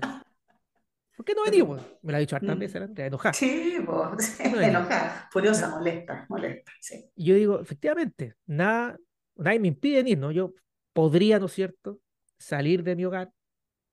¿Por 1.16 1.26
qué 1.26 1.34
no 1.36 1.44
pues? 1.68 1.84
Me 2.02 2.12
lo 2.12 2.18
ha 2.18 2.20
dicho 2.20 2.36
hartas 2.36 2.56
Mm. 2.56 2.60
veces 2.60 2.80
la 2.80 2.86
Andrea, 2.86 3.08
enojada. 3.08 3.34
Sí, 3.36 3.78
pues, 3.86 4.40
No, 4.44 4.50
no. 4.52 4.62
enojada, 4.62 5.30
furiosa, 5.32 5.70
molesta, 5.70 6.26
molesta, 6.30 6.72
sí. 6.80 7.06
Y 7.16 7.26
yo 7.26 7.36
digo, 7.36 7.60
efectivamente, 7.60 8.36
nada, 8.46 8.98
nadie 9.36 9.60
me 9.60 9.68
impide 9.68 9.98
venir, 9.98 10.18
¿no? 10.18 10.32
Yo 10.32 10.54
podría, 10.94 11.40
¿no 11.40 11.46
es 11.46 11.52
cierto?, 11.54 12.00
salir 12.38 12.84
de 12.84 12.96
mi 12.96 13.06
hogar, 13.06 13.32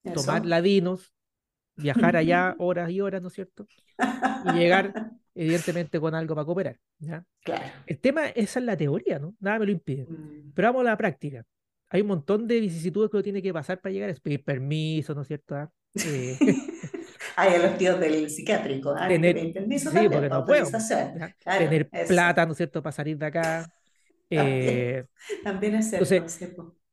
Eso. 0.04 0.14
tomar 0.14 0.46
ladinos, 0.46 1.12
viajar 1.76 2.16
allá 2.16 2.54
horas 2.58 2.90
y 2.90 3.00
horas, 3.00 3.22
¿no 3.22 3.28
es 3.28 3.34
cierto? 3.34 3.68
Y 4.42 4.52
llegar, 4.52 4.96
evidentemente, 5.38 6.00
con 6.00 6.14
algo 6.14 6.34
para 6.34 6.44
cooperar, 6.44 6.76
¿ya? 6.98 7.24
Claro. 7.42 7.64
El 7.86 7.98
tema, 7.98 8.26
esa 8.28 8.58
es 8.58 8.64
la 8.66 8.76
teoría, 8.76 9.18
¿no? 9.18 9.34
Nada 9.40 9.58
me 9.60 9.66
lo 9.66 9.72
impide. 9.72 10.04
Mm. 10.04 10.52
Pero 10.54 10.68
vamos 10.68 10.80
a 10.82 10.84
la 10.90 10.96
práctica. 10.96 11.44
Hay 11.90 12.02
un 12.02 12.08
montón 12.08 12.46
de 12.46 12.60
vicisitudes 12.60 13.10
que 13.10 13.16
uno 13.16 13.22
tiene 13.24 13.40
que 13.42 13.52
pasar 13.52 13.80
para 13.80 13.92
llegar, 13.92 14.10
es 14.10 14.20
pedir 14.20 14.44
permiso, 14.44 15.14
¿no 15.14 15.22
es 15.22 15.28
cierto? 15.28 15.54
Ah, 15.56 15.70
eh, 15.94 16.36
Ay, 17.36 17.54
a 17.54 17.58
los 17.58 17.78
tíos 17.78 17.98
del 18.00 18.28
psiquiátrico, 18.28 18.90
¿ah? 18.90 19.08
Tener- 19.08 19.52
permiso 19.52 19.90
sí, 19.90 19.96
también, 19.96 20.12
porque 20.12 20.28
no 20.28 20.44
puedo. 20.44 20.70
Claro, 20.70 21.32
Tener 21.44 21.88
eso. 21.92 22.08
plata, 22.08 22.44
¿no 22.44 22.52
es 22.52 22.56
cierto?, 22.58 22.82
para 22.82 22.92
salir 22.92 23.16
de 23.16 23.26
acá. 23.26 23.70
Eh, 24.30 25.04
También 25.42 25.76
es 25.76 25.88
cierto, 25.88 26.14
entonces, 26.14 26.50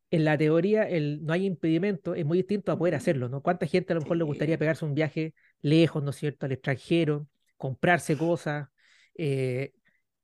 en 0.09 0.23
la 0.23 0.37
teoría 0.37 0.83
el 0.87 1.25
no 1.25 1.33
hay 1.33 1.45
impedimento, 1.45 2.15
es 2.15 2.25
muy 2.25 2.37
distinto 2.37 2.71
a 2.71 2.77
poder 2.77 2.93
Ujú. 2.93 3.01
hacerlo, 3.01 3.27
¿no? 3.27 3.41
¿Cuánta 3.41 3.65
gente 3.67 3.91
a 3.91 3.95
lo 3.95 4.01
mejor 4.01 4.15
le 4.15 4.23
gustaría 4.23 4.57
pegarse 4.57 4.85
un 4.85 4.93
viaje 4.93 5.33
lejos, 5.61 6.01
¿no 6.01 6.11
es 6.11 6.15
cierto?, 6.15 6.45
al 6.45 6.53
extranjero, 6.53 7.27
comprarse 7.57 8.17
cosas 8.17 8.69
eh, 9.15 9.73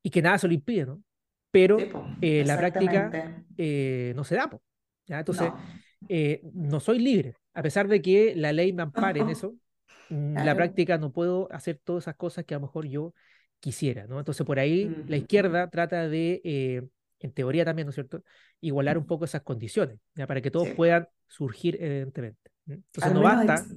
y 0.03 0.09
que 0.09 0.21
nada 0.21 0.37
se 0.37 0.47
lo 0.47 0.53
impide, 0.53 0.85
¿no? 0.85 1.03
Pero 1.51 1.77
Sí, 1.79 1.85
eh, 2.21 2.43
la 2.45 2.57
práctica 2.57 3.17
eh, 3.57 4.13
no 4.15 4.23
se 4.23 4.35
da, 4.35 4.49
po, 4.49 4.61
¿ya? 5.05 5.19
Entonces, 5.19 5.53
No. 5.53 6.51
no 6.53 6.79
soy 6.79 6.99
libre, 6.99 7.35
a 7.53 7.61
pesar 7.63 7.87
de 7.87 8.01
que 8.01 8.33
la 8.35 8.51
ley 8.53 8.73
me 8.73 8.81
ampare 8.83 9.21
en 9.21 9.29
eso, 9.29 9.55
mm, 10.09 10.39
la 10.43 10.55
práctica 10.55 10.97
no 10.97 11.11
puedo 11.11 11.47
hacer 11.51 11.79
todas 11.83 12.03
esas 12.05 12.15
cosas 12.15 12.45
que 12.45 12.53
a 12.53 12.57
lo 12.57 12.61
mejor 12.67 12.85
yo 12.87 13.13
quisiera, 13.59 14.07
¿no? 14.07 14.19
Entonces, 14.19 14.45
por 14.45 14.59
ahí 14.59 14.97
la 15.07 15.17
izquierda 15.17 15.69
trata 15.69 16.07
de, 16.09 16.89
en 17.19 17.31
teoría 17.33 17.63
también, 17.65 17.85
¿no 17.85 17.89
es 17.91 17.95
cierto?, 17.95 18.23
igualar 18.59 18.97
un 18.97 19.05
poco 19.05 19.25
esas 19.25 19.41
condiciones, 19.41 19.99
¿ya? 20.15 20.27
Para 20.27 20.41
que 20.41 20.51
todos 20.51 20.69
Sí. 20.69 20.75
puedan 20.75 21.07
surgir, 21.27 21.77
evidentemente. 21.81 22.51
Entonces, 22.67 23.05
Al 23.05 23.13
no 23.13 23.21
basta, 23.21 23.67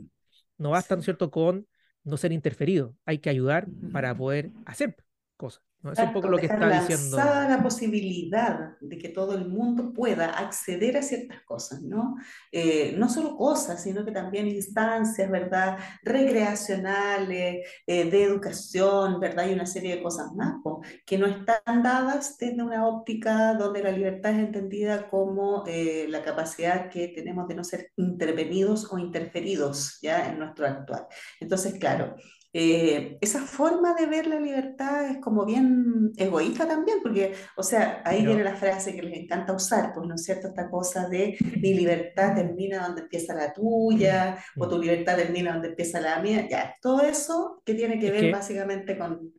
no 0.59 0.71
basta, 0.71 0.95
¿no 0.97 1.01
es 1.01 1.05
cierto?, 1.05 1.31
con 1.31 1.67
no 2.05 2.17
ser 2.17 2.33
interferido, 2.33 2.97
hay 3.05 3.19
que 3.19 3.31
ayudar 3.31 3.67
para 3.93 4.15
poder 4.15 4.51
hacer 4.67 4.97
cosas, 5.37 5.63
¿no? 5.85 5.93
Es 5.93 5.99
un 5.99 6.13
poco 6.13 6.29
lo 6.29 6.39
que 6.39 6.47
está 6.47 6.81
diciendo. 6.81 7.17
lanzada 7.17 7.49
la 7.49 7.63
posibilidad 7.63 8.79
de 8.81 8.99
que 8.99 9.11
todo 9.11 9.35
el 9.35 9.47
mundo 9.47 9.93
pueda 9.93 10.31
acceder 10.31 10.97
a 10.97 11.03
ciertas 11.03 11.43
cosas, 11.43 11.83
¿no? 11.83 12.17
Eh, 12.51 12.95
no 12.97 13.09
solo 13.09 13.37
cosas, 13.37 13.83
sino 13.83 14.05
que 14.05 14.11
también 14.11 14.49
instancias, 14.49 15.31
¿verdad? 15.31 15.79
Recreacionales, 16.03 17.69
eh, 17.87 18.11
de 18.11 18.25
educación, 18.25 19.21
¿verdad? 19.21 19.49
Y 19.49 19.53
una 19.53 19.67
serie 19.67 19.97
de 19.97 20.03
cosas 20.03 20.33
más, 20.35 20.55
po, 20.63 20.81
que 21.05 21.19
no 21.19 21.27
están 21.27 21.83
dadas 21.83 22.37
desde 22.39 22.63
una 22.63 22.89
óptica 22.89 23.55
donde 23.55 23.83
la 23.83 23.91
libertad 23.91 24.33
es 24.33 24.39
entendida 24.39 25.09
como 25.09 25.65
eh, 25.67 26.07
la 26.09 26.23
capacidad 26.23 26.89
que 26.89 27.09
tenemos 27.09 27.47
de 27.49 27.55
no 27.55 27.65
ser 27.65 27.93
intervenidos 27.97 28.91
o 28.91 28.99
interferidos, 28.99 29.99
¿ya? 30.01 30.29
En 30.29 30.39
nuestro 30.39 30.67
actuar. 30.67 31.09
Entonces, 31.41 31.75
claro, 31.75 32.17
eh, 32.57 33.19
esa 33.21 33.41
forma 33.41 33.95
de 33.95 34.07
ver 34.07 34.29
la 34.29 34.39
libertad 34.39 35.11
es 35.11 35.19
como 35.19 35.45
bien 35.45 36.13
egoísta 36.17 36.67
también, 36.69 36.99
porque, 37.03 37.35
o 37.57 37.63
sea, 37.65 38.01
ahí 38.05 38.19
Pero- 38.21 38.31
viene 38.31 38.45
la 38.45 38.55
frase 38.57 38.95
que 38.95 39.03
les 39.03 39.19
encanta 39.25 39.53
usar, 39.53 39.93
pues, 39.93 40.07
¿no 40.07 40.15
es 40.15 40.23
cierto? 40.25 40.49
Esta 40.49 40.71
cosa 40.71 41.09
de 41.09 41.37
mi 41.61 41.75
libertad 41.75 42.35
termina 42.37 42.87
donde 42.87 43.03
empieza 43.03 43.35
la 43.35 43.53
tuya, 43.53 44.39
o 44.57 44.67
Mm. 44.67 44.69
tu 44.71 44.79
libertad 44.81 45.17
termina 45.17 45.53
donde 45.53 45.69
empieza 45.69 46.01
la 46.01 46.21
mía, 46.23 46.47
ya, 46.49 46.75
todo 46.81 47.03
eso 47.03 47.61
que 47.65 47.75
tiene 47.75 47.99
que 47.99 48.11
ver 48.13 48.21
que, 48.21 48.31
básicamente 48.33 48.97
con, 48.97 49.17
con 49.19 49.33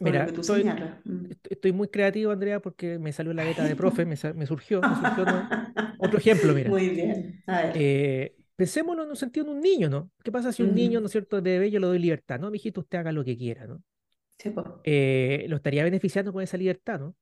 Mira, 0.00 0.20
lo 0.20 0.26
que 0.26 0.32
tú 0.32 0.40
estoy, 0.42 0.60
señalas. 0.62 0.94
Mm. 1.04 1.26
est- 1.32 1.46
estoy 1.50 1.72
muy 1.72 1.88
creativo, 1.88 2.30
Andrea, 2.30 2.60
porque 2.60 2.98
me 3.00 3.12
salió 3.12 3.34
la 3.34 3.42
beta 3.64 3.64
de 3.64 3.74
profe, 3.76 4.06
me, 4.06 4.14
me 4.34 4.46
surgió, 4.46 4.80
me 4.80 4.94
surgió 4.94 5.24
otro 5.98 6.18
ejemplo, 6.18 6.54
mira. 6.54 6.70
Muy 6.70 6.88
bien, 6.90 7.42
a 7.48 7.62
ver. 7.62 7.72
Eh, 7.74 8.36
pensémoslo 8.60 9.04
en 9.04 9.08
un 9.08 9.16
sentido 9.16 9.46
de 9.46 9.52
un 9.52 9.60
niño, 9.62 9.88
¿no? 9.88 10.10
¿Qué 10.22 10.30
pasa 10.30 10.52
si 10.52 10.62
un 10.62 10.74
niño. 10.74 11.00
¿no 11.00 11.06
es 11.06 11.12
cierto?, 11.12 11.40
de 11.40 11.52
bebé 11.52 11.70
yo 11.70 11.80
le 11.80 11.86
doy 11.86 11.98
libertad, 11.98 12.38
¿no? 12.38 12.50
Mijito, 12.50 12.82
usted 12.82 12.98
haga 12.98 13.10
lo 13.10 13.24
que 13.24 13.34
quiera, 13.34 13.66
¿no? 13.66 13.82
Sí. 14.36 14.52
Eh, 14.84 15.46
lo 15.48 15.56
estaría 15.56 15.82
beneficiando 15.82 16.30
con 16.30 16.42
esa 16.42 16.58
libertad, 16.58 17.00
¿no? 17.00 17.16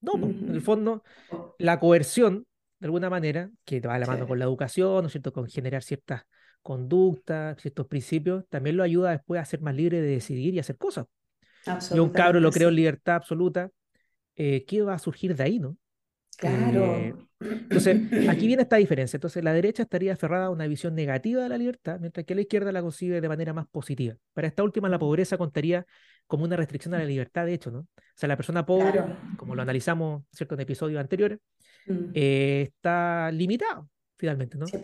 No. 0.00 0.14
En 0.14 0.54
el 0.54 0.62
fondo, 0.62 1.02
la 1.58 1.78
coerción, 1.78 2.46
de 2.78 2.86
alguna 2.86 3.10
manera, 3.10 3.50
que 3.66 3.78
va 3.80 3.92
de 3.92 4.00
la 4.00 4.06
mano 4.06 4.24
sí, 4.24 4.28
con 4.28 4.38
la 4.38 4.46
educación, 4.46 5.02
¿no 5.02 5.08
es 5.08 5.12
cierto?, 5.12 5.34
con 5.34 5.46
generar 5.48 5.82
ciertas 5.82 6.22
conductas, 6.62 7.60
ciertos 7.60 7.86
principios, 7.86 8.48
también 8.48 8.78
lo 8.78 8.84
ayuda 8.84 9.10
después 9.10 9.42
a 9.42 9.44
ser 9.44 9.60
más 9.60 9.74
libre 9.74 10.00
de 10.00 10.08
decidir 10.08 10.54
y 10.54 10.60
hacer 10.60 10.78
cosas. 10.78 11.04
Yo 11.94 12.00
a 12.00 12.02
un 12.02 12.08
cabro 12.08 12.40
lo 12.40 12.50
creo 12.50 12.70
en 12.70 12.76
libertad 12.76 13.16
absoluta, 13.16 13.68
eh, 14.34 14.64
¿qué 14.64 14.80
va 14.80 14.94
a 14.94 14.98
surgir 14.98 15.36
de 15.36 15.42
ahí, 15.42 15.58
no? 15.58 15.76
Claro. 16.36 16.96
Eh, 16.96 17.14
entonces, 17.40 18.28
aquí 18.28 18.46
viene 18.46 18.62
esta 18.62 18.76
diferencia. 18.76 19.16
Entonces, 19.16 19.42
la 19.44 19.52
derecha 19.52 19.82
estaría 19.82 20.12
aferrada 20.14 20.46
a 20.46 20.50
una 20.50 20.66
visión 20.66 20.94
negativa 20.94 21.42
de 21.42 21.48
la 21.48 21.58
libertad, 21.58 21.98
mientras 22.00 22.24
que 22.26 22.34
la 22.34 22.40
izquierda 22.42 22.72
la 22.72 22.80
concibe 22.82 23.20
de 23.20 23.28
manera 23.28 23.52
más 23.52 23.66
positiva. 23.68 24.14
Para 24.32 24.48
esta 24.48 24.62
última, 24.62 24.88
la 24.88 24.98
pobreza 24.98 25.36
contaría 25.38 25.84
como 26.26 26.44
una 26.44 26.56
restricción 26.56 26.94
a 26.94 26.98
la 26.98 27.04
libertad, 27.04 27.44
de 27.46 27.54
hecho, 27.54 27.70
¿no? 27.70 27.80
O 27.80 27.86
sea, 28.16 28.28
la 28.28 28.36
persona 28.36 28.64
pobre, 28.64 28.92
Claro. 28.92 29.16
como 29.36 29.54
lo 29.54 29.62
analizamos 29.62 30.24
¿cierto? 30.32 30.54
en 30.54 30.60
episodios 30.62 31.00
anteriores, 31.00 31.38
Mm. 31.86 32.10
eh, 32.14 32.62
está 32.68 33.30
limitado, 33.30 33.90
finalmente, 34.16 34.56
¿no? 34.56 34.66
Sí, 34.66 34.78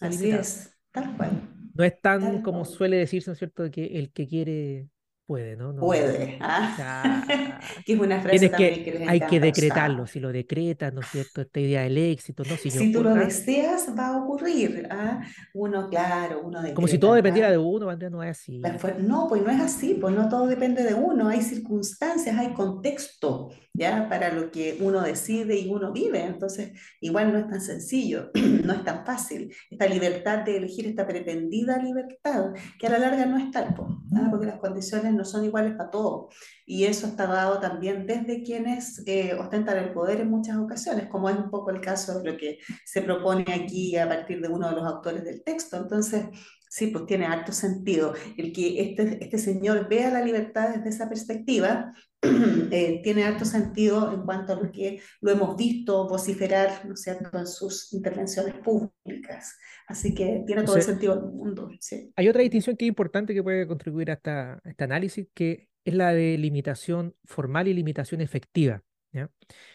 Así 0.00 0.18
limitado. 0.18 0.42
es, 0.42 0.76
tal 0.90 1.16
cual. 1.16 1.30
No 1.74 1.84
es 1.84 2.00
tan 2.00 2.20
Tal 2.20 2.42
como 2.42 2.62
cual. 2.64 2.66
suele 2.74 2.96
decirse, 2.96 3.30
¿no 3.30 3.34
es 3.34 3.38
cierto?, 3.38 3.70
que 3.70 3.86
el 3.98 4.10
que 4.12 4.26
quiere 4.26 4.88
puede, 5.26 5.56
¿no? 5.56 5.72
No- 5.72 5.80
Puede. 5.80 6.38
¿ah? 6.40 7.24
Que 7.86 7.94
es 7.94 8.00
una 8.00 8.20
frase 8.20 8.48
también 8.48 8.74
que, 8.74 8.84
que 8.84 8.98
les 8.98 9.08
hay 9.08 9.20
que 9.20 9.40
decretarlo, 9.40 10.02
usar. 10.02 10.12
si 10.12 10.20
lo 10.20 10.32
decretas, 10.32 10.92
¿no 10.92 11.00
es 11.00 11.06
cierto? 11.08 11.40
Esta 11.42 11.60
idea 11.60 11.82
del 11.82 11.96
éxito, 11.98 12.42
¿no? 12.48 12.56
Si 12.56 12.70
yo 12.70 12.80
Si 12.80 12.92
tú 12.92 13.02
lo 13.02 13.14
deseas, 13.14 13.88
va 13.98 14.08
a 14.08 14.16
ocurrir. 14.18 14.86
¿ah? 14.90 15.20
Uno, 15.54 15.88
claro, 15.88 16.42
uno 16.44 16.58
Como 16.74 16.86
si 16.86 16.92
decreta, 16.94 17.00
todo 17.00 17.14
dependiera 17.14 17.50
de 17.50 17.58
uno, 17.58 17.88
Andrea, 17.88 18.10
no 18.10 18.22
es 18.22 18.30
así. 18.38 18.58
No, 18.58 19.26
pues 19.28 19.42
no 19.42 19.50
es 19.50 19.60
así, 19.60 19.94
pues 20.00 20.14
no 20.14 20.28
todo 20.28 20.46
depende 20.46 20.82
de 20.84 20.94
uno, 20.94 21.28
hay 21.28 21.42
circunstancias, 21.42 22.36
hay 22.36 22.52
contexto, 22.52 23.50
¿ya? 23.72 24.08
Para 24.08 24.32
lo 24.32 24.50
que 24.50 24.78
uno 24.80 25.00
decide 25.00 25.56
y 25.58 25.68
uno 25.68 25.92
vive, 25.92 26.24
entonces 26.24 26.72
igual 27.00 27.32
no 27.32 27.38
es 27.38 27.48
tan 27.48 27.60
sencillo, 27.60 28.30
no 28.64 28.72
es 28.72 28.84
tan 28.84 29.04
fácil. 29.06 29.52
Esta 29.70 29.86
libertad 29.86 30.44
de 30.44 30.56
elegir, 30.58 30.86
esta 30.86 31.06
pretendida 31.06 31.78
libertad, 31.78 32.52
que 32.78 32.86
a 32.86 32.90
la 32.90 32.98
larga 32.98 33.26
no 33.26 33.38
es 33.38 33.50
tal, 33.50 33.74
pues, 33.74 33.88
¿ah? 34.16 34.28
Porque 34.30 34.46
las 34.46 34.58
condiciones 34.58 35.11
no 35.12 35.24
son 35.24 35.44
iguales 35.44 35.74
para 35.76 35.90
todos. 35.90 36.34
Y 36.66 36.84
eso 36.84 37.06
está 37.06 37.26
dado 37.26 37.60
también 37.60 38.06
desde 38.06 38.42
quienes 38.42 39.02
eh, 39.06 39.34
ostentan 39.34 39.78
el 39.78 39.92
poder 39.92 40.20
en 40.20 40.30
muchas 40.30 40.56
ocasiones, 40.56 41.08
como 41.08 41.28
es 41.28 41.36
un 41.36 41.50
poco 41.50 41.70
el 41.70 41.80
caso 41.80 42.18
de 42.18 42.32
lo 42.32 42.36
que 42.36 42.58
se 42.84 43.02
propone 43.02 43.44
aquí 43.52 43.96
a 43.96 44.08
partir 44.08 44.40
de 44.40 44.48
uno 44.48 44.68
de 44.68 44.76
los 44.76 44.84
autores 44.84 45.24
del 45.24 45.42
texto. 45.42 45.76
Entonces, 45.76 46.26
sí, 46.72 46.86
pues 46.86 47.04
tiene 47.04 47.26
harto 47.26 47.52
sentido. 47.52 48.14
El 48.38 48.50
que 48.54 48.80
este, 48.80 49.22
este 49.22 49.36
señor 49.36 49.90
vea 49.90 50.10
la 50.10 50.24
libertad 50.24 50.70
desde 50.74 50.88
esa 50.88 51.06
perspectiva 51.06 51.92
eh, 52.22 53.02
tiene 53.04 53.24
harto 53.24 53.44
sentido 53.44 54.10
en 54.10 54.22
cuanto 54.22 54.54
a 54.54 54.56
lo 54.56 54.72
que 54.72 55.02
lo 55.20 55.30
hemos 55.30 55.54
visto 55.54 56.08
vociferar, 56.08 56.86
¿no 56.86 56.94
es 56.94 57.02
cierto?, 57.02 57.38
en 57.38 57.46
sus 57.46 57.92
intervenciones 57.92 58.54
públicas. 58.54 59.54
Así 59.86 60.14
que 60.14 60.44
tiene 60.46 60.62
todo 60.62 60.76
el 60.76 60.82
sentido 60.82 61.16
del 61.16 61.30
mundo, 61.30 61.68
sí. 61.78 62.10
Hay 62.16 62.28
otra 62.28 62.40
distinción 62.40 62.74
que 62.74 62.86
es 62.86 62.88
importante 62.88 63.34
que 63.34 63.42
puede 63.42 63.66
contribuir 63.66 64.10
a, 64.10 64.14
esta- 64.14 64.54
a 64.54 64.70
este 64.70 64.84
análisis, 64.84 65.26
que 65.34 65.68
es 65.84 65.92
la 65.92 66.14
de 66.14 66.38
limitación 66.38 67.14
formal 67.26 67.68
y 67.68 67.74
limitación 67.74 68.22
efectiva. 68.22 68.82
¿ya? 69.12 69.30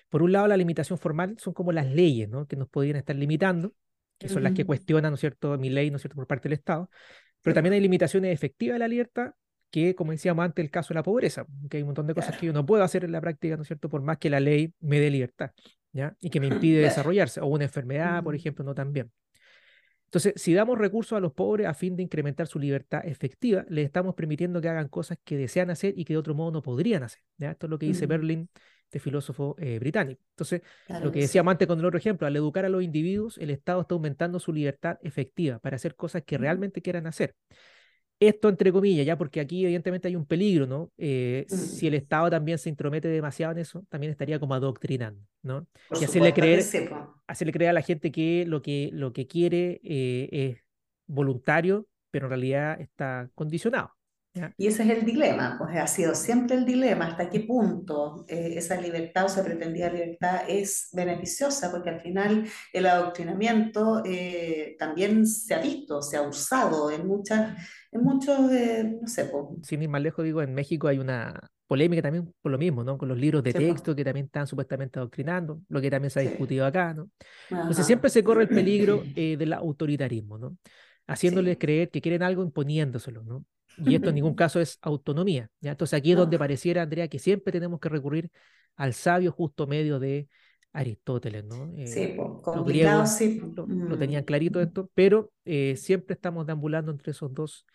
Por 0.09 0.23
un 0.23 0.31
lado, 0.31 0.47
la 0.47 0.57
limitación 0.57 0.97
formal 0.97 1.35
son 1.37 1.53
como 1.53 1.71
las 1.71 1.85
leyes 1.85 2.27
¿no? 2.27 2.47
que 2.47 2.55
nos 2.55 2.69
podrían 2.69 2.95
estar 2.95 3.15
limitando, 3.15 3.75
que 4.17 4.29
son 4.29 4.43
las 4.43 4.53
que 4.53 4.65
cuestionan, 4.65 5.11
¿no 5.11 5.15
es 5.15 5.19
cierto?, 5.21 5.57
mi 5.57 5.69
ley, 5.69 5.89
¿no 5.91 5.97
es 5.97 6.01
cierto?, 6.01 6.15
por 6.15 6.27
parte 6.27 6.49
del 6.49 6.53
Estado. 6.53 6.89
Pero 7.41 7.53
también 7.53 7.73
hay 7.73 7.79
limitaciones 7.79 8.33
efectivas 8.33 8.75
de 8.75 8.79
la 8.79 8.87
libertad, 8.87 9.31
que, 9.69 9.95
como 9.95 10.11
decíamos 10.11 10.43
antes, 10.45 10.63
el 10.63 10.71
caso 10.71 10.89
de 10.89 10.95
la 10.95 11.03
pobreza, 11.03 11.45
que 11.69 11.77
hay 11.77 11.83
un 11.83 11.87
montón 11.89 12.07
de 12.07 12.13
cosas 12.13 12.29
Claro. 12.29 12.39
que 12.39 12.45
yo 12.47 12.53
no 12.53 12.65
puedo 12.65 12.83
hacer 12.83 13.03
en 13.03 13.11
la 13.11 13.21
práctica, 13.21 13.55
¿no 13.55 13.61
es 13.61 13.67
cierto?, 13.67 13.89
por 13.89 14.01
más 14.01 14.17
que 14.17 14.29
la 14.29 14.39
ley 14.39 14.73
me 14.79 14.99
dé 14.99 15.09
libertad, 15.11 15.51
¿ya? 15.91 16.15
Y 16.19 16.29
que 16.29 16.39
me 16.39 16.47
impide 16.63 16.79
Claro. 16.79 16.89
desarrollarse, 16.89 17.41
o 17.41 17.47
una 17.47 17.65
enfermedad, 17.65 18.23
por 18.23 18.33
ejemplo, 18.35 18.63
no 18.63 18.73
también. 18.73 19.11
Entonces, 20.05 20.33
si 20.37 20.53
damos 20.53 20.77
recursos 20.77 21.17
a 21.17 21.19
los 21.19 21.33
pobres 21.33 21.67
a 21.67 21.73
fin 21.73 21.97
de 21.97 22.03
incrementar 22.03 22.47
su 22.47 22.59
libertad 22.59 23.05
efectiva, 23.05 23.65
les 23.67 23.85
estamos 23.85 24.15
permitiendo 24.15 24.61
que 24.61 24.69
hagan 24.69 24.87
cosas 24.87 25.17
que 25.21 25.35
desean 25.35 25.69
hacer 25.69 25.93
y 25.97 26.05
que 26.05 26.13
de 26.13 26.17
otro 26.17 26.33
modo 26.33 26.49
no 26.51 26.61
podrían 26.61 27.03
hacer. 27.03 27.21
¿ya? 27.37 27.51
Esto 27.51 27.65
es 27.67 27.69
lo 27.71 27.77
que 27.77 27.87
dice. 27.87 28.07
Berlin, 28.07 28.49
este 28.87 28.99
filósofo 28.99 29.55
eh, 29.59 29.79
británico. 29.79 30.21
Entonces, 30.31 30.61
Claro 30.85 31.05
lo 31.05 31.11
que 31.11 31.19
que 31.19 31.21
sí. 31.21 31.27
decíamos 31.27 31.51
antes 31.51 31.67
con 31.67 31.79
el 31.79 31.85
otro 31.85 31.97
ejemplo, 31.99 32.27
al 32.27 32.35
educar 32.35 32.65
a 32.65 32.69
los 32.69 32.83
individuos, 32.83 33.37
el 33.37 33.49
Estado 33.51 33.81
está 33.81 33.95
aumentando 33.95 34.39
su 34.39 34.53
libertad 34.53 34.97
efectiva 35.01 35.59
para 35.59 35.75
hacer 35.75 35.95
cosas 35.95 36.23
que 36.25 36.37
realmente 36.37 36.81
quieran 36.81 37.07
hacer. 37.07 37.35
Esto 38.19 38.49
entre 38.49 38.71
comillas, 38.71 39.05
ya 39.05 39.15
porque 39.15 39.39
aquí 39.39 39.63
evidentemente 39.63 40.07
hay 40.07 40.15
un 40.15 40.25
peligro, 40.25 40.65
¿no? 40.65 40.91
Eh, 40.97 41.45
Si 41.47 41.85
el. 41.85 41.93
Estado 41.93 42.31
también 42.31 42.57
se 42.57 42.69
intromete 42.69 43.07
demasiado 43.09 43.51
en 43.51 43.59
eso, 43.59 43.85
también 43.89 44.11
estaría 44.11 44.39
como 44.39 44.55
adoctrinando, 44.55 45.21
¿no? 45.43 45.67
Por 45.87 46.01
y 46.01 46.05
hacerle 46.05 46.33
creer, 46.33 46.63
hacerle 47.27 47.53
creer 47.53 47.69
a 47.69 47.73
la 47.73 47.81
gente 47.83 48.11
que 48.11 48.45
lo 48.47 48.63
que, 48.63 48.89
lo 48.91 49.13
que 49.13 49.27
quiere 49.27 49.79
eh, 49.83 50.29
es 50.31 50.57
voluntario, 51.05 51.87
pero 52.09 52.25
en 52.25 52.29
realidad 52.31 52.81
está 52.81 53.29
condicionado. 53.35 53.96
Y 54.57 54.67
ese 54.67 54.83
es 54.83 54.89
el 54.89 55.05
dilema, 55.05 55.55
pues 55.59 55.75
ha 55.77 55.87
sido 55.87 56.15
siempre 56.15 56.55
el 56.57 56.65
dilema, 56.65 57.07
hasta 57.07 57.29
qué 57.29 57.41
punto 57.41 58.25
eh, 58.27 58.53
esa 58.57 58.79
libertad 58.81 59.23
o 59.25 59.27
esa 59.27 59.43
pretendida 59.43 59.89
libertad 59.91 60.41
es 60.47 60.89
beneficiosa, 60.93 61.71
porque 61.71 61.89
al 61.91 62.01
final 62.01 62.45
el 62.73 62.85
adoctrinamiento 62.87 64.01
eh, 64.05 64.75
también 64.79 65.27
se 65.27 65.53
ha 65.53 65.59
visto, 65.61 66.01
se 66.01 66.17
ha 66.17 66.23
usado 66.23 66.89
en 66.91 67.07
muchas, 67.07 67.55
en 67.91 68.03
muchos, 68.03 68.51
eh, 68.51 68.97
no 69.01 69.07
sé, 69.07 69.25
pues, 69.25 69.45
Sin 69.61 69.81
ir 69.81 69.89
más 69.89 70.01
lejos, 70.01 70.23
digo, 70.23 70.41
en 70.41 70.53
México 70.53 70.87
hay 70.87 70.99
una 70.99 71.49
polémica 71.67 72.01
también 72.01 72.33
por 72.41 72.51
lo 72.51 72.57
mismo, 72.57 72.83
¿no? 72.83 72.97
Con 72.97 73.09
los 73.09 73.17
libros 73.17 73.43
de 73.43 73.53
Sí, 73.53 73.59
po. 73.61 73.73
texto 73.73 73.95
que 73.95 74.05
también 74.05 74.27
están 74.27 74.47
supuestamente 74.47 74.99
adoctrinando, 74.99 75.61
lo 75.67 75.81
que 75.81 75.89
también 75.91 76.09
se 76.11 76.19
ha 76.19 76.21
Sí. 76.21 76.29
discutido 76.29 76.65
acá, 76.65 76.93
¿no? 76.93 77.09
Entonces 77.61 77.85
ajá. 77.85 77.87
siempre 77.87 78.09
se 78.09 78.23
corre 78.23 78.43
el 78.43 78.49
peligro 78.51 79.09
eh, 79.15 79.35
del 79.37 79.53
autoritarismo, 79.53 80.37
¿no? 80.37 80.57
Haciéndoles 81.07 81.57
Sí. 81.57 81.57
creer 81.57 81.89
que 81.89 82.01
quieren 82.01 82.23
algo 82.23 82.43
imponiéndoselo, 82.43 83.23
¿no? 83.23 83.45
Y 83.83 83.95
esto 83.95 84.09
en 84.09 84.15
ningún 84.15 84.35
caso 84.35 84.59
es 84.59 84.77
autonomía, 84.81 85.49
¿ya? 85.61 85.71
Entonces 85.71 85.97
aquí 85.97 86.11
es 86.11 86.17
donde 86.17 86.37
pareciera, 86.39 86.81
Andrea, 86.83 87.07
que 87.07 87.19
siempre 87.19 87.51
tenemos 87.53 87.79
que 87.79 87.89
recurrir 87.89 88.31
al 88.75 88.93
sabio 88.93 89.31
justo 89.31 89.67
medio 89.67 89.99
de 89.99 90.27
Aristóteles, 90.73 91.43
¿no? 91.45 91.71
Sí, 91.83 92.15
Eh, 92.15 92.27
los 92.51 92.65
complicado, 92.65 93.05
griegos 93.05 93.09
sí. 93.17 93.41
lo, 93.55 93.71
lo 93.85 93.97
Mm. 93.97 93.97
tenían 93.97 94.23
clarito 94.23 94.61
esto, 94.61 94.89
pero 94.93 95.31
eh, 95.45 95.75
siempre 95.77 96.13
estamos 96.15 96.45
deambulando 96.45 96.91
entre 96.91 97.11
esos 97.11 97.33
dos 97.33 97.65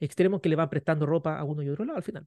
extremos 0.00 0.40
que 0.40 0.48
le 0.48 0.56
van 0.56 0.70
prestando 0.70 1.06
ropa 1.06 1.38
a 1.38 1.44
uno 1.44 1.62
y 1.62 1.68
otro 1.70 1.84
lado 1.84 1.98
al 1.98 2.04
final. 2.04 2.26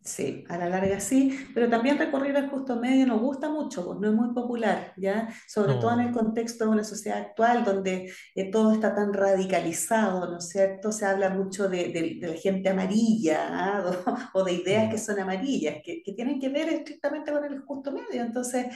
Sí, 0.00 0.44
a 0.48 0.56
la 0.56 0.70
larga 0.70 1.00
sí, 1.00 1.38
pero 1.52 1.68
también 1.68 1.98
recorrer 1.98 2.34
el 2.36 2.48
justo 2.48 2.76
medio 2.76 3.04
nos 3.06 3.20
gusta 3.20 3.50
mucho, 3.50 3.84
pues 3.84 3.98
no 3.98 4.08
es 4.08 4.14
muy 4.14 4.32
popular, 4.32 4.94
¿ya? 4.96 5.28
Sobre 5.46 5.74
todo 5.74 5.92
en 5.92 6.00
el 6.00 6.12
No. 6.12 6.18
contexto 6.18 6.64
de 6.64 6.70
una 6.70 6.84
sociedad 6.84 7.18
actual 7.18 7.62
donde 7.64 8.10
eh, 8.34 8.50
todo 8.50 8.72
está 8.72 8.94
tan 8.94 9.12
radicalizado, 9.12 10.30
¿no 10.30 10.38
es 10.38 10.48
cierto? 10.48 10.92
Se 10.92 11.04
habla 11.04 11.28
mucho 11.30 11.68
de, 11.68 11.88
de- 11.92 12.16
de 12.20 12.28
la 12.28 12.34
gente 12.40 12.70
amarilla, 12.70 13.48
¿ah? 13.50 13.84
O, 14.34 14.40
o 14.40 14.44
de 14.44 14.52
ideas 14.54 14.86
Mm. 14.86 14.90
que 14.92 14.98
son 14.98 15.18
amarillas, 15.20 15.76
que, 15.84 16.02
que 16.02 16.12
tienen 16.14 16.40
que 16.40 16.48
ver 16.48 16.68
estrictamente 16.70 17.30
con 17.30 17.44
el 17.44 17.60
justo 17.60 17.92
medio. 17.92 18.22
Entonces, 18.22 18.66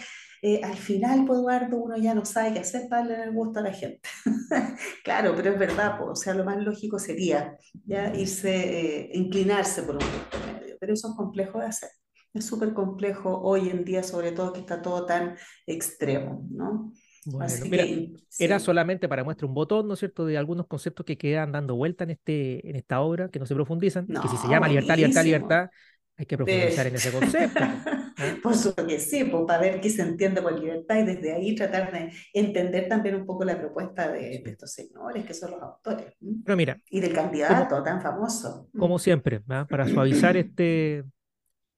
eh, 0.43 0.61
al 0.63 0.75
final, 0.77 1.25
pues 1.25 1.39
Eduardo, 1.39 1.79
uno 1.79 1.97
ya 1.97 2.15
no 2.15 2.25
sabe 2.27 2.53
qué 2.53 2.59
hacer 2.61 2.89
para 2.91 3.07
darle 3.07 3.25
el 3.25 3.33
gusto 3.33 3.61
a 3.61 3.63
la 3.63 3.73
gente. 3.73 4.07
Claro, 5.05 5.33
pero 5.37 5.51
es 5.53 5.59
verdad, 5.59 5.97
pues, 5.99 6.11
o 6.11 6.17
sea, 6.17 6.35
lo 6.35 6.45
más 6.45 6.59
lógico 6.59 6.99
sería 6.99 7.57
ya 7.87 8.13
irse, 8.15 8.51
eh, 8.55 9.11
inclinarse 9.15 9.83
por 9.85 9.95
un 9.97 10.01
punto 10.01 10.39
medio, 10.47 10.62
pero 10.83 10.95
eso 10.95 11.11
es 11.11 11.17
complejo 11.17 11.61
de 11.61 11.67
hacer. 11.69 11.91
Es 12.35 12.47
súper 12.47 12.75
complejo 12.75 13.41
hoy 13.43 13.71
en 13.71 13.85
día, 13.87 14.03
sobre 14.05 14.33
todo 14.33 14.53
que 14.55 14.61
está 14.63 14.83
todo 14.83 15.07
tan 15.07 15.37
extremo, 15.67 16.47
¿no? 16.51 16.93
Bueno, 17.25 17.55
Así 17.55 17.71
mira, 17.71 17.89
que 17.89 18.15
era 18.37 18.59
sí. 18.59 18.59
solamente 18.59 19.09
para 19.09 19.23
muestra 19.23 19.47
un 19.47 19.55
botón, 19.55 19.87
¿no 19.87 19.95
es 19.95 20.01
cierto?, 20.01 20.27
de 20.27 20.37
algunos 20.39 20.67
conceptos 20.67 21.07
que 21.07 21.17
quedan 21.17 21.53
dando 21.53 21.77
vuelta 21.77 22.03
en, 22.05 22.11
este, 22.11 22.69
en 22.69 22.75
esta 22.77 23.01
obra, 23.01 23.29
que 23.31 23.39
no 23.39 23.47
se 23.47 23.55
profundizan, 23.55 24.13
que 24.19 24.27
si 24.29 24.37
se 24.37 24.49
No, 24.49 24.49
llama 24.49 24.67
libertad, 24.69 24.97
libertad, 24.97 25.25
buenísimo. 25.25 25.25
libertad, 25.25 25.71
hay 26.17 26.27
que 26.27 26.37
profundizar 26.37 26.87
en 26.89 26.97
ese 26.97 27.13
concepto. 27.13 27.73
Por 28.43 28.55
supuesto 28.55 28.87
que 28.87 28.99
sí, 28.99 29.25
pues, 29.25 29.45
para 29.47 29.61
ver 29.61 29.81
qué 29.81 29.91
se 29.91 30.03
entiende 30.03 30.43
por 30.43 30.59
libertad 30.59 30.99
y 30.99 31.05
desde 31.05 31.33
ahí 31.33 31.55
tratar 31.55 31.93
de 31.93 32.13
entender 32.33 32.89
también 32.89 33.17
un 33.17 33.27
poco 33.27 33.45
la 33.45 33.59
propuesta 33.59 34.11
de, 34.11 34.43
estos 34.45 34.73
señores 34.73 35.25
que 35.25 35.35
son 35.35 35.53
los 35.53 35.63
autores. 35.63 36.15
Pero 36.45 36.57
mira, 36.57 36.81
y 36.91 37.01
del 37.01 37.13
candidato 37.13 37.83
tan 37.83 38.01
famoso. 38.01 38.69
como 38.77 38.99
siempre, 38.99 39.43
¿ah? 39.49 39.67
para 39.69 39.87
suavizar 39.89 40.37
este, 40.37 40.99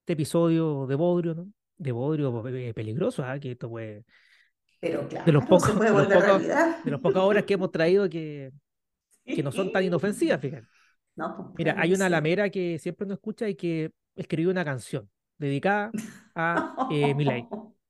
este 0.01 0.13
episodio 0.13 0.87
de 0.87 0.95
Bodrio, 0.95 1.35
¿no? 1.35 1.49
De 1.77 1.93
Bodrio 1.93 2.47
eh, 2.49 2.73
peligroso, 2.75 3.25
¿ah? 3.25 3.39
que 3.39 3.53
esto 3.53 3.69
puede, 3.69 4.05
Pero 4.81 5.09
claro, 5.09 5.27
de 5.27 5.33
los 5.33 5.43
se 5.45 5.49
pocos, 5.49 5.71
puede 5.71 5.91
de 5.91 5.97
los 5.97 6.07
pocos, 6.07 6.43
de 6.43 6.91
las 6.91 7.01
pocas 7.01 7.23
obras 7.23 7.45
que 7.45 7.55
hemos 7.55 7.71
traído 7.71 8.09
que, 8.09 8.53
que 9.25 9.43
no 9.43 9.51
son 9.51 9.73
tan 9.73 9.85
inofensivas, 9.85 10.41
fíjate. 10.41 10.67
No, 11.17 11.35
pues, 11.37 11.49
Mira, 11.59 11.77
hay 11.79 11.93
una 11.93 12.09
lamera 12.09 12.51
que 12.51 12.79
siempre 12.79 13.07
nos 13.07 13.19
escucha 13.19 13.49
y 13.49 13.55
que 13.55 13.93
escribió 14.17 14.51
una 14.51 14.65
canción 14.65 15.09
dedicada 15.39 15.91
a 16.35 16.87
eh. 16.91 17.15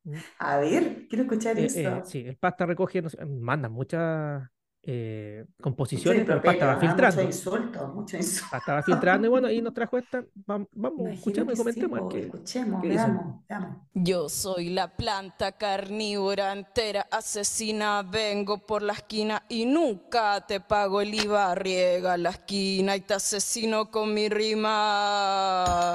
¿Mm? 0.05 0.13
A 0.39 0.59
ver, 0.59 1.07
quiero 1.09 1.25
escuchar 1.25 1.59
Eh, 1.59 1.65
eso. 1.67 1.79
eh, 1.81 2.03
sí, 2.05 2.21
el 2.27 2.37
Pasta 2.37 2.67
recoge, 2.67 3.01
no 3.03 3.09
sé, 3.09 3.25
mandan 3.25 3.73
muchas 3.73 4.49
eh, 4.83 5.45
Mucho 5.49 5.63
composiciones, 5.63 6.25
pero 6.27 6.39
el 6.39 6.43
Pasta 6.45 6.67
va 6.67 6.73
¿ah? 6.73 6.77
Mucho 6.77 6.87
filtrando. 6.87 7.23
insulto, 7.23 7.89
mucho 7.89 8.17
insulto. 8.17 8.47
Pasta 8.51 8.75
va 8.75 8.83
filtrando 8.83 9.27
y 9.27 9.31
bueno, 9.31 9.51
y 9.51 9.63
nos 9.63 9.73
trajo 9.75 9.97
esta. 9.99 10.23
Vam- 10.47 10.69
Vamos, 10.73 11.01
Imagino 11.01 11.17
escuchemos 11.17 11.53
y 11.53 11.57
que 11.57 11.57
sí, 11.57 11.81
comentemos. 11.81 12.01
po, 12.01 12.11
escuchemos, 12.17 12.83
dicen. 12.83 13.13
veamos, 13.13 13.47
veamos. 13.49 13.77
Yo 13.97 14.29
soy 14.29 14.71
la 14.71 14.89
planta 14.97 15.53
carnívora 15.53 16.53
entera, 16.53 17.07
asesina, 17.11 18.03
vengo 18.03 18.59
por 18.59 18.83
la 18.83 18.93
esquina 18.95 19.45
y 19.49 19.67
nunca 19.67 20.45
te 20.47 20.61
pago 20.61 21.01
el 21.01 21.15
IVA, 21.15 21.55
riega 21.55 22.17
la 22.17 22.31
esquina 22.31 22.97
y 22.97 23.01
te 23.03 23.15
asesino 23.15 23.91
con 23.93 24.13
mi 24.13 24.29
rima. 24.29 25.95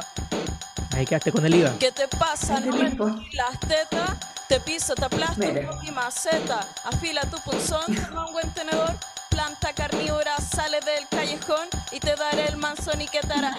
Ahí 0.91 1.05
quedaste 1.05 1.31
con 1.31 1.45
el 1.45 1.55
IVA. 1.55 1.77
¿Qué 1.79 1.91
te 1.91 2.07
pasa? 2.07 2.61
Qué 2.61 2.69
¿No 2.69 2.77
me 2.77 2.89
las 3.33 3.59
tetas? 3.59 4.17
Te 4.47 4.59
piso, 4.59 4.95
te 4.95 5.05
aplasto 5.05 5.41
con 5.41 5.81
mi 5.81 5.91
maceta. 5.91 6.67
Afila 6.83 7.21
tu 7.21 7.37
punzón, 7.41 7.83
toma 8.07 8.25
un 8.27 8.33
buen 8.33 8.49
tenedor. 8.53 8.93
Planta 9.29 9.73
carnívora 9.73 10.37
sale 10.37 10.79
del 10.79 11.07
callejón 11.07 11.67
y 11.91 11.99
te 11.99 12.15
daré 12.15 12.47
el 12.47 12.57
manzón 12.57 12.99
y 12.99 13.07
que 13.07 13.19
te 13.19 13.33
hará 13.33 13.55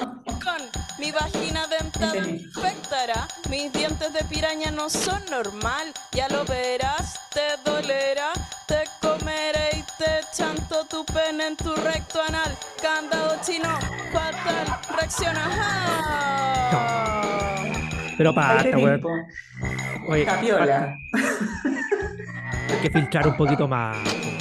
mi 0.99 1.11
vagina 1.13 1.67
dentada 1.67 2.29
infectará. 2.29 3.27
Mis 3.49 3.73
dientes 3.73 4.13
de 4.13 4.23
piraña 4.25 4.71
no 4.71 4.89
son 4.89 5.25
normal, 5.31 5.93
ya 6.13 6.29
lo 6.29 6.45
verás, 6.45 7.21
te 7.31 7.57
dolerá, 7.65 8.33
te 8.67 8.85
comeré 9.01 9.71
y 9.79 9.83
te 9.99 10.21
chanto 10.33 10.85
tu 10.87 11.05
pene 11.05 11.47
en 11.49 11.57
tu 11.57 11.75
recto 11.75 12.23
anal. 12.23 12.57
Candado 12.81 13.37
chino, 13.43 13.79
fatal, 14.13 14.81
reacciona. 14.97 15.49
¡Ah! 15.53 17.01
Pero 18.21 18.35
tenés, 18.35 18.75
weón. 19.03 19.27
Oye, 20.09 20.21
Está 20.21 20.41
piola. 20.41 20.95
Hay 22.69 22.77
que 22.83 22.91
filtrar 22.91 23.27
un 23.29 23.37
poquito 23.39 23.67
más. 23.67 23.97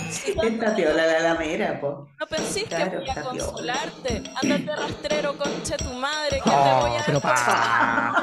Sí, 0.09 0.33
Está 0.43 0.75
piola 0.75 1.05
la 1.05 1.19
lamera, 1.21 1.79
po. 1.79 2.09
No 2.19 2.27
pensís 2.27 2.65
Claro, 2.65 2.91
que 2.91 2.97
voy 2.97 3.09
a 3.09 3.21
consolarte. 3.21 4.21
Ándate 4.43 4.75
rastrero, 4.75 5.37
conche 5.37 5.77
tu 5.77 5.93
madre, 5.93 6.41
que 6.43 6.49
te 6.49 6.55
Oh, 6.55 6.79
voy 6.81 6.97
a 6.97 7.03
pero 7.05 7.19
despachar. 7.19 8.13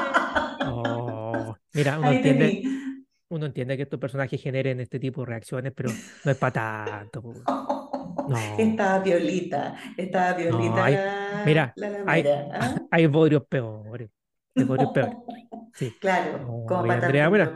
Oh, 0.67 1.55
mira, 1.73 1.97
uno 1.97 2.07
Ahí 2.09 2.17
entiende, 2.17 2.63
uno 3.29 3.45
entiende 3.47 3.77
que 3.77 3.83
estos 3.83 3.99
personajes 3.99 4.39
generen 4.39 4.79
este 4.79 4.99
tipo 4.99 5.21
de 5.21 5.25
reacciones, 5.27 5.73
pero 5.75 5.89
no 6.23 6.31
es 6.31 6.37
para 6.37 6.85
tanto. 6.85 7.21
po. 7.23 7.33
No. 8.27 8.35
Estaba 8.57 8.99
violita, 8.99 9.73
estaba 9.95 10.33
violita 10.33 10.75
No, 10.75 10.83
hay- 10.83 10.93
la, 10.95 11.43
mira, 11.45 11.73
la 11.77 11.87
hay- 12.07 12.23
lamera. 12.23 12.59
¿ah? 12.59 12.75
Hay 12.91 13.07
bodrios 13.07 13.43
peores. 13.47 14.09
Bodrios 14.65 14.91
peores. 14.93 15.15
Sí. 15.73 15.93
Claro, 16.01 16.39
No, 16.39 16.65
como 16.67 16.91
Andrea, 16.91 17.29
mira, 17.29 17.55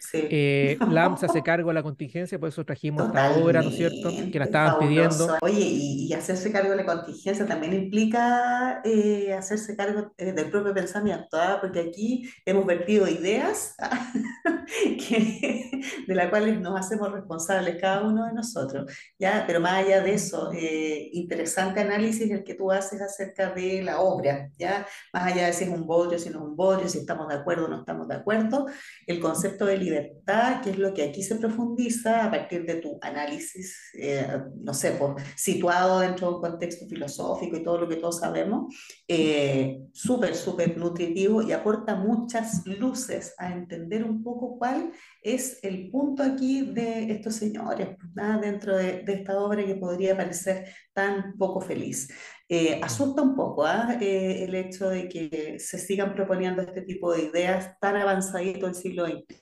sí. 0.00 0.26
Eh, 0.28 0.76
LAM 0.90 1.16
se 1.16 1.26
hace 1.26 1.40
cargo 1.44 1.68
de 1.68 1.74
la 1.74 1.84
contingencia, 1.84 2.36
por 2.36 2.48
eso 2.48 2.64
trajimos 2.64 3.06
esta 3.06 3.30
obra, 3.36 3.62
¿no 3.62 3.68
es 3.68 3.76
cierto? 3.76 4.08
Que 4.10 4.38
la 4.40 4.46
Totalmente, 4.46 4.46
estaban 4.46 4.78
pidiendo. 4.80 5.10
fabuloso. 5.14 5.38
Oye, 5.42 5.60
y, 5.60 6.06
y 6.08 6.12
hacerse 6.12 6.50
cargo 6.50 6.70
de 6.70 6.76
la 6.76 6.84
contingencia 6.84 7.46
también 7.46 7.72
implica 7.74 8.80
eh, 8.84 9.32
hacerse 9.34 9.76
cargo 9.76 10.12
eh, 10.18 10.32
del 10.32 10.50
propio 10.50 10.74
pensamiento, 10.74 11.36
¿ah? 11.36 11.58
Porque 11.60 11.78
aquí 11.78 12.28
hemos 12.44 12.66
vertido 12.66 13.06
ideas 13.06 13.76
que, 15.08 15.70
de 16.08 16.14
las 16.14 16.28
cuales 16.28 16.60
nos 16.60 16.78
hacemos 16.78 17.12
responsables 17.12 17.80
cada 17.80 18.02
uno 18.02 18.26
de 18.26 18.32
nosotros, 18.32 18.92
¿ya? 19.18 19.44
Pero 19.46 19.60
más 19.60 19.84
allá 19.84 20.00
de 20.00 20.14
eso, 20.14 20.50
eh, 20.52 21.08
interesante 21.12 21.80
análisis 21.80 22.28
el 22.30 22.42
que 22.42 22.54
tú 22.54 22.72
haces 22.72 23.00
acerca 23.00 23.50
de 23.50 23.82
la 23.82 24.00
obra, 24.00 24.48
¿ya? 24.58 24.86
Más 25.12 25.24
allá 25.32 25.46
de 25.46 25.52
si 25.52 25.64
es 25.64 25.70
un 25.70 25.86
bodrio, 25.86 26.18
si 26.18 26.30
no 26.30 26.39
bodrio, 26.48 26.88
si 26.88 26.98
estamos 26.98 27.28
de 27.28 27.34
acuerdo 27.34 27.66
o 27.66 27.68
no 27.68 27.80
estamos 27.80 28.08
de 28.08 28.16
acuerdo, 28.16 28.66
el 29.06 29.20
concepto 29.20 29.66
de 29.66 29.76
libertad, 29.78 30.60
que 30.62 30.70
es 30.70 30.78
lo 30.78 30.92
que 30.92 31.04
aquí 31.04 31.22
se 31.22 31.36
profundiza 31.36 32.24
a 32.24 32.30
partir 32.30 32.64
de 32.66 32.76
tu 32.76 32.98
análisis, 33.00 33.76
eh, 33.94 34.26
no 34.62 34.74
sé, 34.74 34.92
pues, 34.92 35.24
situado 35.36 36.00
dentro 36.00 36.28
de 36.28 36.34
un 36.36 36.40
contexto 36.40 36.86
filosófico 36.86 37.56
y 37.56 37.62
todo 37.62 37.78
lo 37.78 37.88
que 37.88 37.96
todos 37.96 38.18
sabemos, 38.18 38.74
eh, 39.06 39.80
súper, 39.92 40.34
súper 40.34 40.76
nutritivo 40.76 41.42
y 41.42 41.52
aporta 41.52 41.94
muchas 41.94 42.66
luces 42.66 43.34
a 43.38 43.52
entender 43.52 44.04
un 44.04 44.22
poco 44.22 44.58
cuál 44.58 44.92
es 45.22 45.58
el 45.62 45.90
punto 45.90 46.22
aquí 46.22 46.62
de 46.72 47.12
estos 47.12 47.34
señores, 47.34 47.96
¿ah? 48.18 48.38
dentro 48.40 48.76
de, 48.76 49.02
de 49.02 49.12
esta 49.12 49.38
obra 49.38 49.64
que 49.64 49.74
podría 49.74 50.16
parecer 50.16 50.66
tan 50.92 51.36
poco 51.36 51.60
feliz. 51.60 52.08
Eh, 52.52 52.80
asusta 52.82 53.22
un 53.22 53.36
poco 53.36 53.64
¿ah? 53.64 53.96
Eh, 54.00 54.42
el 54.42 54.56
hecho 54.56 54.88
de 54.88 55.08
que 55.08 55.60
se 55.60 55.78
sigan 55.78 56.12
proponiendo 56.12 56.62
este 56.62 56.82
tipo 56.82 57.12
de 57.12 57.22
ideas 57.22 57.78
tan 57.80 57.94
avanzadito 57.94 58.66
el 58.66 58.74
siglo 58.74 59.06
XXI, 59.06 59.38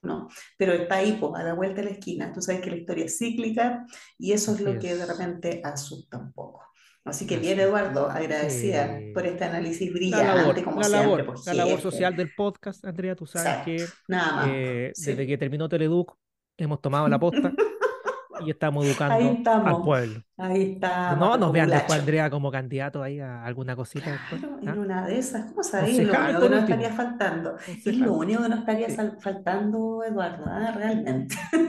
pero 0.59 0.75
está 0.75 0.97
ahí, 0.97 1.17
pues, 1.19 1.33
a 1.41 1.43
la 1.43 1.55
vuelta 1.55 1.77
de 1.81 1.85
la 1.87 1.91
esquina. 1.93 2.33
Tú 2.35 2.43
sabes 2.43 2.61
que 2.61 2.69
la 2.71 2.77
historia 2.77 3.07
es 3.07 3.17
cíclica 3.17 3.87
y 4.19 4.33
eso 4.33 4.51
es 4.53 4.57
Así 4.61 4.65
lo 4.65 4.79
que 4.79 4.95
de 4.95 5.07
repente 5.07 5.63
asusta 5.65 6.19
un 6.19 6.33
poco. 6.35 6.61
Así 7.05 7.27
que 7.27 7.39
bien. 7.39 7.59
Eduardo, 7.59 8.11
agradecida 8.11 8.99
Sí. 8.99 9.13
por 9.15 9.25
este 9.27 9.45
análisis 9.45 9.89
La 9.91 9.95
brillante, 9.95 10.27
labor, 10.43 10.63
como 10.65 10.81
la 10.81 10.87
siempre, 10.89 11.07
labor, 11.09 11.25
por 11.25 11.47
la 11.47 11.55
labor 11.55 11.81
social 11.81 12.15
del 12.15 12.31
podcast, 12.37 12.85
Andrea, 12.85 13.17
tú 13.17 13.25
sabes 13.27 13.49
Exacto. 13.49 13.65
que 13.71 13.87
Nada 14.13 14.33
más. 14.37 14.49
eh, 14.53 14.91
Sí. 14.95 15.07
desde 15.13 15.27
que 15.27 15.39
terminó 15.39 15.67
Teleduc 15.71 16.13
hemos 16.59 16.83
tomado 16.83 17.09
la 17.09 17.19
posta 17.49 17.55
y 18.47 18.51
estamos 18.51 18.84
Ahí 18.84 18.91
educando 18.91 19.14
al 19.14 19.36
estamos. 19.36 19.82
pueblo. 19.84 20.22
Ahí 20.36 20.72
está. 20.74 21.16
No 21.16 21.36
nos 21.36 21.53
vean 21.53 21.68
después. 21.68 21.99
Andrea, 21.99 22.30
como 22.30 22.51
candidato 22.51 23.03
ahí 23.03 23.18
a 23.20 23.45
alguna 23.45 23.74
cosita 23.74 24.11
después. 24.12 24.41
Claro, 24.41 24.57
¿ah? 24.66 24.70
en 24.72 24.78
una 24.78 25.07
de 25.07 25.18
esas, 25.18 25.47
¿cómo 25.47 25.62
sabéis? 25.62 25.99
Lo 25.99 26.12
único 26.12 26.41
que 26.41 26.49
nos 26.51 26.61
estaría 26.62 26.91
faltando. 26.91 27.57
Es 27.84 27.97
lo 27.97 28.12
único 28.12 28.43
que 28.43 28.49
nos 28.49 28.59
estaría 28.61 28.89
Sí. 28.89 28.97
faltando, 29.20 30.03
Eduardo, 30.05 30.45
¿ah? 30.47 30.72
Realmente. 30.76 31.36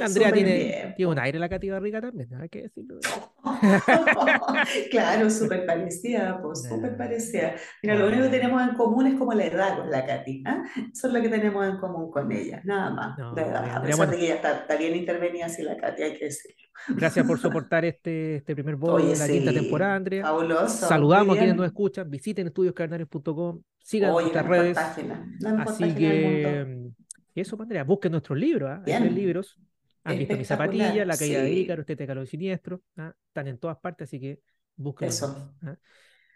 Andrea 0.00 0.32
tiene, 0.32 0.94
tiene 0.96 1.12
un 1.12 1.18
aire 1.18 1.38
la 1.38 1.48
cativa 1.48 1.78
rica 1.80 2.00
también, 2.00 2.28
hay 2.40 2.48
que 2.48 2.62
decirlo. 2.62 2.98
Claro, 4.90 5.30
súper 5.30 5.66
parecida, 5.66 6.40
pues, 6.42 6.62
súper 6.68 6.96
parecida. 6.96 7.54
Mira, 7.82 7.94
lo 7.96 8.06
único 8.08 8.22
que 8.24 8.28
tenemos 8.30 8.62
en 8.62 8.74
común 8.76 9.06
es 9.06 9.14
como 9.18 9.32
la 9.32 9.44
edad 9.46 9.78
con 9.78 9.90
la 9.90 10.04
Katy, 10.06 10.42
¿ah? 10.46 10.62
Eso 10.92 11.08
es 11.08 11.12
lo 11.14 11.20
que 11.20 11.28
tenemos 11.28 11.66
en 11.66 11.78
común 11.78 12.10
con 12.10 12.30
ella, 12.32 12.60
nada 12.64 12.90
más, 12.90 13.18
No, 13.18 13.34
de 13.34 13.42
edad. 13.42 13.62
bien, 13.64 13.76
A 13.76 13.82
pesar 13.82 13.96
bueno. 13.96 14.12
de 14.12 14.18
que 14.18 14.24
ella 14.26 14.34
está, 14.36 14.58
está 14.60 14.76
bien 14.76 14.94
intervenida 14.96 15.46
así 15.46 15.62
la 15.62 15.76
Katy, 15.76 16.02
hay 16.02 16.18
que 16.18 16.24
decirlo. 16.26 16.56
Gracias 16.88 17.26
por 17.26 17.38
soportar 17.40 17.84
este, 17.84 18.36
este 18.36 18.54
primer 18.54 18.76
bono 18.76 19.04
de 19.04 19.16
la 19.16 19.26
quinta 19.28 19.52
temporada, 19.52 19.94
Andrea. 19.96 20.22
fabuloso, 20.22 20.86
Saludamos 20.86 21.36
a 21.36 21.38
quienes 21.38 21.56
nos 21.56 21.66
escuchan, 21.66 22.10
visiten 22.10 22.46
estudioscardenarios.com, 22.48 23.62
sigan 23.78 24.10
Oye, 24.10 24.22
nuestras 24.24 24.46
redes. 24.46 24.74
página, 24.76 25.26
Así 25.66 25.94
que 25.94 26.64
mm, 26.66 26.94
eso, 27.34 27.56
pues, 27.56 27.64
Andrea, 27.66 27.84
busquen 27.84 28.12
nuestros 28.12 28.38
libros, 28.38 28.82
Bien. 28.84 29.14
libros. 29.14 29.58
Han 30.04 30.18
visto 30.18 30.36
mi 30.36 30.44
zapatilla, 30.44 31.04
La 31.04 31.16
caída 31.16 31.42
de. 31.42 31.52
Ícaro, 31.52 31.82
Estética 31.82 32.14
de 32.14 32.20
lo 32.20 32.26
siniestro. 32.26 32.82
¿ah? 32.96 33.14
Están 33.28 33.48
en 33.48 33.58
todas 33.58 33.78
partes, 33.78 34.08
así 34.08 34.20
que 34.20 34.40
busquen. 34.76 35.08
Eso. 35.08 35.54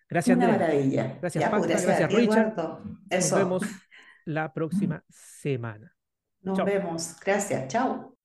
Gracias, 0.08 0.36
Una 0.36 0.46
Andrea. 0.52 0.68
maravilla. 0.68 1.18
Gracias, 1.20 1.44
Ya, 1.44 1.50
Pacta, 1.50 1.68
gracias 1.68 2.12
Richard. 2.12 2.54
Nos 3.10 3.30
vemos 3.32 3.62
la 4.24 4.52
próxima 4.52 5.04
semana. 5.08 5.92
Nos 6.42 6.56
Chao. 6.56 6.66
vemos. 6.66 7.16
Gracias. 7.24 7.68
Chao. 7.68 8.15